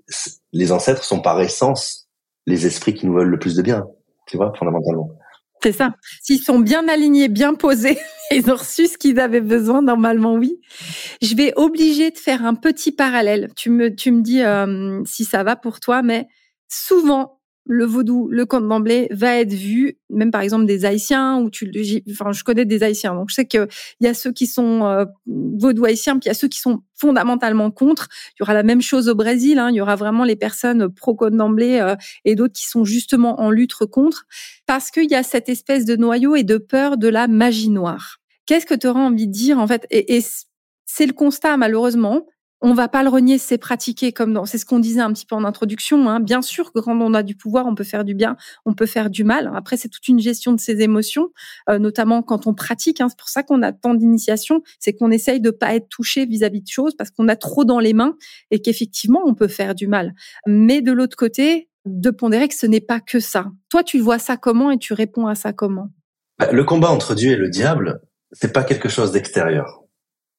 les 0.52 0.72
ancêtres 0.72 1.04
sont 1.04 1.20
par 1.20 1.40
essence 1.40 2.08
les 2.46 2.66
esprits 2.66 2.94
qui 2.94 3.06
nous 3.06 3.14
veulent 3.14 3.28
le 3.28 3.38
plus 3.38 3.56
de 3.56 3.62
bien, 3.62 3.86
tu 4.26 4.36
vois, 4.36 4.52
fondamentalement. 4.58 5.10
C'est 5.62 5.72
ça. 5.72 5.94
S'ils 6.22 6.40
sont 6.40 6.58
bien 6.58 6.88
alignés, 6.88 7.28
bien 7.28 7.54
posés, 7.54 7.98
ils 8.30 8.50
ont 8.50 8.56
reçu 8.56 8.86
ce 8.86 8.98
qu'ils 8.98 9.18
avaient 9.18 9.40
besoin, 9.40 9.82
normalement, 9.82 10.34
oui. 10.34 10.60
Je 11.20 11.34
vais 11.34 11.52
obliger 11.56 12.10
de 12.10 12.18
faire 12.18 12.44
un 12.44 12.54
petit 12.54 12.92
parallèle. 12.92 13.50
Tu 13.56 13.70
me, 13.70 13.94
tu 13.94 14.12
me 14.12 14.22
dis 14.22 14.42
euh, 14.42 15.02
si 15.04 15.24
ça 15.24 15.42
va 15.42 15.56
pour 15.56 15.80
toi, 15.80 16.02
mais 16.02 16.28
souvent, 16.68 17.37
le 17.68 17.84
vaudou, 17.84 18.28
le 18.30 18.46
d'emblée 18.46 19.08
va 19.10 19.36
être 19.36 19.52
vu, 19.52 19.98
même 20.08 20.30
par 20.30 20.40
exemple 20.40 20.64
des 20.64 20.86
Haïtiens, 20.86 21.38
ou 21.38 21.50
tu, 21.50 21.70
enfin, 22.10 22.32
je 22.32 22.42
connais 22.42 22.64
des 22.64 22.82
Haïtiens, 22.82 23.14
donc 23.14 23.28
je 23.28 23.34
sais 23.34 23.46
qu'il 23.46 23.68
y 24.00 24.06
a 24.06 24.14
ceux 24.14 24.32
qui 24.32 24.46
sont 24.46 24.86
euh, 24.86 25.04
vaudou 25.26 25.84
haïtiens, 25.84 26.14
puis 26.14 26.26
il 26.26 26.28
y 26.28 26.30
a 26.30 26.34
ceux 26.34 26.48
qui 26.48 26.58
sont 26.58 26.82
fondamentalement 26.94 27.70
contre. 27.70 28.08
Il 28.32 28.36
y 28.40 28.42
aura 28.42 28.54
la 28.54 28.62
même 28.62 28.80
chose 28.80 29.08
au 29.08 29.14
Brésil, 29.14 29.58
hein, 29.58 29.68
il 29.70 29.76
y 29.76 29.80
aura 29.82 29.96
vraiment 29.96 30.24
les 30.24 30.34
personnes 30.34 30.88
pro 30.88 31.14
d'emblée 31.30 31.78
euh, 31.78 31.94
et 32.24 32.34
d'autres 32.34 32.54
qui 32.54 32.66
sont 32.66 32.84
justement 32.84 33.40
en 33.40 33.50
lutte 33.50 33.74
contre, 33.74 34.24
parce 34.66 34.90
qu'il 34.90 35.10
y 35.10 35.14
a 35.14 35.22
cette 35.22 35.50
espèce 35.50 35.84
de 35.84 35.94
noyau 35.94 36.36
et 36.36 36.44
de 36.44 36.56
peur 36.56 36.96
de 36.96 37.08
la 37.08 37.28
magie 37.28 37.70
noire. 37.70 38.16
Qu'est-ce 38.46 38.64
que 38.64 38.74
tu 38.74 38.86
auras 38.86 39.00
envie 39.00 39.26
de 39.26 39.32
dire 39.32 39.58
en 39.58 39.66
fait? 39.66 39.86
Et 39.90 40.22
c'est 40.86 41.06
le 41.06 41.12
constat 41.12 41.58
malheureusement 41.58 42.24
on 42.60 42.74
va 42.74 42.88
pas 42.88 43.02
le 43.02 43.08
renier, 43.08 43.38
c'est 43.38 43.58
pratiqué 43.58 44.12
comme 44.12 44.32
dans, 44.32 44.44
c'est 44.44 44.58
ce 44.58 44.66
qu'on 44.66 44.80
disait 44.80 45.00
un 45.00 45.12
petit 45.12 45.26
peu 45.26 45.36
en 45.36 45.44
introduction. 45.44 46.08
Hein. 46.08 46.20
Bien 46.20 46.42
sûr, 46.42 46.72
quand 46.72 47.00
on 47.00 47.14
a 47.14 47.22
du 47.22 47.36
pouvoir, 47.36 47.66
on 47.66 47.74
peut 47.74 47.84
faire 47.84 48.04
du 48.04 48.14
bien, 48.14 48.36
on 48.66 48.74
peut 48.74 48.86
faire 48.86 49.10
du 49.10 49.22
mal. 49.22 49.50
Après, 49.54 49.76
c'est 49.76 49.88
toute 49.88 50.06
une 50.08 50.18
gestion 50.18 50.52
de 50.52 50.60
ses 50.60 50.80
émotions, 50.80 51.28
euh, 51.70 51.78
notamment 51.78 52.22
quand 52.22 52.46
on 52.46 52.54
pratique. 52.54 53.00
Hein. 53.00 53.08
C'est 53.08 53.18
pour 53.18 53.28
ça 53.28 53.42
qu'on 53.42 53.62
a 53.62 53.72
tant 53.72 53.94
d'initiations, 53.94 54.62
c'est 54.80 54.92
qu'on 54.92 55.10
essaye 55.10 55.40
de 55.40 55.50
pas 55.50 55.74
être 55.74 55.88
touché 55.88 56.26
vis-à-vis 56.26 56.62
de 56.62 56.68
choses 56.68 56.96
parce 56.96 57.10
qu'on 57.10 57.28
a 57.28 57.36
trop 57.36 57.64
dans 57.64 57.78
les 57.78 57.92
mains 57.92 58.16
et 58.50 58.60
qu'effectivement, 58.60 59.22
on 59.24 59.34
peut 59.34 59.48
faire 59.48 59.74
du 59.74 59.86
mal. 59.86 60.14
Mais 60.46 60.82
de 60.82 60.90
l'autre 60.90 61.16
côté, 61.16 61.68
de 61.86 62.10
pondérer 62.10 62.48
que 62.48 62.54
ce 62.54 62.66
n'est 62.66 62.80
pas 62.80 63.00
que 63.00 63.20
ça. 63.20 63.46
Toi, 63.70 63.82
tu 63.82 63.98
vois 63.98 64.18
ça 64.18 64.36
comment 64.36 64.70
et 64.70 64.78
tu 64.78 64.92
réponds 64.92 65.26
à 65.26 65.34
ça 65.34 65.52
comment? 65.52 65.88
Bah, 66.38 66.50
Le 66.52 66.64
combat 66.64 66.90
entre 66.90 67.14
Dieu 67.14 67.32
et 67.32 67.36
le 67.36 67.48
diable, 67.48 68.00
c'est 68.32 68.52
pas 68.52 68.64
quelque 68.64 68.88
chose 68.88 69.12
d'extérieur. 69.12 69.84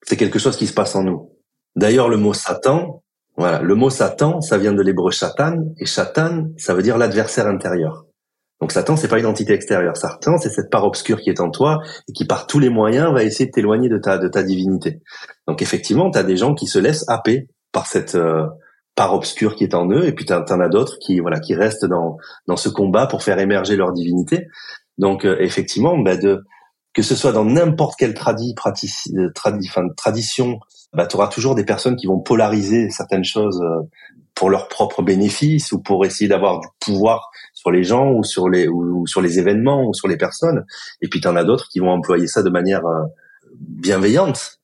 C'est 0.03 0.17
quelque 0.17 0.39
chose 0.39 0.57
qui 0.57 0.67
se 0.67 0.73
passe 0.73 0.95
en 0.95 1.03
nous. 1.03 1.38
D'ailleurs, 1.79 2.09
le 2.09 2.17
mot 2.17 2.33
Satan, 2.33 3.03
voilà, 3.37 3.61
le 3.61 3.73
mot 3.73 3.89
Satan, 3.89 4.41
ça 4.41 4.57
vient 4.57 4.73
de 4.73 4.81
l'hébreu 4.81 5.13
Satan, 5.13 5.55
et 5.79 5.85
Satan, 5.85 6.49
ça 6.57 6.73
veut 6.73 6.83
dire 6.83 6.97
l'adversaire 6.97 7.47
intérieur. 7.47 8.05
Donc 8.59 8.73
Satan, 8.73 8.97
c'est 8.97 9.07
pas 9.07 9.17
une 9.17 9.25
entité 9.25 9.53
extérieure. 9.53 9.95
Satan, 9.95 10.37
c'est 10.37 10.49
cette 10.49 10.69
part 10.69 10.83
obscure 10.83 11.21
qui 11.21 11.29
est 11.29 11.39
en 11.39 11.49
toi 11.49 11.79
et 12.09 12.11
qui, 12.11 12.25
par 12.25 12.47
tous 12.47 12.59
les 12.59 12.67
moyens, 12.67 13.13
va 13.13 13.23
essayer 13.23 13.45
de 13.45 13.51
t'éloigner 13.51 13.87
de 13.87 13.97
ta, 13.97 14.17
de 14.17 14.27
ta 14.27 14.43
divinité. 14.43 15.01
Donc 15.47 15.61
effectivement, 15.61 16.11
tu 16.11 16.17
as 16.17 16.23
des 16.23 16.35
gens 16.35 16.53
qui 16.53 16.67
se 16.67 16.79
laissent 16.79 17.07
happer 17.07 17.47
par 17.71 17.87
cette 17.87 18.15
euh, 18.15 18.45
part 18.95 19.13
obscure 19.13 19.55
qui 19.55 19.63
est 19.63 19.73
en 19.73 19.89
eux, 19.89 20.03
et 20.03 20.11
puis 20.11 20.25
t'en 20.25 20.41
as 20.41 20.67
d'autres 20.67 20.97
qui 20.99 21.21
voilà 21.21 21.39
qui 21.39 21.55
restent 21.55 21.85
dans 21.85 22.17
dans 22.47 22.57
ce 22.57 22.67
combat 22.67 23.07
pour 23.07 23.23
faire 23.23 23.39
émerger 23.39 23.77
leur 23.77 23.93
divinité. 23.93 24.47
Donc 24.97 25.25
euh, 25.25 25.37
effectivement, 25.39 25.97
bah, 25.97 26.17
de 26.17 26.43
que 26.93 27.03
ce 27.03 27.15
soit 27.15 27.31
dans 27.31 27.45
n'importe 27.45 27.97
quelle 27.97 28.13
tradi, 28.13 28.53
euh, 29.15 29.29
tradi, 29.33 29.69
tradition, 29.95 30.59
bah, 30.93 31.05
tu 31.07 31.15
auras 31.15 31.27
toujours 31.27 31.55
des 31.55 31.65
personnes 31.65 31.95
qui 31.95 32.07
vont 32.07 32.19
polariser 32.19 32.89
certaines 32.89 33.23
choses 33.23 33.61
pour 34.35 34.49
leur 34.49 34.67
propre 34.69 35.01
bénéfice 35.01 35.71
ou 35.71 35.81
pour 35.81 36.05
essayer 36.05 36.27
d'avoir 36.27 36.59
du 36.59 36.67
pouvoir 36.79 37.29
sur 37.53 37.71
les 37.71 37.83
gens 37.83 38.11
ou 38.11 38.23
sur 38.23 38.49
les 38.49 38.67
ou, 38.67 39.05
sur 39.05 39.21
les 39.21 39.39
événements 39.39 39.85
ou 39.85 39.93
sur 39.93 40.07
les 40.07 40.17
personnes. 40.17 40.65
Et 41.01 41.07
puis 41.07 41.21
tu 41.21 41.27
en 41.27 41.35
as 41.35 41.43
d'autres 41.43 41.67
qui 41.69 41.79
vont 41.79 41.91
employer 41.91 42.27
ça 42.27 42.41
de 42.41 42.49
manière 42.49 42.81
bienveillante 43.59 44.59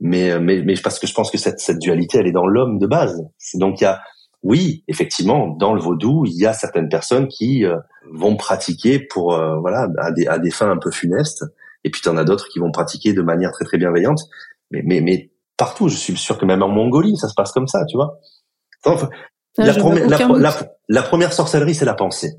mais 0.00 0.30
euh, 0.30 0.40
mais 0.40 0.62
mais 0.62 0.74
parce 0.82 0.98
que 0.98 1.06
je 1.06 1.14
pense 1.14 1.30
que 1.30 1.38
cette 1.38 1.60
cette 1.60 1.78
dualité 1.78 2.18
elle 2.18 2.26
est 2.26 2.32
dans 2.32 2.46
l'homme 2.46 2.78
de 2.78 2.86
base. 2.86 3.22
Donc 3.54 3.80
il 3.80 3.84
y 3.84 3.86
a 3.86 4.00
oui, 4.42 4.84
effectivement, 4.88 5.48
dans 5.48 5.74
le 5.74 5.82
vaudou, 5.82 6.24
il 6.26 6.32
y 6.32 6.46
a 6.46 6.54
certaines 6.54 6.88
personnes 6.88 7.28
qui 7.28 7.66
euh, 7.66 7.76
vont 8.10 8.36
pratiquer 8.36 8.98
pour 8.98 9.34
euh, 9.34 9.58
voilà 9.60 9.86
à 9.98 10.10
des 10.12 10.26
à 10.26 10.38
des 10.38 10.50
fins 10.50 10.70
un 10.70 10.78
peu 10.78 10.90
funestes, 10.90 11.44
et 11.84 11.90
puis 11.90 12.00
tu 12.00 12.08
en 12.08 12.16
as 12.16 12.24
d'autres 12.24 12.48
qui 12.48 12.58
vont 12.58 12.72
pratiquer 12.72 13.12
de 13.12 13.22
manière 13.22 13.52
très 13.52 13.66
très 13.66 13.76
bienveillante. 13.76 14.20
Mais 14.70 14.82
mais 14.84 15.02
mais 15.02 15.30
partout, 15.60 15.88
je 15.88 15.96
suis 15.96 16.16
sûr 16.16 16.38
que 16.38 16.46
même 16.46 16.62
en 16.62 16.68
Mongolie, 16.68 17.18
ça 17.18 17.28
se 17.28 17.34
passe 17.36 17.52
comme 17.52 17.68
ça, 17.68 17.84
tu 17.84 17.98
vois. 17.98 18.18
la, 19.58 19.74
première, 19.74 20.08
la, 20.08 20.54
la, 20.88 21.02
première 21.02 21.34
sorcellerie, 21.34 21.74
c'est 21.74 21.84
la 21.84 21.92
pensée. 21.92 22.32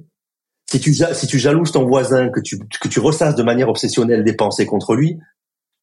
Si 0.68 0.80
tu 0.80 0.92
si 0.94 1.28
tu 1.28 1.38
jalouses 1.38 1.72
ton 1.72 1.86
voisin, 1.86 2.30
que 2.30 2.40
tu 2.40 2.58
que 2.58 2.88
tu 2.88 3.00
ressasses 3.00 3.36
de 3.36 3.44
manière 3.44 3.70
obsessionnelle 3.70 4.24
des 4.24 4.36
pensées 4.36 4.66
contre 4.66 4.96
lui, 4.96 5.20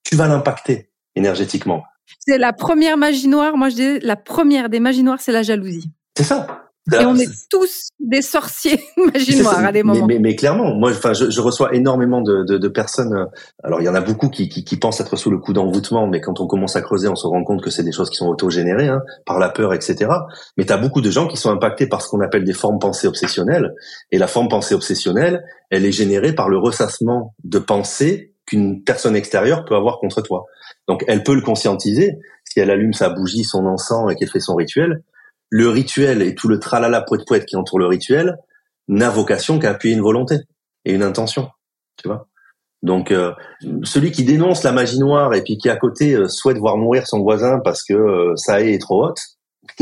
tu 0.02 0.16
vas 0.16 0.26
l'impacter 0.26 0.90
énergétiquement. 1.14 1.84
C'est 2.18 2.38
la 2.38 2.52
première 2.52 2.96
magie 2.96 3.28
noire. 3.28 3.56
Moi, 3.56 3.68
je 3.68 3.74
dis 3.76 3.98
la 4.00 4.16
première 4.16 4.68
des 4.68 4.80
magies 4.80 5.04
noires, 5.04 5.20
c'est 5.20 5.32
la 5.32 5.42
jalousie. 5.42 5.92
C'est 6.16 6.24
ça. 6.24 6.67
Et 6.92 7.04
on 7.04 7.16
est 7.16 7.30
tous 7.50 7.90
des 8.00 8.22
sorciers 8.22 8.82
magie 9.12 9.40
noire 9.40 9.64
à 9.64 9.72
des 9.72 9.82
moments. 9.82 10.06
Mais, 10.06 10.18
mais, 10.18 10.36
clairement, 10.36 10.74
moi, 10.74 10.90
enfin, 10.90 11.12
je, 11.12 11.30
je, 11.30 11.40
reçois 11.40 11.74
énormément 11.74 12.22
de, 12.22 12.44
de, 12.44 12.58
de, 12.58 12.68
personnes. 12.68 13.12
Euh, 13.12 13.24
alors, 13.62 13.80
il 13.80 13.84
y 13.84 13.88
en 13.88 13.94
a 13.94 14.00
beaucoup 14.00 14.28
qui, 14.28 14.48
qui, 14.48 14.64
qui, 14.64 14.76
pensent 14.76 15.00
être 15.00 15.16
sous 15.16 15.30
le 15.30 15.38
coup 15.38 15.52
d'envoûtement, 15.52 16.06
mais 16.06 16.20
quand 16.20 16.40
on 16.40 16.46
commence 16.46 16.76
à 16.76 16.82
creuser, 16.82 17.08
on 17.08 17.16
se 17.16 17.26
rend 17.26 17.44
compte 17.44 17.62
que 17.62 17.70
c'est 17.70 17.82
des 17.82 17.92
choses 17.92 18.10
qui 18.10 18.16
sont 18.16 18.28
auto-générées 18.28 18.88
hein, 18.88 19.02
par 19.26 19.38
la 19.38 19.48
peur, 19.48 19.74
etc. 19.74 20.10
Mais 20.56 20.64
tu 20.64 20.72
as 20.72 20.78
beaucoup 20.78 21.00
de 21.00 21.10
gens 21.10 21.26
qui 21.26 21.36
sont 21.36 21.50
impactés 21.50 21.86
par 21.86 22.02
ce 22.02 22.08
qu'on 22.08 22.20
appelle 22.20 22.44
des 22.44 22.54
formes 22.54 22.78
pensées 22.78 23.06
obsessionnelles. 23.08 23.74
Et 24.12 24.18
la 24.18 24.26
forme 24.26 24.48
pensée 24.48 24.74
obsessionnelle, 24.74 25.44
elle 25.70 25.84
est 25.84 25.92
générée 25.92 26.34
par 26.34 26.48
le 26.48 26.58
ressassement 26.58 27.34
de 27.44 27.58
pensées 27.58 28.32
qu'une 28.46 28.82
personne 28.82 29.14
extérieure 29.14 29.64
peut 29.64 29.76
avoir 29.76 29.98
contre 29.98 30.22
toi. 30.22 30.46
Donc 30.86 31.04
elle 31.06 31.22
peut 31.22 31.34
le 31.34 31.42
conscientiser 31.42 32.18
si 32.44 32.60
elle 32.60 32.70
allume 32.70 32.94
sa 32.94 33.10
bougie, 33.10 33.44
son 33.44 33.66
encens 33.66 34.10
et 34.10 34.16
qu'elle 34.16 34.30
fait 34.30 34.40
son 34.40 34.54
rituel. 34.54 35.02
Le 35.50 35.68
rituel 35.68 36.22
et 36.22 36.34
tout 36.34 36.48
le 36.48 36.58
tralala 36.58 37.02
poète 37.02 37.26
poète 37.26 37.46
qui 37.46 37.56
entoure 37.56 37.78
le 37.78 37.86
rituel 37.86 38.36
n'a 38.88 39.10
vocation 39.10 39.58
qu'à 39.58 39.70
appuyer 39.70 39.94
une 39.94 40.02
volonté 40.02 40.36
et 40.84 40.92
une 40.92 41.02
intention, 41.02 41.50
tu 41.96 42.08
vois. 42.08 42.28
Donc 42.82 43.10
euh, 43.10 43.32
celui 43.82 44.12
qui 44.12 44.24
dénonce 44.24 44.62
la 44.62 44.72
magie 44.72 45.00
noire 45.00 45.34
et 45.34 45.42
puis 45.42 45.58
qui 45.58 45.68
à 45.68 45.76
côté 45.76 46.14
euh, 46.14 46.28
souhaite 46.28 46.58
voir 46.58 46.76
mourir 46.76 47.06
son 47.06 47.20
voisin 47.20 47.60
parce 47.64 47.82
que 47.82 47.94
euh, 47.94 48.36
ça 48.36 48.60
est 48.60 48.78
trop 48.78 49.04
haute, 49.04 49.18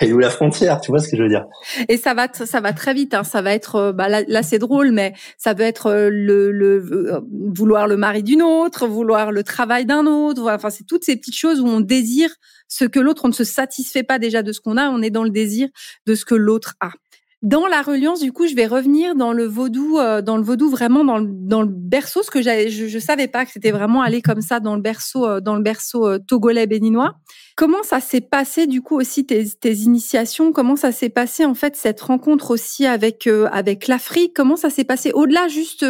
et 0.00 0.12
où 0.12 0.18
la 0.18 0.30
frontière 0.30 0.80
Tu 0.80 0.90
vois 0.90 1.00
ce 1.00 1.08
que 1.08 1.16
je 1.16 1.22
veux 1.22 1.28
dire? 1.28 1.44
Et 1.88 1.96
ça 1.96 2.14
va, 2.14 2.28
ça 2.32 2.60
va 2.60 2.72
très 2.72 2.94
vite. 2.94 3.14
Hein. 3.14 3.24
Ça 3.24 3.42
va 3.42 3.52
être, 3.52 3.76
euh, 3.76 3.92
bah 3.92 4.08
là, 4.08 4.42
c'est 4.42 4.58
drôle, 4.58 4.92
mais 4.92 5.14
ça 5.38 5.54
peut 5.54 5.62
être 5.62 5.86
euh, 5.86 6.10
le, 6.10 6.52
le 6.52 6.84
vouloir 7.54 7.86
le 7.86 7.96
mari 7.96 8.22
d'une 8.22 8.42
autre, 8.42 8.86
vouloir 8.86 9.32
le 9.32 9.42
travail 9.42 9.86
d'un 9.86 10.06
autre. 10.06 10.50
Enfin, 10.50 10.70
c'est 10.70 10.84
toutes 10.84 11.04
ces 11.04 11.16
petites 11.16 11.36
choses 11.36 11.60
où 11.60 11.66
on 11.66 11.80
désire 11.80 12.30
ce 12.74 12.84
que 12.84 12.98
l'autre, 12.98 13.24
on 13.24 13.28
ne 13.28 13.32
se 13.32 13.44
satisfait 13.44 14.02
pas 14.02 14.18
déjà 14.18 14.42
de 14.42 14.50
ce 14.50 14.60
qu'on 14.60 14.76
a, 14.76 14.90
on 14.90 15.00
est 15.00 15.10
dans 15.10 15.22
le 15.22 15.30
désir 15.30 15.68
de 16.06 16.16
ce 16.16 16.24
que 16.24 16.34
l'autre 16.34 16.74
a. 16.80 16.90
Dans 17.40 17.66
la 17.66 17.82
reliance, 17.82 18.20
du 18.20 18.32
coup, 18.32 18.46
je 18.48 18.54
vais 18.54 18.66
revenir 18.66 19.14
dans 19.14 19.32
le 19.32 19.44
vaudou, 19.44 19.98
euh, 19.98 20.22
dans 20.22 20.38
le 20.38 20.42
vaudou 20.42 20.70
vraiment 20.70 21.04
dans 21.04 21.18
le, 21.18 21.26
le 21.26 21.68
berceau, 21.68 22.22
ce 22.22 22.30
que 22.30 22.40
je, 22.42 22.88
je 22.88 22.98
savais 22.98 23.28
pas 23.28 23.44
que 23.44 23.52
c'était 23.52 23.70
vraiment 23.70 24.00
aller 24.00 24.22
comme 24.22 24.40
ça 24.40 24.58
dans 24.60 24.74
le 24.74 24.80
berceau, 24.80 25.26
euh, 25.26 25.40
dans 25.40 25.54
le 25.54 25.62
berceau 25.62 26.08
euh, 26.08 26.18
togolais 26.18 26.66
béninois. 26.66 27.16
Comment 27.54 27.82
ça 27.84 28.00
s'est 28.00 28.22
passé 28.22 28.66
du 28.66 28.80
coup 28.82 28.96
aussi 28.98 29.24
tes, 29.26 29.44
tes 29.48 29.74
initiations? 29.74 30.52
Comment 30.52 30.74
ça 30.74 30.90
s'est 30.90 31.10
passé 31.10 31.44
en 31.44 31.54
fait 31.54 31.76
cette 31.76 32.00
rencontre 32.00 32.50
aussi 32.50 32.86
avec 32.86 33.28
avec 33.52 33.86
l'Afrique? 33.86 34.32
Comment 34.34 34.56
ça 34.56 34.70
s'est 34.70 34.82
passé? 34.82 35.12
Au-delà 35.12 35.46
juste 35.46 35.84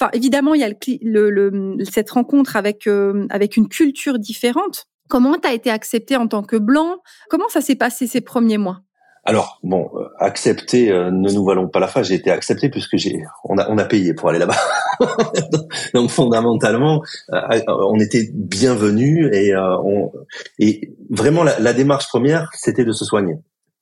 Enfin 0.00 0.10
évidemment 0.14 0.54
il 0.54 0.62
y 0.62 0.64
a 0.64 0.70
le, 1.02 1.30
le, 1.30 1.76
cette 1.84 2.10
rencontre 2.10 2.56
avec 2.56 2.88
avec 3.30 3.56
une 3.56 3.68
culture 3.68 4.18
différente. 4.18 4.88
Comment 5.08 5.36
tu 5.38 5.48
as 5.48 5.52
été 5.52 5.70
accepté 5.70 6.16
en 6.16 6.26
tant 6.26 6.42
que 6.42 6.56
blanc? 6.56 6.96
Comment 7.28 7.48
ça 7.48 7.60
s'est 7.60 7.76
passé 7.76 8.06
ces 8.06 8.20
premiers 8.20 8.58
mois? 8.58 8.80
Alors 9.26 9.58
bon, 9.62 9.90
euh, 9.94 10.04
accepter, 10.18 10.90
euh, 10.90 11.10
ne 11.10 11.30
nous 11.30 11.44
valons 11.44 11.68
pas 11.68 11.80
la 11.80 11.88
face. 11.88 12.08
J'ai 12.08 12.14
été 12.14 12.30
accepté 12.30 12.68
puisque 12.68 12.96
j'ai, 12.96 13.24
on 13.44 13.56
a, 13.56 13.70
on 13.70 13.78
a 13.78 13.84
payé 13.84 14.12
pour 14.12 14.28
aller 14.28 14.38
là-bas. 14.38 14.56
Donc 15.94 16.10
fondamentalement, 16.10 17.02
euh, 17.32 17.60
on 17.68 17.98
était 18.00 18.28
bienvenus 18.34 19.30
et 19.32 19.56
on, 19.56 20.12
et 20.58 20.92
vraiment 21.08 21.42
la, 21.42 21.72
démarche 21.72 22.08
première, 22.08 22.50
c'était 22.52 22.84
de 22.84 22.92
se 22.92 23.06
soigner. 23.06 23.36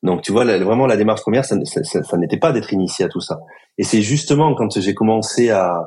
Donc 0.05 0.23
tu 0.23 0.31
vois, 0.31 0.45
vraiment 0.45 0.87
la 0.87 0.97
démarche 0.97 1.23
première, 1.23 1.45
ça, 1.45 1.57
n'était 1.57 2.39
pas 2.39 2.53
d'être 2.53 2.73
initié 2.73 3.05
à 3.05 3.09
tout 3.09 3.21
ça. 3.21 3.41
Et 3.79 3.85
c'est 3.85 4.03
justement 4.03 4.55
quand 4.55 4.79
j'ai 4.79 4.95
commencé 4.95 5.51
à, 5.51 5.85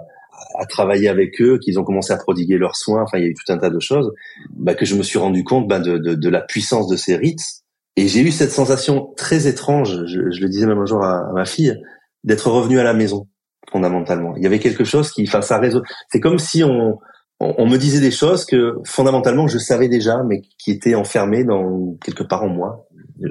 à 0.58 0.66
travailler 0.66 1.10
avec 1.10 1.42
eux, 1.42 1.58
qu'ils 1.60 1.80
ont 1.80 1.84
commencé 1.84 2.14
à 2.14 2.18
prodiguer 2.18 2.58
leurs 2.58 2.76
soins, 2.76 3.04
enfin 3.04 3.18
il 3.18 3.24
y 3.24 3.28
a 3.28 3.30
eu 3.30 3.34
tout 3.34 3.52
un 3.52 3.58
tas 3.58 3.70
de 3.70 3.80
choses, 3.80 4.14
bah, 4.56 4.76
que 4.76 4.86
je 4.86 4.96
me 4.96 5.04
suis 5.04 5.20
rendu 5.20 5.44
compte 5.44 5.68
bah, 5.68 5.80
de, 5.80 5.98
de, 5.98 6.16
de 6.16 6.30
la 6.30 6.42
puissance 6.42 6.88
de 6.88 6.96
ces 6.96 7.16
rites 7.16 7.64
et 7.98 8.08
j'ai 8.08 8.22
eu 8.22 8.32
cette 8.32 8.52
sensation 8.52 9.14
très 9.16 9.48
étrange, 9.48 10.06
je, 10.06 10.30
je, 10.32 10.42
le 10.42 10.50
disais 10.50 10.66
même 10.66 10.80
un 10.80 10.86
jour 10.86 11.04
à, 11.04 11.32
ma 11.34 11.46
fille, 11.46 11.82
d'être 12.24 12.50
revenu 12.50 12.80
à 12.80 12.84
la 12.84 12.94
maison, 12.94 13.28
fondamentalement. 13.72 14.36
Il 14.36 14.44
y 14.44 14.46
avait 14.46 14.60
quelque 14.60 14.84
chose 14.84 15.12
qui, 15.12 15.24
enfin, 15.24 15.42
ça 15.42 15.60
réseau. 15.60 15.82
C'est 16.10 16.20
comme 16.20 16.38
si 16.38 16.64
on, 16.64 17.00
on, 17.40 17.68
me 17.68 17.78
disait 17.78 18.02
des 18.02 18.12
choses 18.12 18.44
que 18.44 18.76
fondamentalement 18.84 19.48
je 19.48 19.58
savais 19.58 19.88
déjà, 19.88 20.24
mais 20.24 20.42
qui 20.58 20.72
étaient 20.72 20.96
enfermées 20.96 21.46
dans 21.46 21.96
quelque 22.04 22.24
part 22.24 22.44
en 22.44 22.50
moi. 22.50 22.86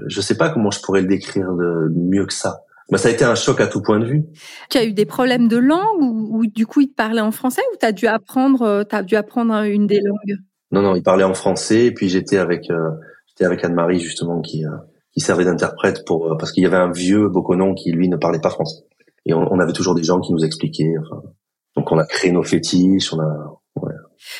Je 0.07 0.21
sais 0.23 0.37
pas 0.37 0.49
comment 0.49 0.71
je 0.71 0.81
pourrais 0.81 1.03
le 1.03 1.09
décrire 1.09 1.53
de 1.53 1.93
mieux 1.95 2.25
que 2.25 2.33
ça. 2.33 2.63
Bah, 2.91 2.99
ça 2.99 3.09
a 3.09 3.13
été 3.13 3.25
un 3.25 3.35
choc 3.35 3.61
à 3.61 3.67
tout 3.67 3.81
point 3.81 3.99
de 3.99 4.07
vue. 4.07 4.25
Tu 4.71 4.79
as 4.79 4.85
eu 4.85 4.93
des 4.93 5.07
problèmes 5.07 5.49
de 5.49 5.57
langue 5.57 6.01
ou, 6.01 6.39
ou 6.39 6.47
du 6.47 6.67
coup 6.67 6.83
il 6.83 6.89
te 6.89 6.95
parlait 6.95 7.21
en 7.21 7.31
français 7.31 7.63
ou 7.73 7.77
tu 7.79 7.87
as 7.87 7.93
dû 7.93 8.07
apprendre, 8.07 8.63
euh, 8.63 8.83
as 8.91 9.03
dû 9.03 9.17
apprendre 9.17 9.55
une 9.63 9.87
des 9.87 10.01
langues? 10.01 10.39
Non, 10.71 10.83
non, 10.83 10.95
il 10.95 11.03
parlait 11.03 11.25
en 11.25 11.35
français 11.35 11.87
et 11.87 11.93
puis 11.93 12.09
j'étais 12.09 12.39
avec 12.39 12.71
euh, 12.71 12.91
J'étais 13.35 13.47
avec 13.47 13.65
Anne-Marie 13.65 13.99
justement 13.99 14.41
qui 14.41 14.65
euh, 14.65 14.71
qui 15.13 15.21
servait 15.21 15.45
d'interprète 15.45 16.05
pour 16.07 16.31
euh, 16.31 16.37
parce 16.37 16.53
qu'il 16.53 16.63
y 16.63 16.67
avait 16.67 16.77
un 16.77 16.93
vieux 16.93 17.29
Boconon 17.29 17.75
qui 17.75 17.91
lui 17.91 18.09
ne 18.09 18.17
parlait 18.17 18.41
pas 18.41 18.51
français 18.51 18.85
et 19.27 19.35
on, 19.35 19.53
on, 19.53 19.59
avait 19.59 19.73
toujours 19.73 19.97
des 19.97 20.05
gens 20.05 20.21
qui 20.21 20.33
nous 20.33 20.45
expliquaient. 20.45 20.95
Enfin, 21.01 21.23
donc 21.75 21.91
on 21.91 21.99
a 21.99 22.05
créé 22.05 22.31
nos 22.31 22.45
fétiches, 22.45 23.13
on 23.13 23.21
a 23.21 23.61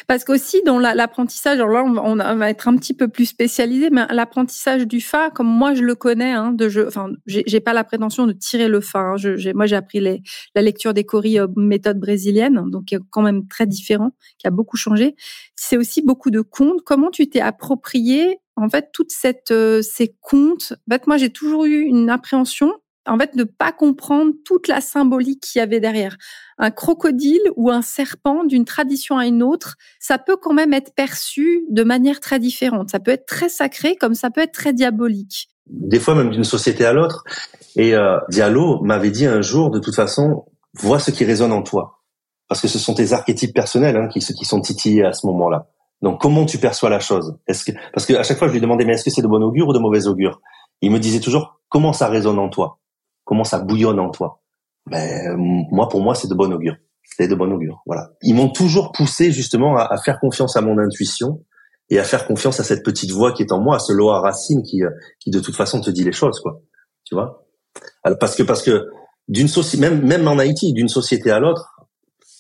parce 0.07 0.25
qu'aussi 0.25 0.63
dans 0.65 0.79
l'apprentissage, 0.79 1.59
alors 1.59 1.69
là 1.69 1.85
on 1.85 2.17
va 2.17 2.51
être 2.51 2.69
un 2.69 2.77
petit 2.77 2.95
peu 2.95 3.09
plus 3.09 3.27
spécialisé, 3.27 3.91
mais 3.91 4.07
l'apprentissage 4.11 4.87
du 4.87 5.01
fa, 5.01 5.31
comme 5.31 5.47
moi 5.47 5.75
je 5.75 5.83
le 5.83 5.95
connais, 5.95 6.33
hein, 6.33 6.53
de 6.53 6.69
jeu, 6.69 6.87
enfin 6.87 7.11
j'ai 7.27 7.61
pas 7.61 7.73
la 7.73 7.85
prétention 7.85 8.27
de 8.27 8.33
tirer 8.33 8.69
le 8.69 8.81
fa. 8.81 9.01
Hein, 9.01 9.17
je, 9.17 9.53
moi 9.53 9.67
j'ai 9.67 9.77
appris 9.77 10.01
les, 10.01 10.23
la 10.55 10.63
lecture 10.63 10.95
des 10.95 11.05
coris 11.05 11.39
euh, 11.39 11.47
méthode 11.57 11.99
brésilienne, 11.99 12.71
donc 12.71 12.87
qui 12.87 12.95
est 12.95 13.01
quand 13.11 13.23
même 13.23 13.47
très 13.49 13.67
différent, 13.67 14.13
qui 14.39 14.47
a 14.47 14.51
beaucoup 14.51 14.77
changé. 14.77 15.17
C'est 15.57 15.77
aussi 15.77 16.03
beaucoup 16.03 16.31
de 16.31 16.41
contes. 16.41 16.83
Comment 16.85 17.11
tu 17.11 17.29
t'es 17.29 17.41
approprié 17.41 18.39
en 18.57 18.69
fait 18.69 18.91
toute 18.93 19.11
cette 19.11 19.51
euh, 19.51 19.83
ces 19.83 20.15
contes? 20.21 20.75
En 20.89 20.95
fait, 20.95 21.07
moi 21.07 21.17
j'ai 21.17 21.31
toujours 21.31 21.65
eu 21.65 21.81
une 21.81 22.11
appréhension 22.11 22.73
en 23.07 23.19
fait, 23.19 23.35
ne 23.35 23.45
pas 23.45 23.73
comprendre 23.73 24.33
toute 24.45 24.69
la 24.69 24.81
symbolique 24.81 25.41
qu'il 25.41 25.59
y 25.59 25.63
avait 25.63 25.81
derrière. 25.81 26.17
Un 26.59 26.71
crocodile 26.71 27.43
ou 27.57 27.71
un 27.71 27.83
serpent 27.83 28.45
d'une 28.45 28.65
tradition 28.65 29.19
à 29.19 29.27
une 29.27 29.43
autre, 29.43 29.77
ça 30.01 30.19
peut 30.19 30.37
quand 30.37 30.55
même 30.55 30.73
être 30.73 30.95
perçu 30.95 31.65
de 31.71 31.83
manière 31.85 32.21
très 32.21 32.39
différente. 32.39 32.91
Ça 32.91 33.01
peut 33.01 33.11
être 33.11 33.27
très 33.27 33.49
sacré 33.49 33.97
comme 33.97 34.15
ça 34.15 34.31
peut 34.31 34.41
être 34.41 34.53
très 34.53 34.73
diabolique. 34.73 35.49
Des 35.67 35.99
fois 35.99 36.15
même 36.15 36.31
d'une 36.31 36.45
société 36.45 36.85
à 36.85 36.93
l'autre. 36.93 37.25
Et 37.77 37.95
euh, 37.95 38.19
Diallo 38.29 38.83
m'avait 38.83 39.11
dit 39.11 39.27
un 39.27 39.43
jour, 39.43 39.71
de 39.71 39.79
toute 39.79 39.95
façon, 39.95 40.47
vois 40.75 40.99
ce 40.99 41.11
qui 41.11 41.25
résonne 41.25 41.53
en 41.53 41.63
toi. 41.63 42.03
Parce 42.49 42.61
que 42.61 42.69
ce 42.69 42.79
sont 42.79 42.95
tes 42.95 43.13
archétypes 43.13 43.55
personnels 43.55 43.97
hein, 43.97 44.09
qui, 44.09 44.21
qui 44.21 44.45
sont 44.45 44.61
titillés 44.61 45.05
à 45.05 45.13
ce 45.13 45.27
moment-là. 45.27 45.69
Donc 46.03 46.21
comment 46.21 46.45
tu 46.45 46.59
perçois 46.59 46.91
la 46.91 47.01
chose? 47.01 47.37
Est-ce 47.47 47.65
que 47.65 47.73
parce 47.93 48.05
qu'à 48.05 48.23
chaque 48.23 48.39
fois 48.39 48.49
je 48.49 48.53
lui 48.53 48.61
demandais 48.61 48.85
mais 48.85 48.93
est-ce 48.93 49.05
que 49.05 49.11
c'est 49.11 49.23
de 49.23 49.27
bon 49.27 49.43
augure 49.43 49.69
ou 49.69 49.73
de 49.73 49.79
mauvais 49.79 50.07
augure? 50.07 50.41
Il 50.83 50.91
me 50.91 50.99
disait 50.99 51.21
toujours 51.21 51.61
comment 51.71 51.95
ça 51.95 52.09
résonne 52.09 52.39
en 52.39 52.51
toi? 52.51 52.79
Comment 53.35 53.43
ça 53.43 53.59
bouillonne 53.59 53.99
en 53.99 54.11
toi. 54.11 54.41
Ben, 54.89 55.37
moi, 55.37 55.89
pour 55.89 56.01
moi, 56.01 56.15
c'est 56.15 56.29
de 56.29 56.35
bon 56.35 56.53
augure. 56.53 56.77
C'est 57.03 57.27
de 57.27 57.35
bon 57.35 57.51
augure. 57.51 57.83
Voilà. 57.85 58.13
Ils 58.23 58.35
m'ont 58.35 58.49
toujours 58.49 58.93
poussé 58.93 59.33
justement 59.33 59.77
à, 59.77 59.97
faire 59.99 60.21
confiance 60.21 60.57
à 60.57 60.61
mon 60.61 60.79
intuition 60.79 61.43
et 61.91 61.99
à 61.99 62.05
faire 62.05 62.29
confiance 62.29 62.61
à 62.61 62.65
cette 62.65 62.85
petite 62.85 63.11
voix 63.11 63.33
qui 63.33 63.43
est 63.43 63.51
en 63.51 63.61
moi, 63.61 63.77
à 63.77 63.79
ce 63.81 63.93
Loa 63.93 64.21
Racine 64.21 64.63
qui, 64.63 64.85
euh, 64.85 64.91
qui 65.19 65.31
de 65.31 65.41
toute 65.41 65.57
façon 65.57 65.81
te 65.81 65.91
dit 65.91 66.05
les 66.05 66.13
choses, 66.13 66.39
quoi. 66.39 66.63
Tu 67.05 67.17
vois? 67.17 67.45
Alors, 68.05 68.19
Parce 68.19 68.37
que 68.37 68.45
parce 68.45 68.63
que 68.63 68.87
d'une 69.27 69.49
société, 69.49 69.81
même 69.81 70.01
même 70.03 70.29
en 70.29 70.39
Haïti, 70.39 70.73
d'une 70.73 70.89
société 70.89 71.33
à 71.33 71.41
l'autre, 71.41 71.81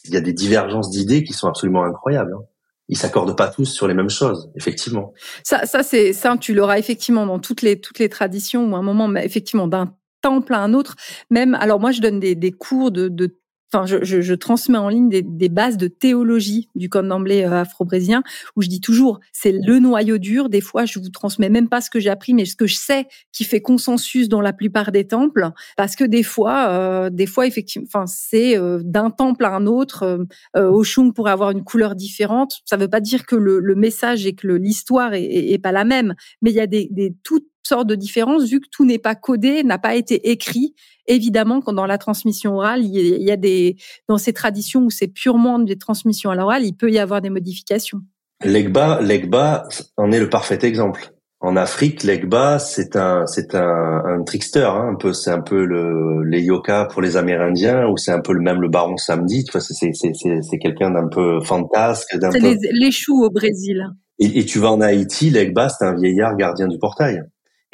il 0.04 0.14
y 0.14 0.16
a 0.16 0.20
des 0.20 0.32
divergences 0.32 0.90
d'idées 0.90 1.24
qui 1.24 1.32
sont 1.32 1.48
absolument 1.48 1.82
incroyables. 1.82 2.34
Hein. 2.34 2.44
ils 2.88 2.96
s'accordent 2.96 3.36
pas 3.36 3.48
tous 3.48 3.66
sur 3.66 3.88
les 3.88 3.94
mêmes 3.94 4.10
choses, 4.10 4.48
effectivement. 4.54 5.12
Ça, 5.42 5.66
ça 5.66 5.82
c'est 5.82 6.12
ça, 6.12 6.36
tu 6.38 6.54
l'auras 6.54 6.78
effectivement 6.78 7.26
dans 7.26 7.40
toutes 7.40 7.62
les 7.62 7.80
toutes 7.80 7.98
les 7.98 8.08
traditions 8.08 8.70
ou 8.70 8.76
un 8.76 8.82
moment, 8.82 9.08
mais 9.08 9.26
effectivement 9.26 9.66
d'un 9.66 9.92
temple 10.24 10.54
à 10.54 10.60
un 10.60 10.72
autre. 10.72 10.96
Même, 11.30 11.54
alors 11.54 11.80
moi, 11.80 11.92
je 11.92 12.00
donne 12.00 12.18
des, 12.18 12.52
cours 12.52 12.90
de, 12.90 13.08
de 13.08 13.36
enfin, 13.70 13.84
je, 13.84 14.02
je, 14.02 14.22
je, 14.22 14.34
transmets 14.34 14.78
en 14.78 14.88
ligne 14.88 15.10
des, 15.10 15.20
des, 15.20 15.50
bases 15.50 15.76
de 15.76 15.86
théologie 15.86 16.70
du 16.74 16.88
candomblé 16.88 17.42
euh, 17.42 17.60
afro-brésilien, 17.60 18.22
où 18.56 18.62
je 18.62 18.68
dis 18.68 18.80
toujours, 18.80 19.20
c'est 19.32 19.52
le 19.52 19.78
noyau 19.80 20.16
dur. 20.16 20.48
Des 20.48 20.62
fois, 20.62 20.86
je 20.86 20.98
vous 20.98 21.10
transmets 21.10 21.50
même 21.50 21.68
pas 21.68 21.82
ce 21.82 21.90
que 21.90 22.00
j'ai 22.00 22.08
appris, 22.08 22.32
mais 22.32 22.46
ce 22.46 22.56
que 22.56 22.66
je 22.66 22.76
sais 22.76 23.06
qui 23.32 23.44
fait 23.44 23.60
consensus 23.60 24.30
dans 24.30 24.40
la 24.40 24.54
plupart 24.54 24.92
des 24.92 25.06
temples, 25.06 25.50
parce 25.76 25.94
que 25.94 26.04
des 26.04 26.22
fois, 26.22 26.68
euh, 26.68 27.10
des 27.10 27.26
fois, 27.26 27.46
effectivement, 27.46 27.86
enfin, 27.86 28.06
c'est 28.06 28.56
euh, 28.56 28.80
d'un 28.82 29.10
temple 29.10 29.44
à 29.44 29.54
un 29.54 29.66
autre. 29.66 30.04
Euh, 30.04 30.24
euh 30.56 30.70
Oshun 30.70 31.10
pourrait 31.10 31.32
avoir 31.32 31.50
une 31.50 31.64
couleur 31.64 31.96
différente. 31.96 32.60
Ça 32.64 32.78
veut 32.78 32.88
pas 32.88 33.00
dire 33.00 33.26
que 33.26 33.36
le, 33.36 33.58
le 33.60 33.74
message 33.74 34.24
et 34.24 34.34
que 34.34 34.46
l'histoire 34.46 35.12
est, 35.12 35.24
est, 35.24 35.52
est, 35.52 35.58
pas 35.58 35.72
la 35.72 35.84
même, 35.84 36.14
mais 36.40 36.50
il 36.50 36.56
y 36.56 36.60
a 36.60 36.66
des, 36.66 36.88
des 36.90 37.14
toutes 37.22 37.46
sortes 37.66 37.86
de 37.86 37.94
différences 37.94 38.44
vu 38.44 38.60
que 38.60 38.68
tout 38.70 38.84
n'est 38.84 38.98
pas 38.98 39.14
codé, 39.14 39.62
n'a 39.64 39.78
pas 39.78 39.94
été 39.94 40.30
écrit 40.30 40.74
évidemment, 41.06 41.60
quand 41.60 41.72
dans 41.72 41.86
la 41.86 41.98
transmission 41.98 42.56
orale, 42.56 42.84
il 42.84 43.22
y 43.22 43.30
a 43.30 43.36
des, 43.36 43.76
dans 44.08 44.18
ces 44.18 44.32
traditions 44.32 44.82
où 44.82 44.90
c'est 44.90 45.08
purement 45.08 45.58
des 45.58 45.76
transmissions 45.76 46.30
à 46.30 46.34
l'oral, 46.34 46.64
il 46.64 46.74
peut 46.74 46.90
y 46.90 46.98
avoir 46.98 47.20
des 47.20 47.30
modifications. 47.30 48.00
L'Egba, 48.44 49.00
l'Egba 49.00 49.68
en 49.96 50.12
est 50.12 50.20
le 50.20 50.28
parfait 50.28 50.58
exemple. 50.62 51.10
En 51.40 51.56
Afrique, 51.56 52.04
l'Egba, 52.04 52.58
c'est 52.58 52.96
un, 52.96 53.26
c'est 53.26 53.54
un, 53.54 54.02
un 54.06 54.22
trickster, 54.22 54.64
hein, 54.64 54.92
un 54.92 54.94
peu, 54.94 55.12
c'est 55.12 55.30
un 55.30 55.42
peu 55.42 55.66
le, 55.66 56.24
les 56.24 56.40
yoka 56.40 56.86
pour 56.86 57.02
les 57.02 57.18
Amérindiens, 57.18 57.86
ou 57.86 57.98
c'est 57.98 58.12
un 58.12 58.20
peu 58.20 58.32
le 58.32 58.40
même 58.40 58.62
le 58.62 58.70
baron 58.70 58.96
samedi. 58.96 59.44
Tu 59.44 59.52
vois, 59.52 59.60
c'est, 59.60 59.74
c'est, 59.74 59.92
c'est, 59.92 60.40
c'est 60.40 60.58
quelqu'un 60.58 60.90
d'un 60.90 61.08
peu 61.08 61.42
fantasque, 61.42 62.16
d'un 62.16 62.30
peu. 62.30 62.38
C'est 62.40 62.72
les, 62.72 62.86
les 62.86 62.90
choux 62.90 63.22
au 63.22 63.30
Brésil. 63.30 63.86
Et, 64.18 64.38
et, 64.38 64.46
tu 64.46 64.58
vas 64.58 64.72
en 64.72 64.80
Haïti, 64.80 65.28
l'Egba, 65.28 65.68
c'est 65.68 65.84
un 65.84 65.94
vieillard 65.94 66.34
gardien 66.36 66.66
du 66.66 66.78
portail. 66.78 67.20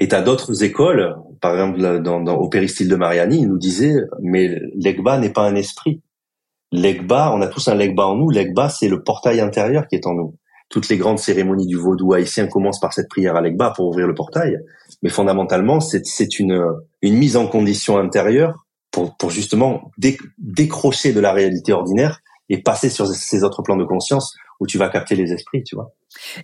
Et 0.01 0.09
tu 0.09 0.15
as 0.15 0.23
d'autres 0.23 0.65
écoles, 0.65 1.15
par 1.43 1.53
exemple 1.53 1.81
au 2.31 2.49
péristyle 2.49 2.89
de 2.89 2.97
Mariani, 2.97 3.41
il 3.43 3.49
nous 3.49 3.59
disait, 3.59 3.97
mais 4.23 4.59
l'Egba 4.75 5.19
n'est 5.19 5.31
pas 5.31 5.43
un 5.43 5.55
esprit. 5.55 6.01
L'Egba, 6.73 7.33
on 7.35 7.43
a 7.43 7.47
tous 7.47 7.69
un 7.69 7.75
Legba 7.75 8.07
en 8.07 8.17
nous. 8.17 8.31
L'Egba, 8.31 8.71
c'est 8.71 8.89
le 8.89 9.03
portail 9.03 9.41
intérieur 9.41 9.87
qui 9.87 9.97
est 9.97 10.07
en 10.07 10.15
nous. 10.15 10.35
Toutes 10.71 10.89
les 10.89 10.97
grandes 10.97 11.19
cérémonies 11.19 11.67
du 11.67 11.77
vaudou 11.77 12.15
haïtien 12.15 12.47
commencent 12.47 12.81
par 12.81 12.95
cette 12.95 13.11
prière 13.11 13.37
à 13.37 13.43
l'Egba 13.43 13.73
pour 13.77 13.89
ouvrir 13.89 14.07
le 14.07 14.15
portail. 14.15 14.57
Mais 15.03 15.11
fondamentalement, 15.11 15.81
c'est 15.81 16.39
une, 16.39 16.65
mise 17.03 17.37
en 17.37 17.47
condition 17.47 17.99
intérieure 17.99 18.67
pour 18.93 19.31
justement 19.31 19.91
décrocher 20.39 21.13
de 21.13 21.21
la 21.21 21.33
réalité 21.33 21.73
ordinaire 21.73 22.21
et 22.49 22.63
passer 22.63 22.89
sur 22.89 23.07
ces 23.07 23.45
autres 23.45 23.63
plans 23.63 23.77
de 23.77 23.85
conscience 23.85 24.35
où 24.61 24.67
tu 24.67 24.79
vas 24.79 24.89
capter 24.89 25.17
les 25.17 25.33
esprits, 25.33 25.65
tu 25.65 25.75
vois. 25.75 25.95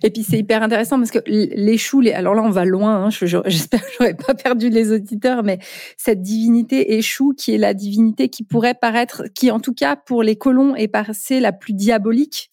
Et 0.01 0.09
puis 0.11 0.23
c'est 0.23 0.39
hyper 0.39 0.63
intéressant 0.63 0.97
parce 0.97 1.11
que 1.11 1.19
les 1.25 1.77
choux, 1.77 1.99
les... 1.99 2.13
alors 2.13 2.33
là 2.33 2.41
on 2.41 2.49
va 2.49 2.65
loin, 2.65 3.05
hein, 3.05 3.09
j'espère 3.45 3.81
que 3.81 3.87
j'aurais 3.97 4.15
pas 4.15 4.33
perdu 4.33 4.69
les 4.69 4.91
auditeurs, 4.91 5.43
mais 5.43 5.59
cette 5.97 6.21
divinité 6.21 6.97
échoue 6.97 7.33
qui 7.37 7.53
est 7.53 7.57
la 7.57 7.73
divinité 7.73 8.29
qui 8.29 8.43
pourrait 8.43 8.75
paraître, 8.75 9.23
qui 9.35 9.51
en 9.51 9.59
tout 9.59 9.73
cas 9.73 9.95
pour 9.95 10.23
les 10.23 10.37
colons 10.37 10.75
est 10.75 10.87
passée 10.87 11.39
la 11.39 11.51
plus 11.51 11.73
diabolique, 11.73 12.49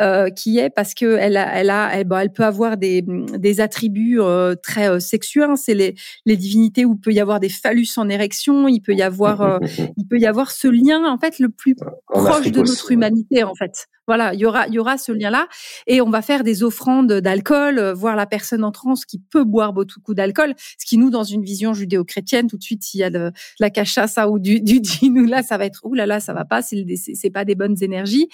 euh, 0.00 0.28
qui 0.30 0.58
est 0.58 0.70
parce 0.70 0.94
que 0.94 1.16
elle 1.16 1.36
a, 1.36 1.54
elle 1.54 1.70
a, 1.70 1.90
elle, 1.94 2.06
elle 2.20 2.32
peut 2.32 2.44
avoir 2.44 2.76
des, 2.76 3.02
des 3.02 3.60
attributs 3.60 4.20
euh, 4.20 4.54
très 4.60 4.90
euh, 4.90 5.00
sexuels. 5.00 5.50
Hein. 5.50 5.56
c'est 5.56 5.74
les, 5.74 5.94
les 6.24 6.36
divinités 6.36 6.84
où 6.84 6.94
il 6.94 7.00
peut 7.00 7.12
y 7.12 7.20
avoir 7.20 7.40
des 7.40 7.48
phallus 7.48 7.88
en 7.96 8.08
érection, 8.08 8.68
il 8.68 8.80
peut 8.80 8.94
y 8.94 9.02
avoir, 9.02 9.42
euh, 9.42 9.58
il 9.96 10.06
peut 10.06 10.18
y 10.18 10.26
avoir 10.26 10.50
ce 10.50 10.68
lien 10.68 11.04
en 11.04 11.18
fait 11.18 11.38
le 11.38 11.48
plus 11.48 11.76
proche 12.08 12.50
de 12.50 12.60
notre 12.60 12.90
humanité 12.90 13.44
en 13.44 13.54
fait. 13.54 13.86
Voilà, 14.06 14.34
il 14.34 14.40
y 14.40 14.46
aura, 14.46 14.68
il 14.68 14.74
y 14.74 14.78
aura 14.78 14.98
ce 15.06 15.12
lien-là, 15.12 15.48
et 15.86 16.00
on 16.00 16.10
va 16.10 16.22
faire 16.22 16.42
des 16.42 16.62
offrandes 16.62 17.12
d'alcool, 17.12 17.78
euh, 17.78 17.94
voir 17.94 18.16
la 18.16 18.26
personne 18.26 18.64
en 18.64 18.72
transe 18.72 19.04
qui 19.04 19.18
peut 19.18 19.44
boire 19.44 19.72
beaucoup 19.72 20.14
d'alcool, 20.14 20.54
ce 20.78 20.86
qui 20.86 20.98
nous, 20.98 21.10
dans 21.10 21.24
une 21.24 21.42
vision 21.42 21.74
judéo-chrétienne, 21.74 22.48
tout 22.48 22.56
de 22.56 22.62
suite, 22.62 22.82
s'il 22.82 23.00
y 23.00 23.04
a 23.04 23.10
de, 23.10 23.32
la 23.58 23.70
cachaça 23.70 24.28
ou 24.28 24.38
du, 24.38 24.60
du 24.62 24.80
ou 25.02 25.24
là, 25.24 25.42
ça 25.42 25.58
va 25.58 25.66
être, 25.66 25.80
ouh 25.84 25.94
là 25.94 26.06
là, 26.06 26.20
ça 26.20 26.32
va 26.32 26.44
pas, 26.44 26.62
c'est, 26.62 26.84
c'est 26.96 27.30
pas 27.30 27.44
des 27.44 27.54
bonnes 27.54 27.76
énergies. 27.82 28.28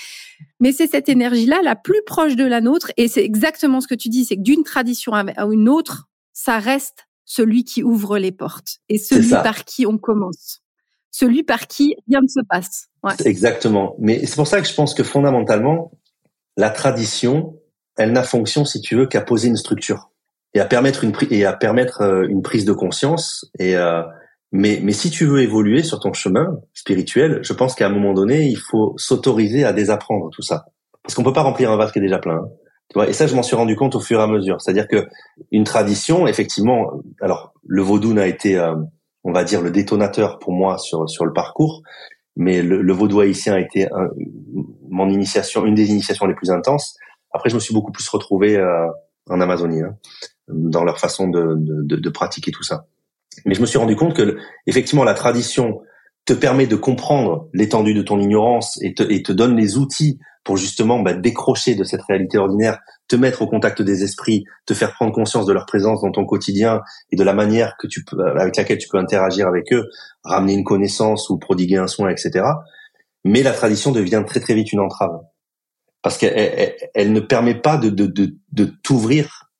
Mais 0.60 0.72
c'est 0.72 0.86
cette 0.86 1.08
énergie-là 1.08 1.60
la 1.62 1.76
plus 1.76 2.02
proche 2.06 2.36
de 2.36 2.44
la 2.44 2.60
nôtre, 2.60 2.92
et 2.96 3.08
c'est 3.08 3.24
exactement 3.24 3.80
ce 3.80 3.88
que 3.88 3.94
tu 3.94 4.08
dis, 4.08 4.24
c'est 4.24 4.36
que 4.36 4.42
d'une 4.42 4.64
tradition 4.64 5.12
à 5.12 5.44
une 5.44 5.68
autre, 5.68 6.08
ça 6.32 6.58
reste 6.58 7.06
celui 7.24 7.64
qui 7.64 7.82
ouvre 7.82 8.18
les 8.18 8.32
portes 8.32 8.78
et 8.88 8.98
celui 8.98 9.30
par 9.30 9.64
qui 9.64 9.86
on 9.86 9.98
commence 9.98 10.62
celui 11.12 11.42
par 11.44 11.68
qui 11.68 11.94
rien 12.08 12.20
ne 12.22 12.26
se 12.26 12.40
passe. 12.48 12.88
Ouais. 13.04 13.12
Exactement. 13.24 13.94
Mais 13.98 14.26
c'est 14.26 14.36
pour 14.36 14.46
ça 14.46 14.60
que 14.60 14.66
je 14.66 14.74
pense 14.74 14.94
que 14.94 15.04
fondamentalement, 15.04 15.92
la 16.56 16.70
tradition, 16.70 17.56
elle 17.96 18.12
n'a 18.12 18.22
fonction, 18.22 18.64
si 18.64 18.80
tu 18.80 18.96
veux, 18.96 19.06
qu'à 19.06 19.20
poser 19.20 19.48
une 19.48 19.56
structure 19.56 20.10
et 20.54 20.60
à 20.60 20.66
permettre 20.66 21.04
une 21.04 21.12
et 21.30 21.44
à 21.44 21.52
permettre 21.52 22.02
euh, 22.02 22.26
une 22.28 22.42
prise 22.42 22.64
de 22.64 22.72
conscience. 22.72 23.50
Et 23.58 23.76
euh, 23.76 24.02
mais 24.52 24.80
mais 24.82 24.92
si 24.92 25.10
tu 25.10 25.24
veux 25.24 25.40
évoluer 25.40 25.82
sur 25.82 25.98
ton 26.00 26.12
chemin 26.12 26.58
spirituel, 26.74 27.40
je 27.42 27.52
pense 27.52 27.74
qu'à 27.74 27.86
un 27.86 27.90
moment 27.90 28.12
donné, 28.12 28.46
il 28.46 28.58
faut 28.58 28.94
s'autoriser 28.96 29.64
à 29.64 29.72
désapprendre 29.72 30.28
tout 30.30 30.42
ça, 30.42 30.66
parce 31.02 31.14
qu'on 31.14 31.22
peut 31.22 31.32
pas 31.32 31.42
remplir 31.42 31.70
un 31.70 31.76
vase 31.76 31.92
qui 31.92 31.98
est 31.98 32.02
déjà 32.02 32.18
plein. 32.18 32.36
Hein. 32.36 33.04
Et 33.08 33.14
ça, 33.14 33.26
je 33.26 33.34
m'en 33.34 33.42
suis 33.42 33.56
rendu 33.56 33.74
compte 33.74 33.94
au 33.94 34.00
fur 34.00 34.20
et 34.20 34.22
à 34.22 34.26
mesure. 34.26 34.60
C'est-à-dire 34.60 34.86
que 34.86 35.06
une 35.50 35.64
tradition, 35.64 36.26
effectivement, 36.26 36.90
alors 37.22 37.54
le 37.66 37.80
vaudou 37.80 38.12
n'a 38.12 38.26
été 38.26 38.58
euh, 38.58 38.74
on 39.24 39.32
va 39.32 39.44
dire, 39.44 39.62
le 39.62 39.70
détonateur 39.70 40.38
pour 40.38 40.52
moi 40.52 40.78
sur, 40.78 41.08
sur 41.08 41.24
le 41.24 41.32
parcours. 41.32 41.82
Mais 42.34 42.62
le, 42.62 42.80
le 42.80 43.20
haïtien 43.20 43.54
a 43.54 43.60
été 43.60 43.88
mon 44.92 45.08
initiation, 45.08 45.64
une 45.64 45.74
des 45.74 45.90
initiations 45.90 46.26
les 46.26 46.34
plus 46.34 46.50
intenses. 46.50 46.96
Après, 47.32 47.48
je 47.48 47.54
me 47.54 47.60
suis 47.60 47.74
beaucoup 47.74 47.92
plus 47.92 48.06
retrouvé 48.08 48.56
euh, 48.56 48.86
en 49.28 49.40
Amazonie, 49.40 49.82
hein, 49.82 49.96
dans 50.48 50.84
leur 50.84 51.00
façon 51.00 51.28
de, 51.28 51.54
de, 51.56 51.96
de, 51.96 52.10
pratiquer 52.10 52.50
tout 52.52 52.62
ça. 52.62 52.86
Mais 53.46 53.54
je 53.54 53.62
me 53.62 53.66
suis 53.66 53.78
rendu 53.78 53.96
compte 53.96 54.14
que, 54.14 54.36
effectivement, 54.66 55.04
la 55.04 55.14
tradition 55.14 55.80
te 56.26 56.34
permet 56.34 56.66
de 56.66 56.76
comprendre 56.76 57.48
l'étendue 57.54 57.94
de 57.94 58.02
ton 58.02 58.20
ignorance 58.20 58.78
et 58.82 58.94
te, 58.94 59.02
et 59.02 59.22
te 59.22 59.32
donne 59.32 59.56
les 59.56 59.78
outils 59.78 60.20
pour 60.44 60.56
justement 60.56 61.00
bah, 61.00 61.14
décrocher 61.14 61.74
de 61.74 61.84
cette 61.84 62.02
réalité 62.02 62.36
ordinaire, 62.36 62.78
te 63.08 63.16
mettre 63.16 63.42
au 63.42 63.46
contact 63.46 63.80
des 63.80 64.02
esprits, 64.04 64.44
te 64.66 64.74
faire 64.74 64.92
prendre 64.92 65.12
conscience 65.12 65.46
de 65.46 65.52
leur 65.52 65.66
présence 65.66 66.02
dans 66.02 66.10
ton 66.10 66.26
quotidien 66.26 66.80
et 67.10 67.16
de 67.16 67.24
la 67.24 67.32
manière 67.32 67.76
que 67.78 67.86
tu 67.86 68.04
peux, 68.04 68.20
avec 68.38 68.56
laquelle 68.56 68.78
tu 68.78 68.88
peux 68.88 68.98
interagir 68.98 69.48
avec 69.48 69.72
eux, 69.72 69.88
ramener 70.24 70.54
une 70.54 70.64
connaissance 70.64 71.30
ou 71.30 71.38
prodiguer 71.38 71.78
un 71.78 71.86
soin, 71.86 72.10
etc. 72.10 72.44
Mais 73.24 73.42
la 73.42 73.52
tradition 73.52 73.92
devient 73.92 74.24
très 74.26 74.40
très 74.40 74.54
vite 74.54 74.72
une 74.72 74.80
entrave 74.80 75.20
parce 76.02 76.18
qu'elle 76.18 76.74
elle, 76.94 77.12
ne 77.12 77.20
permet 77.20 77.54
pas 77.54 77.76
de, 77.76 77.88
de 77.90 78.64
t'ouvrir 78.82 79.50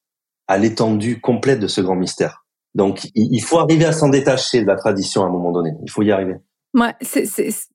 à 0.49 0.59
l'étendue 0.59 1.21
complète 1.21 1.61
de 1.61 1.69
ce 1.69 1.81
grand 1.81 1.95
mystère. 1.95 2.45
Donc 2.75 3.09
il 3.15 3.41
faut 3.41 3.59
arriver 3.59 3.85
à 3.85 3.93
s'en 3.93 4.09
détacher 4.09 4.63
de 4.63 4.67
la 4.67 4.77
tradition 4.77 5.23
à 5.23 5.27
un 5.27 5.31
moment 5.31 5.53
donné. 5.53 5.71
Il 5.83 5.91
faut 5.91 6.03
y 6.03 6.11
arriver. 6.11 6.37
Ouais, 6.75 6.95
c'est 7.03 7.27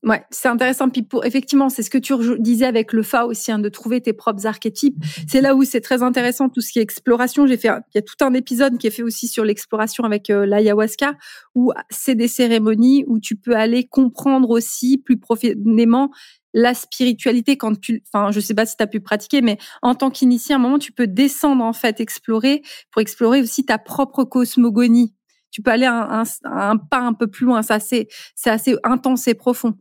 ouais, 0.04 0.26
c'est 0.32 0.48
intéressant. 0.48 0.90
Puis 0.90 1.04
pour 1.04 1.24
effectivement, 1.24 1.70
c'est 1.70 1.84
ce 1.84 1.90
que 1.92 2.00
tu 2.00 2.14
disais 2.40 2.66
avec 2.66 2.94
le 2.94 3.04
fa 3.04 3.28
aussi, 3.28 3.52
hein, 3.52 3.60
de 3.60 3.70
trouver 3.70 4.02
tes 4.02 4.12
propres 4.12 4.48
archétypes. 4.48 4.98
C'est 5.28 5.42
là 5.42 5.54
où 5.54 5.64
c'est 5.64 5.82
très 5.82 6.02
intéressant 6.02 6.50
tout 6.50 6.62
ce 6.62 6.72
qui 6.72 6.80
est 6.80 6.82
exploration. 6.82 7.46
J'ai 7.46 7.58
fait, 7.58 7.68
il 7.68 7.98
y 7.98 8.00
a 8.00 8.02
tout 8.02 8.16
un 8.22 8.34
épisode 8.34 8.80
qui 8.80 8.88
est 8.88 8.92
fait 8.92 9.04
aussi 9.04 9.28
sur 9.28 9.46
l'exploration 9.46 10.04
avec 10.04 10.32
euh, 10.32 10.48
l'ayahuasca, 10.48 11.14
où 11.54 11.72
c'est 11.92 12.16
des 12.16 12.28
cérémonies 12.28 13.04
où 13.06 13.20
tu 13.20 13.36
peux 13.36 13.56
aller 13.56 13.86
comprendre 13.86 14.50
aussi 14.50 14.98
plus 14.98 15.20
profondément 15.20 16.10
la 16.56 16.74
spiritualité 16.74 17.56
quand 17.56 17.80
tu, 17.80 18.02
enfin, 18.12 18.32
je 18.32 18.40
sais 18.40 18.56
pas 18.56 18.66
si 18.66 18.76
tu 18.78 18.82
as 18.84 18.88
pu 18.88 19.00
pratiquer, 19.00 19.42
mais 19.42 19.60
en 19.84 19.94
tant 19.94 20.10
qu'initié, 20.10 20.54
à 20.54 20.58
un 20.58 20.62
moment, 20.62 20.80
tu 20.80 20.92
peux 20.92 21.06
descendre 21.06 21.64
en 21.64 21.74
fait, 21.74 22.00
explorer 22.00 22.64
pour 22.92 23.02
explorer 23.02 23.42
aussi 23.42 23.64
ta 23.64 23.78
propre 23.78 24.24
cosmogonie 24.24 25.14
tu 25.58 25.64
peux 25.64 25.72
aller 25.72 25.88
un, 25.88 26.22
un, 26.44 26.78
pas 26.78 27.00
un 27.00 27.14
peu 27.14 27.26
plus 27.26 27.48
loin. 27.48 27.64
Ça, 27.64 27.80
c'est, 27.80 28.08
c'est 28.36 28.52
assez 28.52 28.76
intense 28.84 29.28
et 29.28 29.34
profond. 29.34 29.74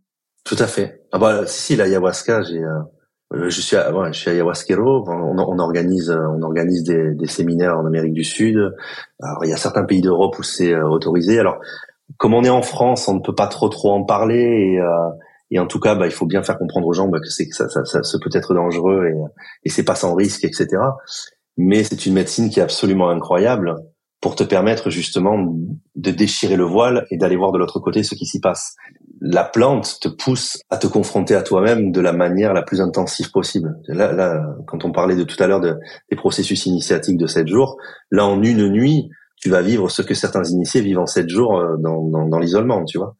Tout 0.42 0.56
à 0.58 0.66
fait. 0.66 1.02
Ah 1.12 1.18
bah, 1.18 1.46
si, 1.46 1.60
si, 1.60 1.76
l'ayahuasca, 1.76 2.40
j'ai, 2.40 2.64
euh, 2.64 2.80
euh, 3.34 3.50
je 3.50 3.60
suis, 3.60 3.76
ouais, 3.76 4.10
je 4.10 4.18
suis 4.18 4.30
ayahuasquero. 4.30 5.04
On, 5.06 5.36
on, 5.38 5.58
organise, 5.58 6.10
on 6.10 6.40
organise 6.40 6.82
des, 6.84 7.12
des, 7.14 7.26
séminaires 7.26 7.76
en 7.76 7.84
Amérique 7.84 8.14
du 8.14 8.24
Sud. 8.24 8.56
Alors, 9.22 9.44
il 9.44 9.50
y 9.50 9.52
a 9.52 9.58
certains 9.58 9.84
pays 9.84 10.00
d'Europe 10.00 10.38
où 10.38 10.42
c'est 10.42 10.72
euh, 10.72 10.88
autorisé. 10.88 11.38
Alors, 11.38 11.58
comme 12.16 12.32
on 12.32 12.42
est 12.42 12.48
en 12.48 12.62
France, 12.62 13.06
on 13.06 13.16
ne 13.16 13.20
peut 13.20 13.34
pas 13.34 13.48
trop 13.48 13.68
trop 13.68 13.92
en 13.92 14.04
parler 14.04 14.72
et, 14.72 14.80
euh, 14.80 15.10
et 15.50 15.58
en 15.58 15.66
tout 15.66 15.78
cas, 15.78 15.94
bah, 15.94 16.06
il 16.06 16.12
faut 16.12 16.24
bien 16.24 16.42
faire 16.42 16.56
comprendre 16.56 16.86
aux 16.86 16.94
gens 16.94 17.08
bah, 17.08 17.20
que 17.20 17.28
c'est 17.28 17.46
que 17.46 17.54
ça, 17.54 17.68
ça, 17.68 17.84
ça, 17.84 18.02
ça, 18.02 18.18
peut 18.18 18.30
être 18.32 18.54
dangereux 18.54 19.08
et, 19.08 19.18
et 19.64 19.68
c'est 19.68 19.84
pas 19.84 19.94
sans 19.94 20.14
risque, 20.14 20.42
etc. 20.46 20.68
Mais 21.58 21.84
c'est 21.84 22.06
une 22.06 22.14
médecine 22.14 22.48
qui 22.48 22.60
est 22.60 22.62
absolument 22.62 23.10
incroyable 23.10 23.76
pour 24.26 24.34
te 24.34 24.42
permettre 24.42 24.90
justement 24.90 25.54
de 25.94 26.10
déchirer 26.10 26.56
le 26.56 26.64
voile 26.64 27.06
et 27.12 27.16
d'aller 27.16 27.36
voir 27.36 27.52
de 27.52 27.58
l'autre 27.58 27.78
côté 27.78 28.02
ce 28.02 28.16
qui 28.16 28.26
s'y 28.26 28.40
passe. 28.40 28.74
La 29.20 29.44
plante 29.44 29.98
te 30.00 30.08
pousse 30.08 30.58
à 30.68 30.78
te 30.78 30.88
confronter 30.88 31.36
à 31.36 31.44
toi-même 31.44 31.92
de 31.92 32.00
la 32.00 32.12
manière 32.12 32.52
la 32.52 32.62
plus 32.62 32.80
intensive 32.80 33.30
possible. 33.30 33.76
Là, 33.86 34.10
là 34.10 34.44
quand 34.66 34.84
on 34.84 34.90
parlait 34.90 35.14
de 35.14 35.22
tout 35.22 35.40
à 35.40 35.46
l'heure 35.46 35.60
de, 35.60 35.76
des 36.10 36.16
processus 36.16 36.66
initiatiques 36.66 37.18
de 37.18 37.28
sept 37.28 37.46
jours, 37.46 37.76
là 38.10 38.26
en 38.26 38.42
une 38.42 38.68
nuit, 38.68 39.08
tu 39.36 39.48
vas 39.48 39.62
vivre 39.62 39.88
ce 39.92 40.02
que 40.02 40.14
certains 40.14 40.42
initiés 40.42 40.80
vivent 40.80 40.98
en 40.98 41.06
sept 41.06 41.28
jours 41.28 41.56
euh, 41.56 41.76
dans, 41.78 42.02
dans, 42.02 42.26
dans 42.26 42.40
l'isolement, 42.40 42.84
tu 42.84 42.98
vois. 42.98 43.14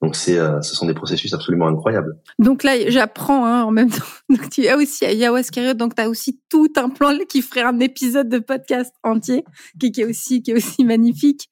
Donc 0.00 0.14
c'est, 0.14 0.38
euh, 0.38 0.60
ce 0.62 0.76
sont 0.76 0.86
des 0.86 0.94
processus 0.94 1.34
absolument 1.34 1.66
incroyables. 1.66 2.16
Donc 2.38 2.62
là, 2.62 2.88
j'apprends 2.88 3.44
hein, 3.46 3.64
en 3.64 3.72
même 3.72 3.90
temps. 3.90 4.04
Donc 4.28 4.48
tu 4.50 4.68
as 4.68 4.76
aussi 4.76 5.04
ayahuasca, 5.04 5.74
donc 5.74 5.96
tu 5.96 6.02
as 6.02 6.08
aussi 6.08 6.40
tout 6.48 6.72
un 6.76 6.88
plan 6.88 7.16
qui 7.28 7.42
ferait 7.42 7.62
un 7.62 7.80
épisode 7.80 8.28
de 8.28 8.38
podcast 8.38 8.94
entier, 9.02 9.44
qui, 9.80 9.90
qui 9.90 10.02
est 10.02 10.04
aussi 10.04 10.42
qui 10.42 10.52
est 10.52 10.54
aussi 10.54 10.84
magnifique. 10.84 11.48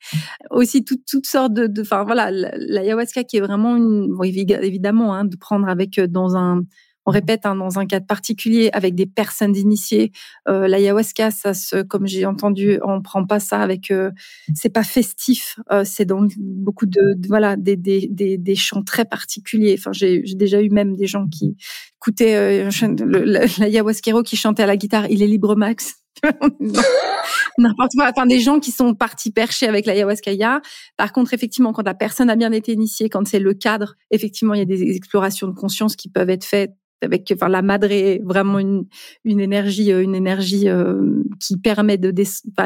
Aussi 0.51 0.85
toutes 0.85 1.05
toutes 1.07 1.27
sortes 1.27 1.55
de, 1.55 1.81
enfin 1.81 2.05
voilà, 2.05 2.31
l'ayahuasca 2.31 3.25
qui 3.25 3.39
est 3.39 3.41
vraiment 3.41 3.77
une, 3.77 4.15
bon, 4.15 4.23
évidemment, 4.23 5.15
hein, 5.15 5.25
de 5.25 5.37
prendre 5.37 5.69
avec 5.69 5.99
euh, 5.99 6.07
dans 6.07 6.37
un 6.37 6.63
on 7.07 7.13
répète 7.13 7.47
hein, 7.47 7.55
dans 7.55 7.79
un 7.79 7.87
cadre 7.87 8.07
particulier 8.07 8.69
avec 8.73 8.95
des 8.97 9.07
personnes 9.07 9.57
initiées. 9.57 10.11
Euh, 10.49 10.67
L'ayahuasca, 10.67 11.31
ça 11.31 11.55
se, 11.55 11.83
comme 11.83 12.07
j'ai 12.07 12.27
entendu, 12.27 12.81
on 12.85 13.01
prend 13.01 13.25
pas 13.25 13.39
ça 13.39 13.61
avec. 13.61 13.93
Euh, 13.93 14.11
c'est 14.55 14.71
pas 14.71 14.83
festif. 14.83 15.61
Euh, 15.71 15.85
c'est 15.85 16.05
dans 16.05 16.27
beaucoup 16.37 16.87
de, 16.87 17.17
voilà 17.29 17.57
des, 17.57 17.77
des, 17.77 18.09
des, 18.11 18.37
des, 18.39 18.57
chants 18.57 18.83
très 18.83 19.05
particuliers. 19.05 19.77
Enfin, 19.79 19.93
j'ai 19.93 20.23
déjà 20.35 20.61
eu 20.61 20.71
même 20.71 20.97
des 20.97 21.07
gens 21.07 21.29
qui 21.29 21.57
écoutaient 21.99 22.37
euh, 22.37 23.47
l'ayahuasquero 23.59 24.23
qui 24.25 24.37
chantait 24.37 24.65
à 24.65 24.67
la 24.67 24.77
guitare. 24.77 25.07
Il 25.09 25.23
est 25.23 25.29
libre 25.29 25.55
max. 25.55 25.95
N'importe 27.59 27.93
quoi. 27.95 28.11
Enfin, 28.11 28.27
des 28.27 28.41
gens 28.41 28.59
qui 28.59 28.73
sont 28.73 28.95
partis 28.95 29.31
percher 29.31 29.69
avec 29.69 29.87
l'ayahuasca. 29.87 30.61
Par 30.97 31.13
contre, 31.13 31.35
effectivement, 31.35 31.73
quand 31.73 31.85
la 31.85 31.95
personne 31.95 32.31
a 32.31 32.37
bien 32.37 32.51
été 32.51 32.73
initiée, 32.73 33.09
quand 33.09 33.27
c'est 33.29 33.39
le 33.39 33.55
cadre, 33.55 33.95
effectivement, 34.11 34.55
il 34.55 34.59
y 34.59 34.63
a 34.63 34.67
des 34.67 34.83
explorations 34.97 35.47
de 35.47 35.55
conscience 35.55 35.95
qui 35.95 36.09
peuvent 36.09 36.31
être 36.31 36.45
faites 36.45 36.73
avec 37.03 37.31
enfin 37.35 37.49
la 37.49 37.63
madre 37.63 37.91
est 37.91 38.21
vraiment 38.25 38.59
une, 38.59 38.87
une 39.25 39.41
énergie 39.41 39.91
une 39.91 40.15
énergie 40.15 40.69
euh, 40.69 41.23
qui 41.41 41.59
permet 41.59 41.99
de 41.99 42.13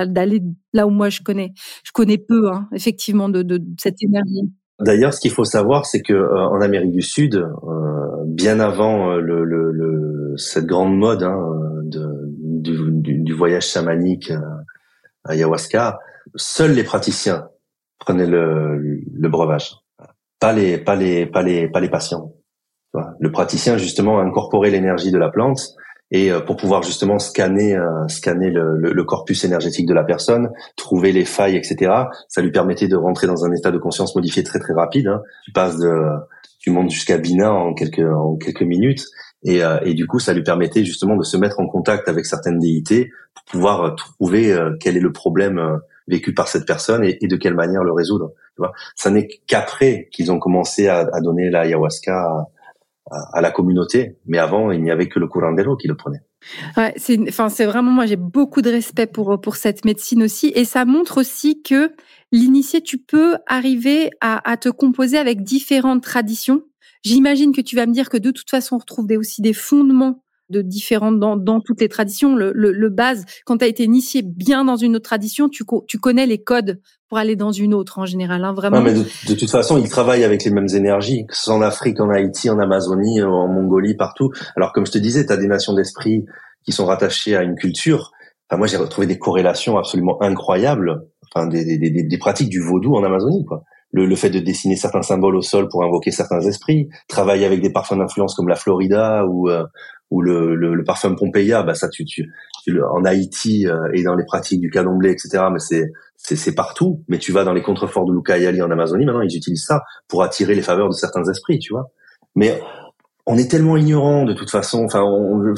d'aller 0.07 0.43
là 0.73 0.87
où 0.87 0.91
moi 0.91 1.09
je 1.09 1.23
connais. 1.23 1.53
Je 1.85 1.93
connais 1.93 2.19
peu 2.19 2.51
hein, 2.51 2.69
effectivement 2.75 3.29
de, 3.29 3.43
de, 3.43 3.61
cette 3.79 4.03
énergie. 4.03 4.53
D'ailleurs, 4.81 5.13
ce 5.13 5.21
qu'il 5.21 5.31
faut 5.31 5.45
savoir, 5.45 5.85
c'est 5.85 6.01
que 6.01 6.15
euh, 6.15 6.49
en 6.49 6.61
Amérique 6.61 6.93
du 6.93 7.03
Sud, 7.03 7.35
euh, 7.35 8.25
bien 8.27 8.61
avant 8.61 9.17
le, 9.17 9.45
le, 9.45 9.73
le, 9.73 10.35
cette 10.37 10.67
grande 10.67 10.97
mode 10.97 11.23
hein, 11.23 11.39
de, 11.85 12.31
du, 12.63 13.23
du, 13.23 13.33
voyage 13.35 13.67
chamanique 13.69 14.33
ayahuasca, 15.25 15.99
seuls 16.37 16.73
les 16.73 16.85
praticiens 16.85 17.49
prenaient 17.99 18.27
le, 18.27 18.79
le 18.79 19.29
breuvage, 19.29 19.77
pas 20.39 20.53
les 20.53 20.79
pas 20.79 20.97
les 20.97 21.27
pas 21.27 21.43
les 21.43 21.69
pas 21.69 21.81
les 21.81 21.91
patients. 21.91 22.33
Le 23.21 23.31
praticien 23.31 23.77
justement 23.79 24.19
a 24.19 24.23
incorporé 24.23 24.71
l'énergie 24.71 25.13
de 25.13 25.19
la 25.19 25.31
plante 25.31 25.77
et 26.11 26.33
euh, 26.33 26.41
pour 26.41 26.57
pouvoir 26.57 26.83
justement 26.83 27.19
scanner 27.19 27.77
euh, 27.77 28.09
scanner 28.09 28.51
le, 28.51 28.77
le, 28.77 29.05
corpus 29.05 29.45
énergétique 29.45 29.87
de 29.87 29.95
la 29.95 30.05
personne, 30.05 30.51
trouver 30.77 31.13
les 31.13 31.25
failles, 31.25 31.57
etc. 31.57 31.93
Ça 32.29 32.43
lui 32.43 32.51
permettait 32.51 32.89
de 32.89 32.97
rentrer 32.97 33.27
dans 33.27 33.45
un 33.45 33.53
état 33.53 33.71
de 33.71 33.79
conscience 33.79 34.15
modifié 34.17 34.43
très 34.43 34.59
très 34.59 34.75
rapide. 34.75 35.07
Hein. 35.07 35.23
Tu 35.45 35.53
passes 35.53 35.79
de 35.79 36.03
tu 36.59 36.71
montes 36.71 36.91
jusqu'à 36.91 37.17
Bina 37.17 37.53
en 37.53 37.75
quelques 37.75 38.01
en 38.01 38.37
quelques 38.37 38.63
minutes 38.63 39.05
et, 39.45 39.63
euh, 39.63 39.79
et 39.83 39.95
du 39.95 40.07
coup 40.07 40.19
ça 40.19 40.35
lui 40.35 40.43
permettait 40.43 40.85
justement 40.85 41.17
de 41.17 41.23
se 41.23 41.37
mettre 41.37 41.61
en 41.61 41.67
contact 41.67 42.09
avec 42.09 42.27
certaines 42.27 42.59
déités 42.59 43.11
pour 43.35 43.45
pouvoir 43.45 43.95
trouver 43.95 44.55
quel 44.81 44.97
est 44.97 45.01
le 45.01 45.13
problème 45.13 45.79
vécu 46.09 46.35
par 46.35 46.49
cette 46.49 46.67
personne 46.67 47.05
et, 47.05 47.19
et 47.23 47.29
de 47.29 47.37
quelle 47.37 47.55
manière 47.55 47.85
le 47.85 47.93
résoudre. 47.93 48.33
Tu 48.57 48.63
vois 48.63 48.73
ça 48.97 49.11
n'est 49.11 49.29
qu'après 49.47 50.09
qu'ils 50.11 50.33
ont 50.33 50.39
commencé 50.39 50.89
à, 50.89 51.09
à 51.13 51.21
donner 51.21 51.49
l'ayahuasca 51.51 52.13
à, 52.13 52.47
la 53.41 53.51
communauté. 53.51 54.17
Mais 54.27 54.39
avant, 54.39 54.71
il 54.71 54.83
n'y 54.83 54.91
avait 54.91 55.09
que 55.09 55.19
le 55.19 55.29
curandero 55.29 55.77
qui 55.77 55.89
le 55.89 55.97
prenait. 55.97 56.21
Ouais, 56.77 56.95
c'est, 56.97 57.19
enfin, 57.29 57.49
c'est 57.49 57.67
vraiment 57.67 57.91
moi 57.91 58.07
j'ai 58.07 58.17
beaucoup 58.17 58.63
de 58.63 58.71
respect 58.71 59.07
pour 59.07 59.41
pour 59.41 59.57
cette 59.57 59.85
médecine 59.85 60.23
aussi, 60.23 60.53
et 60.55 60.65
ça 60.65 60.85
montre 60.87 61.19
aussi 61.19 61.63
que 61.63 61.93
l'initié, 62.33 62.81
tu 62.81 62.99
peux 62.99 63.37
arriver 63.47 64.11
à, 64.21 64.51
à 64.51 64.57
te 64.57 64.69
composer 64.69 65.19
avec 65.19 65.43
différentes 65.43 66.03
traditions. 66.03 66.63
J'imagine 67.03 67.55
que 67.55 67.61
tu 67.61 67.77
vas 67.77 67.87
me 67.87 67.93
dire 67.93 68.09
que 68.09 68.19
de 68.19 68.31
toute 68.31 68.51
façon, 68.51 68.77
on 68.77 68.79
retrouve 68.79 69.07
des, 69.07 69.17
aussi 69.17 69.43
des 69.43 69.53
fondements 69.53 70.23
de 70.51 70.63
différentes 70.63 71.19
dans, 71.19 71.37
dans 71.37 71.61
toutes 71.61 71.81
les 71.81 71.89
traditions. 71.89 72.37
Le, 72.37 72.53
le, 72.55 72.73
le 72.73 72.89
base, 72.89 73.25
quand 73.47 73.59
tu 73.59 73.65
as 73.65 73.69
été 73.69 73.85
initié 73.85 74.23
bien 74.23 74.65
dans 74.65 74.77
une 74.77 74.97
autre 74.97 75.05
tradition, 75.05 75.49
tu, 75.49 75.65
tu 75.87 75.99
connais 75.99 76.27
les 76.27 76.43
codes 76.43 76.81
pour 77.09 77.19
aller 77.19 77.37
dans 77.37 77.53
une 77.53 77.75
autre 77.75 77.99
en 77.99 78.07
général. 78.07 78.45
Hein, 78.45 78.53
vraiment. 78.53 78.81
mais 78.81 78.95
de, 78.95 79.05
de, 79.29 79.35
toute 79.35 79.51
façon, 79.51 79.79
ils 79.79 79.89
travaillent 79.89 80.25
avec 80.25 80.45
les 80.45 80.51
mêmes 80.51 80.69
énergies, 80.75 81.27
que 81.27 81.37
ce 81.37 81.45
soit 81.45 81.55
en 81.55 81.63
Afrique, 81.63 82.01
en 82.01 82.11
Haïti, 82.11 82.51
en 82.51 82.59
Amazonie, 82.59 83.23
en 83.23 83.49
Mongolie, 83.49 83.95
partout. 83.95 84.31
Alors 84.57 84.73
comme 84.73 84.87
je 84.87 84.93
te 84.93 84.99
disais, 84.99 85.27
tu 85.27 85.33
as 85.33 85.37
des 85.37 85.49
nations 85.49 85.75
d'esprit 85.75 86.25
qui 86.65 86.73
sont 86.73 86.87
rattachées 86.87 87.37
à 87.37 87.43
une 87.43 87.55
culture. 87.55 88.13
Enfin, 88.49 88.59
moi, 88.59 88.67
j'ai 88.67 88.77
retrouvé 88.77 89.07
des 89.07 89.19
corrélations 89.19 89.79
absolument 89.79 90.21
incroyables. 90.23 91.03
Enfin, 91.33 91.47
des, 91.47 91.65
des, 91.65 91.79
des, 91.79 92.03
des 92.03 92.19
pratiques 92.19 92.49
du 92.49 92.61
vaudou 92.61 92.97
en 92.97 93.05
Amazonie, 93.05 93.45
quoi 93.45 93.65
le, 93.93 94.07
le, 94.07 94.17
fait 94.17 94.31
de 94.31 94.39
dessiner 94.39 94.77
certains 94.77 95.03
symboles 95.03 95.37
au 95.37 95.43
sol 95.43 95.69
pour 95.69 95.83
invoquer 95.85 96.11
certains 96.11 96.41
esprits, 96.41 96.89
travailler 97.09 97.45
avec 97.45 97.61
des 97.61 97.73
parfums 97.73 97.99
d'influence 97.99 98.35
comme 98.35 98.49
la 98.49 98.57
Florida 98.57 99.25
ou 99.27 99.49
euh, 99.49 99.65
ou 100.11 100.23
le, 100.23 100.55
le, 100.55 100.75
le, 100.75 100.85
parfum 100.85 101.15
Pompeia, 101.15 101.63
bah 101.63 101.75
ça 101.75 101.89
tu, 101.89 102.05
tu, 102.05 102.29
en 102.83 103.05
Haïti 103.05 103.67
euh, 103.67 103.77
et 103.95 104.03
dans 104.03 104.17
les 104.17 104.25
pratiques 104.25 104.61
du 104.61 104.71
candomblé, 104.71 105.11
etc. 105.11 105.45
Mais 105.53 105.59
c'est 105.59 105.91
c'est 106.17 106.55
partout. 106.55 107.03
Mais 107.09 107.19
tu 107.19 107.33
vas 107.33 107.45
dans 107.45 107.53
les 107.53 107.63
contreforts 107.63 108.05
de 108.05 108.13
Lucayali 108.13 108.61
en 108.61 108.71
Amazonie, 108.71 109.05
maintenant 109.05 109.23
ils 109.23 109.37
utilisent 109.37 109.65
ça 109.65 109.83
pour 110.09 110.23
attirer 110.23 110.55
les 110.55 110.63
faveurs 110.63 110.89
de 110.89 110.95
certains 110.95 111.25
esprits, 111.31 111.59
tu 111.59 111.73
vois. 111.73 111.91
Mais 112.35 112.61
on 113.27 113.39
est 113.39 113.51
tellement 113.51 113.77
ignorant 113.77 114.25
de 114.25 114.33
toute 114.33 114.51
façon. 114.51 114.85
Enfin, 114.85 115.03
on, 115.03 115.55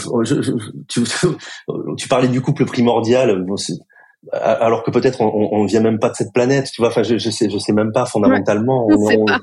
tu, 0.88 1.02
tu, 1.96 2.08
parlais 2.08 2.28
du 2.28 2.40
couple 2.40 2.66
primordial 2.66 3.44
alors 4.30 4.84
que 4.84 4.90
peut-être 4.90 5.20
on, 5.20 5.48
on, 5.52 5.64
vient 5.64 5.80
même 5.80 5.98
pas 5.98 6.08
de 6.10 6.14
cette 6.14 6.32
planète, 6.32 6.70
tu 6.72 6.80
vois. 6.80 6.88
Enfin, 6.88 7.02
je, 7.02 7.18
je 7.18 7.30
sais, 7.30 7.50
je 7.50 7.58
sais 7.58 7.72
même 7.72 7.92
pas 7.92 8.06
fondamentalement. 8.06 8.86
on, 8.86 9.08
sait 9.08 9.18
pas. 9.26 9.40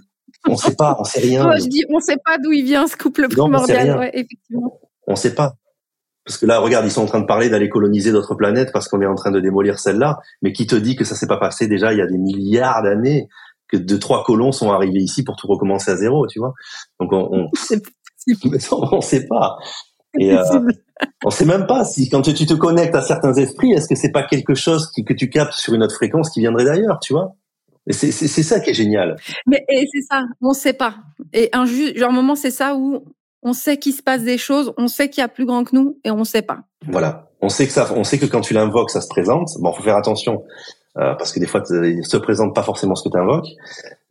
on, 0.48 0.56
sait 0.56 0.76
pas, 0.76 0.96
on 1.00 1.04
sait 1.04 1.20
rien. 1.20 1.52
je 1.58 1.68
dis, 1.68 1.84
on 1.90 2.00
sait 2.00 2.18
pas 2.24 2.38
d'où 2.38 2.52
il 2.52 2.64
vient 2.64 2.88
ce 2.88 2.96
couple 2.96 3.28
primordial. 3.28 3.98
ouais, 3.98 4.12
effectivement. 4.14 4.80
On 5.10 5.16
sait 5.16 5.36
pas. 5.36 5.56
Parce 6.26 6.38
que 6.38 6.46
là, 6.46 6.60
regarde, 6.60 6.86
ils 6.86 6.92
sont 6.92 7.02
en 7.02 7.08
train 7.08 7.20
de 7.20 7.26
parler 7.26 7.50
d'aller 7.50 7.70
coloniser 7.70 8.12
d'autres 8.12 8.36
planètes 8.36 8.70
parce 8.72 8.88
qu'on 8.88 9.02
est 9.02 9.08
en 9.08 9.16
train 9.16 9.32
de 9.32 9.40
démolir 9.40 9.80
celle-là. 9.80 10.20
Mais 10.42 10.54
qui 10.54 10.68
te 10.68 10.76
dit 10.76 10.96
que 10.96 11.04
ça 11.04 11.16
s'est 11.16 11.28
pas 11.28 11.40
passé 11.40 11.68
déjà 11.68 11.92
il 11.92 11.98
y 11.98 12.02
a 12.02 12.08
des 12.08 12.18
milliards 12.18 12.84
d'années 12.84 13.28
que 13.68 13.78
deux 13.78 14.00
trois 14.00 14.24
colons 14.24 14.52
sont 14.52 14.72
arrivés 14.72 15.00
ici 15.00 15.24
pour 15.24 15.36
tout 15.36 15.48
recommencer 15.48 15.92
à 15.92 15.96
zéro, 15.96 16.28
tu 16.28 16.40
vois? 16.40 16.54
Donc 17.00 17.12
on, 17.14 17.30
on... 17.32 17.50
on 18.92 19.02
sait 19.02 19.28
pas. 19.28 19.58
Et 20.20 20.34
euh, 20.34 20.44
on 21.26 21.30
sait 21.30 21.46
même 21.46 21.66
pas 21.66 21.84
si 21.84 22.10
quand 22.10 22.22
tu 22.22 22.34
te 22.34 22.54
connectes 22.54 22.96
à 22.96 23.02
certains 23.02 23.34
esprits, 23.34 23.72
est-ce 23.72 23.88
que 23.88 23.96
c'est 23.96 24.12
pas 24.12 24.24
quelque 24.24 24.54
chose 24.54 24.92
qui, 24.92 25.04
que 25.04 25.14
tu 25.14 25.30
captes 25.30 25.54
sur 25.54 25.74
une 25.74 25.84
autre 25.84 25.96
fréquence 25.96 26.30
qui 26.30 26.42
viendrait 26.42 26.66
d'ailleurs, 26.66 27.00
tu 27.02 27.14
vois? 27.14 27.36
C'est 27.92 28.12
ça 28.12 28.60
qui 28.60 28.70
est 28.70 28.76
génial. 28.76 29.16
Mais 29.48 29.66
c'est 29.70 30.02
ça, 30.02 30.24
on 30.42 30.54
sait 30.54 30.74
pas. 30.74 30.98
Et 31.34 31.50
un 31.54 31.66
genre 31.66 32.12
moment, 32.12 32.36
c'est 32.36 32.52
ça 32.52 32.76
où 32.76 33.04
on 33.44 33.54
sait 33.54 33.78
qu'il 33.78 33.94
se 33.94 34.02
passe 34.02 34.24
des 34.24 34.38
choses, 34.38 34.74
on 34.78 34.88
sait 34.88 35.10
qu'il 35.10 35.22
y 35.22 35.26
a 35.26 35.28
plus 35.28 35.46
grand 35.46 35.64
que 35.64 35.76
nous 35.76 36.00
et 36.04 36.12
on 36.12 36.24
sait 36.24 36.42
pas. 36.42 36.60
Voilà, 36.88 37.30
on 37.42 37.50
sait 37.50 37.68
que 37.68 37.74
ça, 37.74 37.88
on 37.96 38.04
sait 38.04 38.18
que 38.18 38.26
quand 38.26 38.42
tu 38.42 38.54
l'invoques, 38.54 38.92
ça 38.92 39.02
se 39.02 39.08
présente. 39.08 39.50
Bon, 39.60 39.72
faut 39.74 39.84
faire 39.84 39.96
attention 39.96 40.44
euh, 40.98 41.14
parce 41.16 41.32
que 41.32 41.40
des 41.40 41.48
fois, 41.48 41.64
il 41.70 42.06
se 42.06 42.18
présente 42.18 42.54
pas 42.54 42.64
forcément 42.64 42.96
ce 42.96 43.08
que 43.08 43.14
tu 43.14 43.20
invoques, 43.20 43.48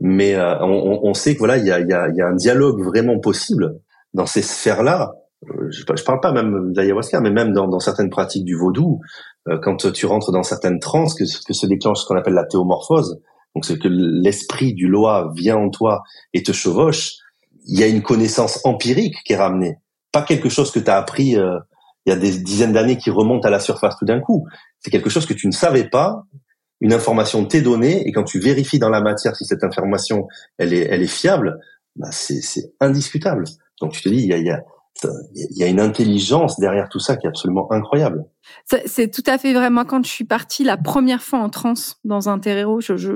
mais 0.00 0.34
euh, 0.34 0.58
on, 0.60 1.00
on, 1.02 1.14
sait 1.14 1.34
que 1.34 1.38
voilà, 1.38 1.58
il 1.58 1.66
y 1.66 1.72
a, 1.72 1.80
y, 1.80 1.92
a, 1.92 2.08
y 2.08 2.20
a 2.20 2.26
un 2.26 2.34
dialogue 2.34 2.82
vraiment 2.82 3.18
possible 3.18 3.78
dans 4.14 4.26
ces 4.26 4.42
sphères-là. 4.42 5.14
Euh, 5.44 5.70
je, 5.70 5.80
je 5.80 6.04
parle 6.04 6.20
pas 6.20 6.32
même 6.32 6.72
d'ayahuasca, 6.72 7.20
mais 7.20 7.30
même 7.30 7.52
dans, 7.52 7.68
dans, 7.68 7.80
certaines 7.80 8.10
pratiques 8.10 8.44
du 8.44 8.56
vaudou, 8.56 9.00
euh, 9.48 9.58
quand 9.62 9.92
tu 9.92 10.06
rentres 10.06 10.32
dans 10.32 10.42
certaines 10.42 10.78
transes, 10.78 11.14
que, 11.14 11.24
que 11.24 11.52
se 11.52 11.66
déclenche 11.66 12.00
ce 12.00 12.06
qu'on 12.06 12.16
appelle 12.16 12.34
la 12.34 12.44
théomorphose, 12.44 13.20
donc 13.54 13.64
c'est 13.64 13.78
que 13.78 13.88
l'esprit 13.88 14.74
du 14.74 14.88
loi 14.88 15.32
vient 15.34 15.56
en 15.56 15.70
toi 15.70 16.02
et 16.32 16.42
te 16.42 16.52
chevauche, 16.52 17.14
il 17.68 17.78
y 17.78 17.84
a 17.84 17.86
une 17.86 18.02
connaissance 18.02 18.60
empirique 18.64 19.16
qui 19.24 19.34
est 19.34 19.36
ramenée, 19.36 19.76
pas 20.10 20.22
quelque 20.22 20.48
chose 20.48 20.72
que 20.72 20.80
tu 20.80 20.90
as 20.90 20.96
appris 20.96 21.36
euh, 21.36 21.58
il 22.06 22.10
y 22.10 22.12
a 22.12 22.16
des 22.16 22.38
dizaines 22.38 22.72
d'années 22.72 22.96
qui 22.96 23.10
remonte 23.10 23.44
à 23.44 23.50
la 23.50 23.60
surface 23.60 23.96
tout 23.98 24.06
d'un 24.06 24.20
coup. 24.20 24.46
C'est 24.80 24.90
quelque 24.90 25.10
chose 25.10 25.26
que 25.26 25.34
tu 25.34 25.46
ne 25.46 25.52
savais 25.52 25.88
pas, 25.88 26.24
une 26.80 26.94
information 26.94 27.44
t'est 27.44 27.60
donnée, 27.60 28.08
et 28.08 28.12
quand 28.12 28.24
tu 28.24 28.40
vérifies 28.40 28.78
dans 28.78 28.88
la 28.88 29.02
matière 29.02 29.36
si 29.36 29.44
cette 29.44 29.62
information 29.62 30.26
elle 30.56 30.72
est, 30.72 30.88
elle 30.90 31.02
est 31.02 31.06
fiable, 31.06 31.60
bah 31.96 32.08
c'est 32.10 32.72
indiscutable. 32.80 33.44
Donc 33.80 33.92
tu 33.92 34.02
te 34.02 34.08
dis, 34.08 34.22
il 34.22 34.28
y 34.28 34.32
a, 34.32 34.38
il 34.38 34.46
y 34.46 34.50
a 34.50 34.62
il 35.34 35.56
y 35.56 35.62
a 35.62 35.68
une 35.68 35.80
intelligence 35.80 36.58
derrière 36.58 36.88
tout 36.88 36.98
ça 36.98 37.16
qui 37.16 37.26
est 37.26 37.28
absolument 37.28 37.70
incroyable. 37.70 38.24
C'est 38.86 39.10
tout 39.10 39.22
à 39.26 39.38
fait 39.38 39.52
vrai. 39.52 39.70
Moi, 39.70 39.84
quand 39.84 40.04
je 40.04 40.10
suis 40.10 40.24
partie 40.24 40.64
la 40.64 40.76
première 40.76 41.22
fois 41.22 41.38
en 41.38 41.50
transe 41.50 42.00
dans 42.04 42.28
un 42.28 42.38
terreau, 42.38 42.80
je, 42.80 42.96
je, 42.96 43.12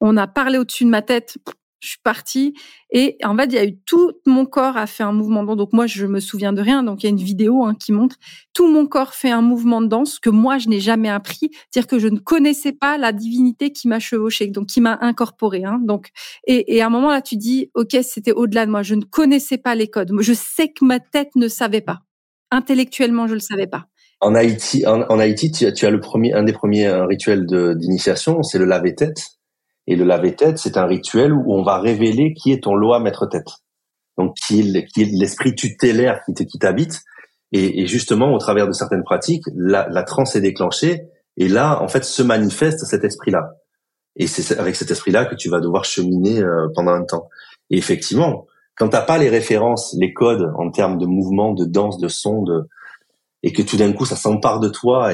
on 0.00 0.16
a 0.16 0.26
parlé 0.26 0.58
au-dessus 0.58 0.84
de 0.84 0.90
ma 0.90 1.02
tête 1.02 1.36
je 1.80 1.88
suis 1.88 2.00
partie 2.02 2.54
et 2.90 3.16
en 3.22 3.36
fait 3.36 3.46
il 3.46 3.52
y 3.52 3.58
a 3.58 3.64
eu 3.64 3.76
tout 3.84 4.12
mon 4.24 4.46
corps 4.46 4.76
a 4.76 4.86
fait 4.86 5.02
un 5.02 5.12
mouvement 5.12 5.42
de 5.42 5.48
danse. 5.48 5.56
Donc 5.56 5.72
moi 5.72 5.86
je 5.86 6.06
me 6.06 6.20
souviens 6.20 6.52
de 6.52 6.60
rien. 6.60 6.82
Donc 6.82 7.02
il 7.02 7.06
y 7.06 7.08
a 7.08 7.10
une 7.10 7.16
vidéo 7.16 7.64
hein, 7.64 7.74
qui 7.74 7.92
montre 7.92 8.16
tout 8.54 8.68
mon 8.68 8.86
corps 8.86 9.14
fait 9.14 9.30
un 9.30 9.42
mouvement 9.42 9.80
de 9.80 9.86
danse 9.86 10.18
que 10.18 10.30
moi 10.30 10.58
je 10.58 10.68
n'ai 10.68 10.80
jamais 10.80 11.08
appris, 11.08 11.50
c'est-à-dire 11.70 11.86
que 11.86 11.98
je 11.98 12.08
ne 12.08 12.18
connaissais 12.18 12.72
pas 12.72 12.98
la 12.98 13.12
divinité 13.12 13.72
qui 13.72 13.88
m'a 13.88 13.98
chevauché, 13.98 14.46
donc 14.48 14.66
qui 14.66 14.80
m'a 14.80 14.98
incorporé. 15.00 15.64
Hein. 15.64 15.80
Donc 15.82 16.08
et, 16.46 16.76
et, 16.76 16.82
à 16.82 16.86
un 16.86 16.90
moment 16.90 17.10
là 17.10 17.22
tu 17.22 17.36
dis 17.36 17.70
ok 17.74 17.96
c'était 18.02 18.32
au-delà 18.32 18.66
de 18.66 18.70
moi, 18.70 18.82
je 18.82 18.94
ne 18.94 19.04
connaissais 19.04 19.58
pas 19.58 19.74
les 19.74 19.88
codes. 19.88 20.12
Je 20.20 20.32
sais 20.32 20.68
que 20.68 20.84
ma 20.84 21.00
tête 21.00 21.30
ne 21.36 21.48
savait 21.48 21.80
pas. 21.80 22.00
Intellectuellement 22.50 23.26
je 23.26 23.34
le 23.34 23.40
savais 23.40 23.66
pas. 23.66 23.86
En 24.22 24.34
Haïti, 24.34 24.86
en, 24.86 25.18
Haïti, 25.18 25.50
tu 25.50 25.86
as, 25.86 25.90
le 25.90 26.00
premier, 26.00 26.32
un 26.32 26.42
des 26.42 26.54
premiers 26.54 26.90
rituels 26.90 27.44
d'initiation, 27.46 28.42
c'est 28.42 28.58
le 28.58 28.64
laver 28.64 28.94
tête 28.94 29.35
Et 29.86 29.96
le 29.96 30.04
laver 30.04 30.34
tête, 30.34 30.58
c'est 30.58 30.76
un 30.76 30.86
rituel 30.86 31.32
où 31.32 31.54
on 31.54 31.62
va 31.62 31.78
révéler 31.78 32.34
qui 32.34 32.52
est 32.52 32.64
ton 32.64 32.74
loi 32.74 32.98
maître 33.00 33.26
tête. 33.26 33.48
Donc 34.18 34.34
qui 34.46 34.60
est, 34.60 35.04
l'esprit 35.12 35.54
tutélaire 35.54 36.20
qui 36.24 36.46
qui 36.46 36.58
t'habite. 36.58 37.02
Et, 37.52 37.82
et, 37.82 37.86
justement, 37.86 38.32
au 38.32 38.38
travers 38.38 38.66
de 38.66 38.72
certaines 38.72 39.04
pratiques, 39.04 39.44
la, 39.54 39.88
la 39.88 40.02
transe 40.02 40.34
est 40.34 40.40
déclenchée. 40.40 41.02
Et 41.36 41.48
là, 41.48 41.80
en 41.80 41.88
fait, 41.88 42.04
se 42.04 42.22
manifeste 42.22 42.84
cet 42.84 43.04
esprit-là. 43.04 43.52
Et 44.16 44.26
c'est 44.26 44.58
avec 44.58 44.74
cet 44.74 44.90
esprit-là 44.90 45.26
que 45.26 45.34
tu 45.34 45.48
vas 45.48 45.60
devoir 45.60 45.84
cheminer 45.84 46.42
euh, 46.42 46.68
pendant 46.74 46.92
un 46.92 47.04
temps. 47.04 47.28
Et 47.70 47.76
effectivement, 47.76 48.46
quand 48.76 48.88
t'as 48.88 49.02
pas 49.02 49.18
les 49.18 49.28
références, 49.28 49.94
les 49.98 50.12
codes 50.12 50.50
en 50.58 50.70
termes 50.70 50.98
de 50.98 51.06
mouvement, 51.06 51.52
de 51.52 51.64
danse, 51.64 51.98
de 51.98 52.08
son, 52.08 52.42
de 52.42 52.68
et 53.46 53.52
que 53.52 53.62
tout 53.62 53.76
d'un 53.76 53.92
coup 53.92 54.04
ça 54.04 54.16
s'empare 54.16 54.58
de 54.58 54.68
toi 54.68 55.12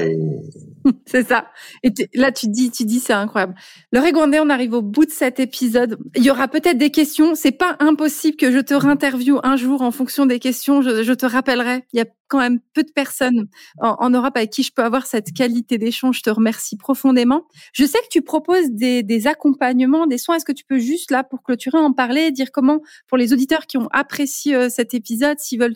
c'est 1.05 1.27
ça. 1.27 1.45
Et 1.83 1.93
là 2.13 2.31
tu 2.31 2.47
dis, 2.47 2.71
tu 2.71 2.85
dis 2.85 2.99
c'est 2.99 3.13
incroyable. 3.13 3.55
Le 3.91 3.99
Régondé, 3.99 4.39
on 4.39 4.49
arrive 4.49 4.73
au 4.73 4.81
bout 4.81 5.05
de 5.05 5.11
cet 5.11 5.39
épisode. 5.39 5.97
Il 6.15 6.23
y 6.23 6.31
aura 6.31 6.47
peut-être 6.47 6.77
des 6.77 6.89
questions. 6.89 7.35
C'est 7.35 7.51
pas 7.51 7.75
impossible 7.79 8.37
que 8.37 8.51
je 8.51 8.59
te 8.59 8.73
réinterviewe 8.73 9.39
un 9.43 9.55
jour 9.55 9.81
en 9.81 9.91
fonction 9.91 10.25
des 10.25 10.39
questions. 10.39 10.81
Je, 10.81 11.13
te 11.13 11.25
rappellerai. 11.25 11.83
Il 11.93 11.99
y 11.99 12.01
a 12.01 12.05
quand 12.27 12.39
même 12.39 12.59
peu 12.73 12.83
de 12.83 12.91
personnes 12.91 13.47
en, 13.79 14.09
Europe 14.09 14.35
avec 14.35 14.49
qui 14.49 14.63
je 14.63 14.71
peux 14.73 14.83
avoir 14.83 15.05
cette 15.05 15.33
qualité 15.33 15.77
d'échange. 15.77 16.17
Je 16.17 16.23
te 16.23 16.29
remercie 16.31 16.77
profondément. 16.77 17.43
Je 17.73 17.85
sais 17.85 17.99
que 17.99 18.09
tu 18.09 18.23
proposes 18.23 18.71
des, 18.71 19.27
accompagnements, 19.27 20.07
des 20.07 20.17
soins. 20.17 20.37
Est-ce 20.37 20.45
que 20.45 20.51
tu 20.51 20.65
peux 20.65 20.79
juste 20.79 21.11
là 21.11 21.23
pour 21.23 21.43
clôturer 21.43 21.77
en 21.77 21.93
parler, 21.93 22.31
dire 22.31 22.51
comment 22.51 22.79
pour 23.07 23.17
les 23.17 23.33
auditeurs 23.33 23.67
qui 23.67 23.77
ont 23.77 23.87
apprécié 23.91 24.55
euh, 24.55 24.69
cet 24.69 24.93
épisode, 24.93 25.37
s'ils 25.39 25.59
veulent 25.59 25.73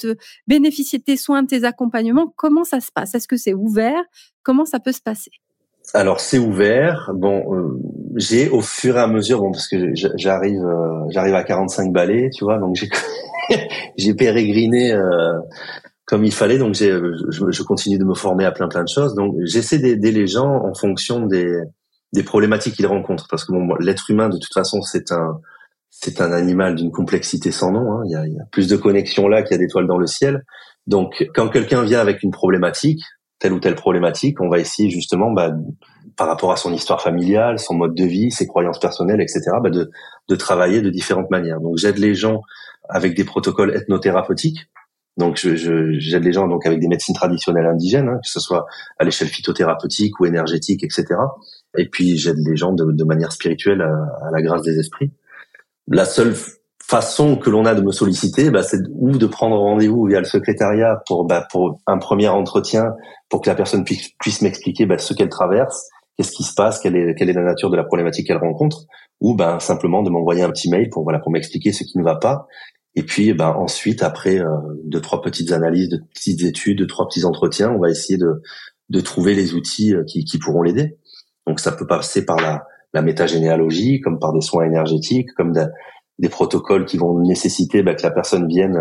bénéficier 0.47 0.97
de 0.99 1.03
tes 1.03 1.18
soins, 1.18 1.43
de 1.43 1.47
tes 1.47 1.64
accompagnements, 1.64 2.34
ça 2.63 2.79
se 2.79 2.91
passe? 2.91 3.15
Est-ce 3.15 3.27
que 3.27 3.37
c'est 3.37 3.53
ouvert? 3.53 4.01
Comment 4.43 4.65
ça 4.65 4.79
peut 4.79 4.91
se 4.91 5.01
passer? 5.01 5.31
Alors 5.93 6.19
c'est 6.19 6.37
ouvert. 6.37 7.11
Bon, 7.13 7.55
euh, 7.55 7.79
j'ai 8.15 8.49
au 8.49 8.61
fur 8.61 8.97
et 8.97 8.99
à 8.99 9.07
mesure, 9.07 9.39
bon 9.39 9.51
parce 9.51 9.67
que 9.67 9.93
j'arrive, 9.93 10.63
euh, 10.65 11.05
j'arrive 11.09 11.35
à 11.35 11.43
45 11.43 11.93
balais, 11.93 12.29
tu 12.33 12.43
vois, 12.43 12.57
donc 12.57 12.75
j'ai 12.75 12.89
j'ai 13.97 14.13
pérégriné 14.13 14.91
euh, 14.91 15.39
comme 16.05 16.25
il 16.25 16.33
fallait. 16.33 16.57
Donc 16.57 16.73
j'ai, 16.73 16.91
je, 17.29 17.63
continue 17.63 17.97
de 17.97 18.03
me 18.03 18.15
former 18.15 18.43
à 18.45 18.51
plein 18.51 18.67
plein 18.67 18.83
de 18.83 18.89
choses. 18.89 19.15
Donc 19.15 19.35
j'essaie 19.43 19.79
d'aider 19.79 20.11
les 20.11 20.27
gens 20.27 20.61
en 20.65 20.73
fonction 20.73 21.25
des 21.25 22.23
problématiques 22.25 22.75
qu'ils 22.75 22.87
rencontrent, 22.87 23.27
parce 23.29 23.45
que 23.45 23.53
l'être 23.81 24.09
humain 24.09 24.27
de 24.27 24.37
toute 24.37 24.53
façon 24.53 24.81
c'est 24.81 25.11
un 25.13 25.39
c'est 25.89 26.21
un 26.21 26.31
animal 26.33 26.75
d'une 26.75 26.91
complexité 26.91 27.51
sans 27.51 27.71
nom. 27.71 27.93
Hein. 27.93 28.03
Il, 28.05 28.11
y 28.11 28.15
a, 28.15 28.27
il 28.27 28.33
y 28.33 28.39
a 28.39 28.45
plus 28.51 28.67
de 28.67 28.75
connexions 28.75 29.27
là 29.27 29.41
qu'il 29.41 29.53
y 29.53 29.55
a 29.55 29.57
d'étoiles 29.57 29.87
dans 29.87 29.97
le 29.97 30.05
ciel. 30.05 30.43
Donc 30.88 31.29
quand 31.35 31.49
quelqu'un 31.49 31.83
vient 31.83 31.99
avec 31.99 32.23
une 32.23 32.31
problématique, 32.31 33.01
telle 33.39 33.53
ou 33.53 33.59
telle 33.59 33.75
problématique, 33.75 34.41
on 34.41 34.49
va 34.49 34.59
essayer 34.59 34.89
justement, 34.89 35.31
bah, 35.31 35.53
par 36.15 36.27
rapport 36.27 36.51
à 36.51 36.55
son 36.55 36.73
histoire 36.73 37.01
familiale, 37.01 37.59
son 37.59 37.75
mode 37.75 37.93
de 37.93 38.05
vie, 38.05 38.31
ses 38.31 38.47
croyances 38.47 38.79
personnelles, 38.79 39.21
etc., 39.21 39.41
bah, 39.61 39.69
de, 39.69 39.91
de 40.27 40.35
travailler 40.35 40.81
de 40.81 40.89
différentes 40.89 41.29
manières. 41.29 41.59
Donc 41.59 41.77
j'aide 41.77 41.97
les 41.97 42.15
gens 42.15 42.41
avec 42.89 43.15
des 43.15 43.25
protocoles 43.25 43.75
ethnothérapeutiques. 43.75 44.69
Donc 45.17 45.38
je, 45.38 45.55
j'aide 45.99 46.23
les 46.23 46.31
gens 46.31 46.47
donc 46.47 46.65
avec 46.65 46.79
des 46.79 46.88
médecines 46.88 47.15
traditionnelles 47.15 47.65
indigènes, 47.65 48.07
hein, 48.07 48.19
que 48.23 48.29
ce 48.29 48.39
soit 48.39 48.67
à 48.99 49.03
l'échelle 49.03 49.27
phytothérapeutique 49.27 50.19
ou 50.19 50.25
énergétique, 50.25 50.83
etc. 50.83 51.05
Et 51.75 51.89
puis 51.89 52.17
j'aide 52.17 52.38
les 52.38 52.55
gens 52.55 52.71
de, 52.71 52.91
de 52.91 53.03
manière 53.03 53.31
spirituelle 53.31 53.81
à, 53.81 53.91
à, 54.27 54.31
la 54.31 54.41
grâce 54.41 54.61
des 54.61 54.79
esprits. 54.79 55.11
La 55.88 56.05
seule 56.05 56.35
façon 56.88 57.35
que 57.35 57.49
l'on 57.49 57.65
a 57.65 57.75
de 57.75 57.81
me 57.81 57.91
solliciter, 57.91 58.49
bah, 58.49 58.63
c'est 58.63 58.79
ou 58.93 59.17
de 59.17 59.27
prendre 59.27 59.57
rendez-vous 59.57 60.05
via 60.05 60.19
le 60.19 60.25
secrétariat 60.25 61.01
pour 61.05 61.25
bah, 61.25 61.45
pour 61.51 61.79
un 61.85 61.97
premier 61.97 62.29
entretien, 62.29 62.93
pour 63.29 63.41
que 63.41 63.49
la 63.49 63.55
personne 63.55 63.83
puisse, 63.83 64.09
puisse 64.19 64.41
m'expliquer 64.41 64.85
bah, 64.85 64.97
ce 64.97 65.13
qu'elle 65.13 65.29
traverse, 65.29 65.89
qu'est-ce 66.15 66.31
qui 66.31 66.43
se 66.43 66.53
passe, 66.53 66.79
quelle 66.79 66.95
est 66.95 67.15
quelle 67.15 67.29
est 67.29 67.33
la 67.33 67.43
nature 67.43 67.69
de 67.69 67.75
la 67.75 67.83
problématique 67.83 68.27
qu'elle 68.27 68.38
rencontre, 68.38 68.85
ou 69.19 69.35
ben 69.35 69.59
simplement 69.59 70.01
de 70.01 70.09
m'envoyer 70.09 70.43
un 70.43 70.49
petit 70.49 70.69
mail 70.69 70.89
pour 70.89 71.03
voilà 71.03 71.19
pour 71.19 71.31
m'expliquer 71.31 71.73
ce 71.73 71.83
qui 71.83 71.97
ne 71.97 72.03
va 72.03 72.15
pas. 72.15 72.47
Et 72.95 73.03
puis 73.03 73.33
ben 73.33 73.49
ensuite 73.49 74.01
après 74.01 74.39
euh, 74.39 74.47
deux 74.85 75.01
trois 75.01 75.21
petites 75.21 75.51
analyses, 75.51 75.89
de 75.89 75.99
petites 76.13 76.43
études, 76.43 76.77
deux 76.77 76.88
trois 76.88 77.07
petits 77.07 77.25
entretiens, 77.25 77.71
on 77.71 77.79
va 77.79 77.89
essayer 77.89 78.17
de 78.17 78.41
de 78.89 79.01
trouver 79.01 79.35
les 79.35 79.53
outils 79.53 79.93
euh, 79.93 80.05
qui, 80.05 80.23
qui 80.23 80.39
pourront 80.39 80.61
l'aider. 80.61 80.97
Donc 81.45 81.59
ça 81.59 81.73
peut 81.73 81.88
passer 81.88 82.25
par 82.25 82.38
la 82.38 82.63
la 82.93 83.01
métagénéalogie, 83.01 83.99
comme 83.99 84.17
par 84.17 84.31
des 84.31 84.41
soins 84.41 84.65
énergétiques, 84.65 85.33
comme 85.35 85.51
de, 85.51 85.69
des 86.20 86.30
protocoles 86.30 86.86
qui 86.86 86.97
vont 86.97 87.20
nécessiter 87.20 87.84
bah, 87.84 87.95
que 87.95 88.03
la 88.03 88.11
personne 88.11 88.47
vienne 88.47 88.80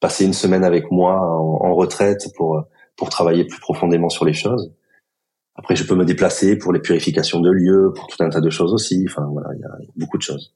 passer 0.00 0.24
une 0.24 0.34
semaine 0.34 0.64
avec 0.64 0.90
moi 0.90 1.18
en, 1.18 1.74
retraite 1.74 2.28
pour 2.36 2.62
pour 2.96 3.08
travailler 3.08 3.44
plus 3.44 3.58
profondément 3.58 4.08
sur 4.08 4.24
les 4.24 4.34
choses. 4.34 4.72
Après, 5.56 5.76
je 5.76 5.84
peux 5.84 5.94
me 5.94 6.04
déplacer 6.04 6.56
pour 6.56 6.72
les 6.72 6.80
purifications 6.80 7.40
de 7.40 7.50
lieux, 7.50 7.92
pour 7.94 8.06
tout 8.06 8.22
un 8.22 8.28
tas 8.28 8.40
de 8.40 8.50
choses 8.50 8.72
aussi. 8.72 9.04
Enfin, 9.08 9.26
voilà, 9.32 9.48
il 9.54 9.60
y 9.60 9.64
a 9.64 9.70
beaucoup 9.96 10.18
de 10.18 10.22
choses. 10.22 10.54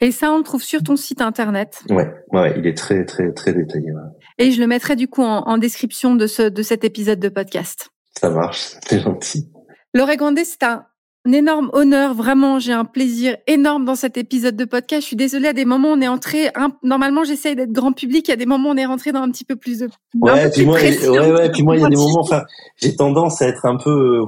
Et 0.00 0.12
ça, 0.12 0.30
on 0.32 0.38
le 0.38 0.44
trouve 0.44 0.62
sur 0.62 0.82
ton 0.82 0.96
site 0.96 1.20
internet? 1.20 1.82
Ouais, 1.88 2.12
ouais, 2.32 2.54
il 2.58 2.66
est 2.66 2.76
très, 2.76 3.04
très, 3.04 3.32
très 3.32 3.52
détaillé. 3.52 3.92
Et 4.38 4.50
je 4.52 4.60
le 4.60 4.66
mettrai 4.66 4.96
du 4.96 5.08
coup 5.08 5.22
en, 5.22 5.42
en, 5.46 5.58
description 5.58 6.14
de 6.14 6.26
ce 6.26 6.42
de 6.42 6.62
cet 6.62 6.84
épisode 6.84 7.18
de 7.18 7.28
podcast. 7.28 7.90
Ça 8.18 8.30
marche, 8.30 8.74
c'est 8.86 9.00
gentil. 9.00 9.50
L'Oregon 9.94 10.34
c'est 10.36 10.62
un 10.62 10.84
un 11.26 11.32
énorme 11.32 11.70
honneur, 11.74 12.14
vraiment, 12.14 12.58
j'ai 12.58 12.72
un 12.72 12.86
plaisir 12.86 13.36
énorme 13.46 13.84
dans 13.84 13.94
cet 13.94 14.16
épisode 14.16 14.56
de 14.56 14.64
podcast. 14.64 15.02
Je 15.02 15.06
suis 15.08 15.16
désolée, 15.16 15.48
à 15.48 15.52
des 15.52 15.66
moments 15.66 15.88
on 15.88 16.00
est 16.00 16.08
entré, 16.08 16.50
normalement 16.82 17.24
j'essaye 17.24 17.56
d'être 17.56 17.72
grand 17.72 17.92
public, 17.92 18.30
à 18.30 18.36
des 18.36 18.46
moments 18.46 18.70
on 18.70 18.76
est 18.76 18.86
rentré 18.86 19.12
dans 19.12 19.20
un 19.20 19.30
petit 19.30 19.44
peu 19.44 19.56
plus 19.56 19.80
de... 19.80 19.88
Ouais, 20.14 20.50
puis 20.50 20.64
moi, 20.64 20.78
ouais, 20.80 21.32
ouais, 21.32 21.50
puis 21.50 21.62
moi 21.62 21.76
il 21.76 21.82
y 21.82 21.84
a 21.84 21.88
des 21.88 21.96
moments, 21.96 22.20
enfin, 22.20 22.42
j'ai 22.76 22.96
tendance 22.96 23.42
à 23.42 23.48
être 23.48 23.66
un 23.66 23.76
peu 23.76 24.24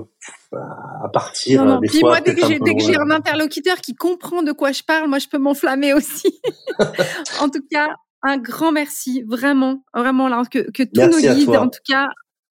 à 0.53 1.09
partir 1.09 1.65
non, 1.65 1.75
non. 1.75 1.81
puis 1.81 2.01
moi 2.01 2.21
dès 2.21 2.35
que 2.35 2.47
j'ai 2.47 2.59
j'ai 2.79 2.97
un 2.99 3.11
interlocuteur 3.11 3.77
qui 3.77 3.95
comprend 3.95 4.43
de 4.43 4.53
quoi 4.53 4.73
je 4.73 4.83
parle 4.83 5.09
moi 5.09 5.19
je 5.19 5.27
peux 5.29 5.39
m'enflammer 5.39 5.95
aussi. 5.95 6.41
En 7.41 7.49
tout 7.49 7.63
cas 7.71 7.89
un 8.23 8.37
grand 8.37 8.71
merci 8.71 9.25
vraiment 9.27 9.83
vraiment 9.95 10.29
là 10.29 10.43
que 10.51 10.71
que 10.71 10.83
tous 10.83 11.11
nos 11.11 11.35
guides 11.35 11.57
en 11.57 11.69
tout 11.69 11.81
cas 11.89 12.09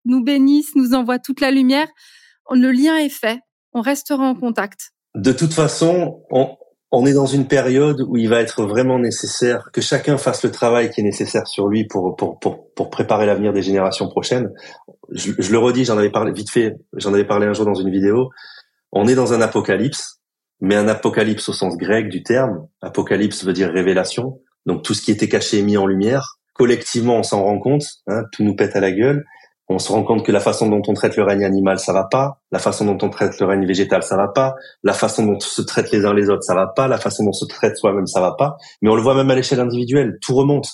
nous 0.05 0.23
bénissent 0.23 0.75
nous 0.75 0.95
envoient 0.95 1.19
toute 1.19 1.39
la 1.39 1.51
lumière. 1.51 1.87
Le 2.49 2.71
lien 2.71 2.97
est 2.97 3.09
fait 3.09 3.39
on 3.73 3.81
restera 3.81 4.23
en 4.23 4.35
contact. 4.35 4.91
De 5.15 5.31
toute 5.31 5.53
façon, 5.53 6.23
on, 6.91 7.05
est 7.05 7.13
dans 7.13 7.25
une 7.25 7.47
période 7.47 8.01
où 8.07 8.17
il 8.17 8.29
va 8.29 8.41
être 8.41 8.65
vraiment 8.65 8.97
nécessaire 8.97 9.69
que 9.71 9.81
chacun 9.81 10.17
fasse 10.17 10.43
le 10.43 10.51
travail 10.51 10.89
qui 10.89 11.01
est 11.01 11.03
nécessaire 11.03 11.47
sur 11.47 11.67
lui 11.67 11.85
pour 11.85 12.15
pour 12.15 12.39
pour, 12.39 12.73
pour 12.73 12.89
préparer 12.89 13.25
l'avenir 13.25 13.53
des 13.53 13.61
générations 13.61 14.07
prochaines. 14.07 14.51
Je, 15.11 15.31
le 15.51 15.57
redis, 15.57 15.85
j'en 15.85 15.97
avais 15.97 16.09
parlé 16.09 16.31
vite 16.31 16.49
fait, 16.49 16.75
j'en 16.93 17.13
avais 17.13 17.25
parlé 17.25 17.45
un 17.45 17.53
jour 17.53 17.65
dans 17.65 17.75
une 17.75 17.91
vidéo. 17.91 18.29
On 18.91 19.07
est 19.07 19.15
dans 19.15 19.33
un 19.33 19.41
apocalypse, 19.41 20.19
mais 20.61 20.75
un 20.75 20.87
apocalypse 20.87 21.47
au 21.49 21.53
sens 21.53 21.77
grec 21.77 22.09
du 22.09 22.23
terme. 22.23 22.67
Apocalypse 22.81 23.43
veut 23.43 23.53
dire 23.53 23.71
révélation. 23.71 24.39
Donc 24.65 24.83
tout 24.83 24.93
ce 24.93 25.01
qui 25.01 25.11
était 25.11 25.29
caché 25.29 25.59
est 25.59 25.63
mis 25.63 25.77
en 25.77 25.85
lumière. 25.85 26.39
Collectivement, 26.53 27.17
on 27.17 27.23
s'en 27.23 27.43
rend 27.43 27.59
compte. 27.59 27.85
Hein, 28.07 28.23
tout 28.31 28.43
nous 28.43 28.55
pète 28.55 28.75
à 28.75 28.79
la 28.79 28.91
gueule 28.91 29.25
on 29.69 29.79
se 29.79 29.91
rend 29.91 30.03
compte 30.03 30.25
que 30.25 30.31
la 30.31 30.39
façon 30.39 30.67
dont 30.67 30.81
on 30.87 30.93
traite 30.93 31.15
le 31.15 31.23
règne 31.23 31.45
animal, 31.45 31.79
ça 31.79 31.93
va 31.93 32.03
pas. 32.03 32.41
La 32.51 32.59
façon 32.59 32.85
dont 32.85 32.97
on 33.01 33.09
traite 33.09 33.39
le 33.39 33.45
règne 33.45 33.65
végétal, 33.65 34.03
ça 34.03 34.17
va 34.17 34.27
pas. 34.27 34.55
La 34.83 34.93
façon 34.93 35.25
dont 35.25 35.37
on 35.37 35.39
se 35.39 35.61
traite 35.61 35.91
les 35.91 36.05
uns 36.05 36.13
les 36.13 36.29
autres, 36.29 36.43
ça 36.43 36.53
va 36.53 36.67
pas. 36.67 36.87
La 36.87 36.97
façon 36.97 37.23
dont 37.23 37.29
on 37.29 37.33
se 37.33 37.45
traite 37.45 37.77
soi-même, 37.77 38.05
ça 38.05 38.19
va 38.19 38.33
pas. 38.33 38.57
Mais 38.81 38.89
on 38.89 38.95
le 38.95 39.01
voit 39.01 39.15
même 39.15 39.29
à 39.31 39.35
l'échelle 39.35 39.61
individuelle. 39.61 40.17
Tout 40.21 40.35
remonte. 40.35 40.67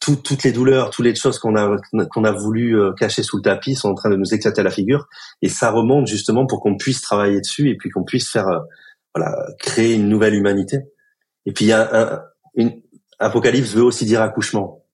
toutes 0.00 0.44
les 0.44 0.52
douleurs, 0.52 0.90
toutes 0.90 1.04
les 1.04 1.14
choses 1.16 1.40
qu'on 1.40 1.56
a 1.56 1.76
qu'on 2.12 2.24
a 2.24 2.30
voulu 2.30 2.78
euh, 2.78 2.92
cacher 2.92 3.24
sous 3.24 3.38
le 3.38 3.42
tapis 3.42 3.74
sont 3.74 3.90
en 3.90 3.94
train 3.94 4.10
de 4.10 4.16
nous 4.16 4.32
éclater 4.32 4.60
à 4.60 4.64
la 4.64 4.70
figure. 4.70 5.08
Et 5.42 5.48
ça 5.48 5.72
remonte 5.72 6.06
justement 6.06 6.46
pour 6.46 6.60
qu'on 6.60 6.76
puisse 6.76 7.02
travailler 7.02 7.40
dessus 7.40 7.68
et 7.68 7.76
puis 7.76 7.90
qu'on 7.90 8.04
puisse 8.04 8.30
faire 8.30 8.46
euh, 8.46 8.60
voilà 9.14 9.34
créer 9.58 9.94
une 9.94 10.08
nouvelle 10.08 10.34
humanité. 10.34 10.78
Et 11.44 11.52
puis 11.52 11.64
il 11.64 11.68
y 11.68 11.72
a 11.72 11.88
un, 11.92 12.20
une 12.54 12.80
apocalypse 13.18 13.74
veut 13.74 13.82
aussi 13.82 14.04
dire 14.04 14.22
accouchement. 14.22 14.84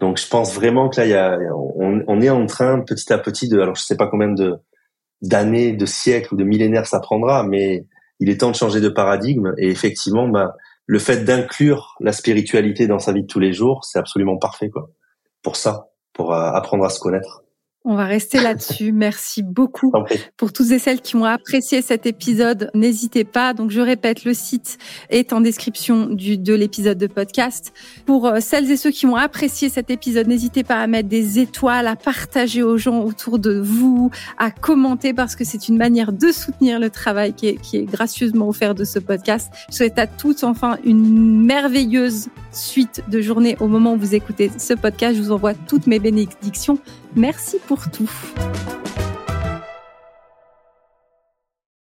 Donc 0.00 0.18
je 0.18 0.28
pense 0.28 0.54
vraiment 0.54 0.88
que 0.88 1.00
là, 1.00 1.06
il 1.06 1.10
y 1.10 1.14
a, 1.14 1.38
on, 1.54 2.20
est 2.20 2.30
en 2.30 2.46
train 2.46 2.80
petit 2.80 3.12
à 3.12 3.18
petit 3.18 3.48
de, 3.48 3.60
alors 3.60 3.76
je 3.76 3.82
sais 3.82 3.96
pas 3.96 4.08
combien 4.08 4.28
de 4.28 4.56
d'années, 5.22 5.72
de 5.72 5.86
siècles 5.86 6.34
ou 6.34 6.36
de 6.36 6.44
millénaires 6.44 6.86
ça 6.86 7.00
prendra, 7.00 7.44
mais 7.44 7.86
il 8.20 8.28
est 8.28 8.40
temps 8.40 8.50
de 8.50 8.56
changer 8.56 8.80
de 8.80 8.88
paradigme. 8.88 9.54
Et 9.56 9.70
effectivement, 9.70 10.28
bah, 10.28 10.54
le 10.86 10.98
fait 10.98 11.24
d'inclure 11.24 11.94
la 12.00 12.12
spiritualité 12.12 12.86
dans 12.86 12.98
sa 12.98 13.12
vie 13.12 13.22
de 13.22 13.26
tous 13.26 13.40
les 13.40 13.52
jours, 13.52 13.84
c'est 13.84 13.98
absolument 13.98 14.36
parfait 14.36 14.68
quoi. 14.68 14.90
Pour 15.42 15.56
ça, 15.56 15.88
pour 16.12 16.34
euh, 16.34 16.50
apprendre 16.50 16.84
à 16.84 16.90
se 16.90 17.00
connaître. 17.00 17.43
On 17.86 17.96
va 17.96 18.06
rester 18.06 18.40
là-dessus. 18.40 18.92
Merci 18.92 19.42
beaucoup 19.42 19.92
pour 20.38 20.54
tous 20.54 20.72
et 20.72 20.78
celles 20.78 21.02
qui 21.02 21.16
ont 21.16 21.26
apprécié 21.26 21.82
cet 21.82 22.06
épisode. 22.06 22.70
N'hésitez 22.72 23.24
pas. 23.24 23.52
Donc, 23.52 23.70
je 23.70 23.82
répète, 23.82 24.24
le 24.24 24.32
site 24.32 24.78
est 25.10 25.34
en 25.34 25.42
description 25.42 26.06
du, 26.06 26.38
de 26.38 26.54
l'épisode 26.54 26.96
de 26.96 27.06
podcast. 27.06 27.74
Pour 28.06 28.26
euh, 28.26 28.40
celles 28.40 28.70
et 28.70 28.78
ceux 28.78 28.90
qui 28.90 29.04
ont 29.04 29.16
apprécié 29.16 29.68
cet 29.68 29.90
épisode, 29.90 30.28
n'hésitez 30.28 30.64
pas 30.64 30.76
à 30.76 30.86
mettre 30.86 31.10
des 31.10 31.38
étoiles, 31.38 31.86
à 31.86 31.94
partager 31.94 32.62
aux 32.62 32.78
gens 32.78 33.02
autour 33.04 33.38
de 33.38 33.60
vous, 33.60 34.10
à 34.38 34.50
commenter 34.50 35.12
parce 35.12 35.36
que 35.36 35.44
c'est 35.44 35.68
une 35.68 35.76
manière 35.76 36.14
de 36.14 36.32
soutenir 36.32 36.80
le 36.80 36.88
travail 36.88 37.34
qui 37.34 37.48
est, 37.48 37.60
qui 37.60 37.76
est 37.76 37.84
gracieusement 37.84 38.48
offert 38.48 38.74
de 38.74 38.84
ce 38.84 38.98
podcast. 38.98 39.52
Je 39.70 39.76
souhaite 39.76 39.98
à 39.98 40.06
tous 40.06 40.42
enfin 40.42 40.78
une 40.84 41.44
merveilleuse 41.44 42.28
suite 42.50 43.02
de 43.10 43.20
journée 43.20 43.58
au 43.60 43.68
moment 43.68 43.92
où 43.92 43.98
vous 43.98 44.14
écoutez 44.14 44.50
ce 44.56 44.72
podcast. 44.72 45.16
Je 45.16 45.20
vous 45.20 45.32
envoie 45.32 45.52
toutes 45.52 45.86
mes 45.86 45.98
bénédictions. 45.98 46.78
Merci 47.16 47.58
pour 47.66 47.90
tout. 47.90 48.10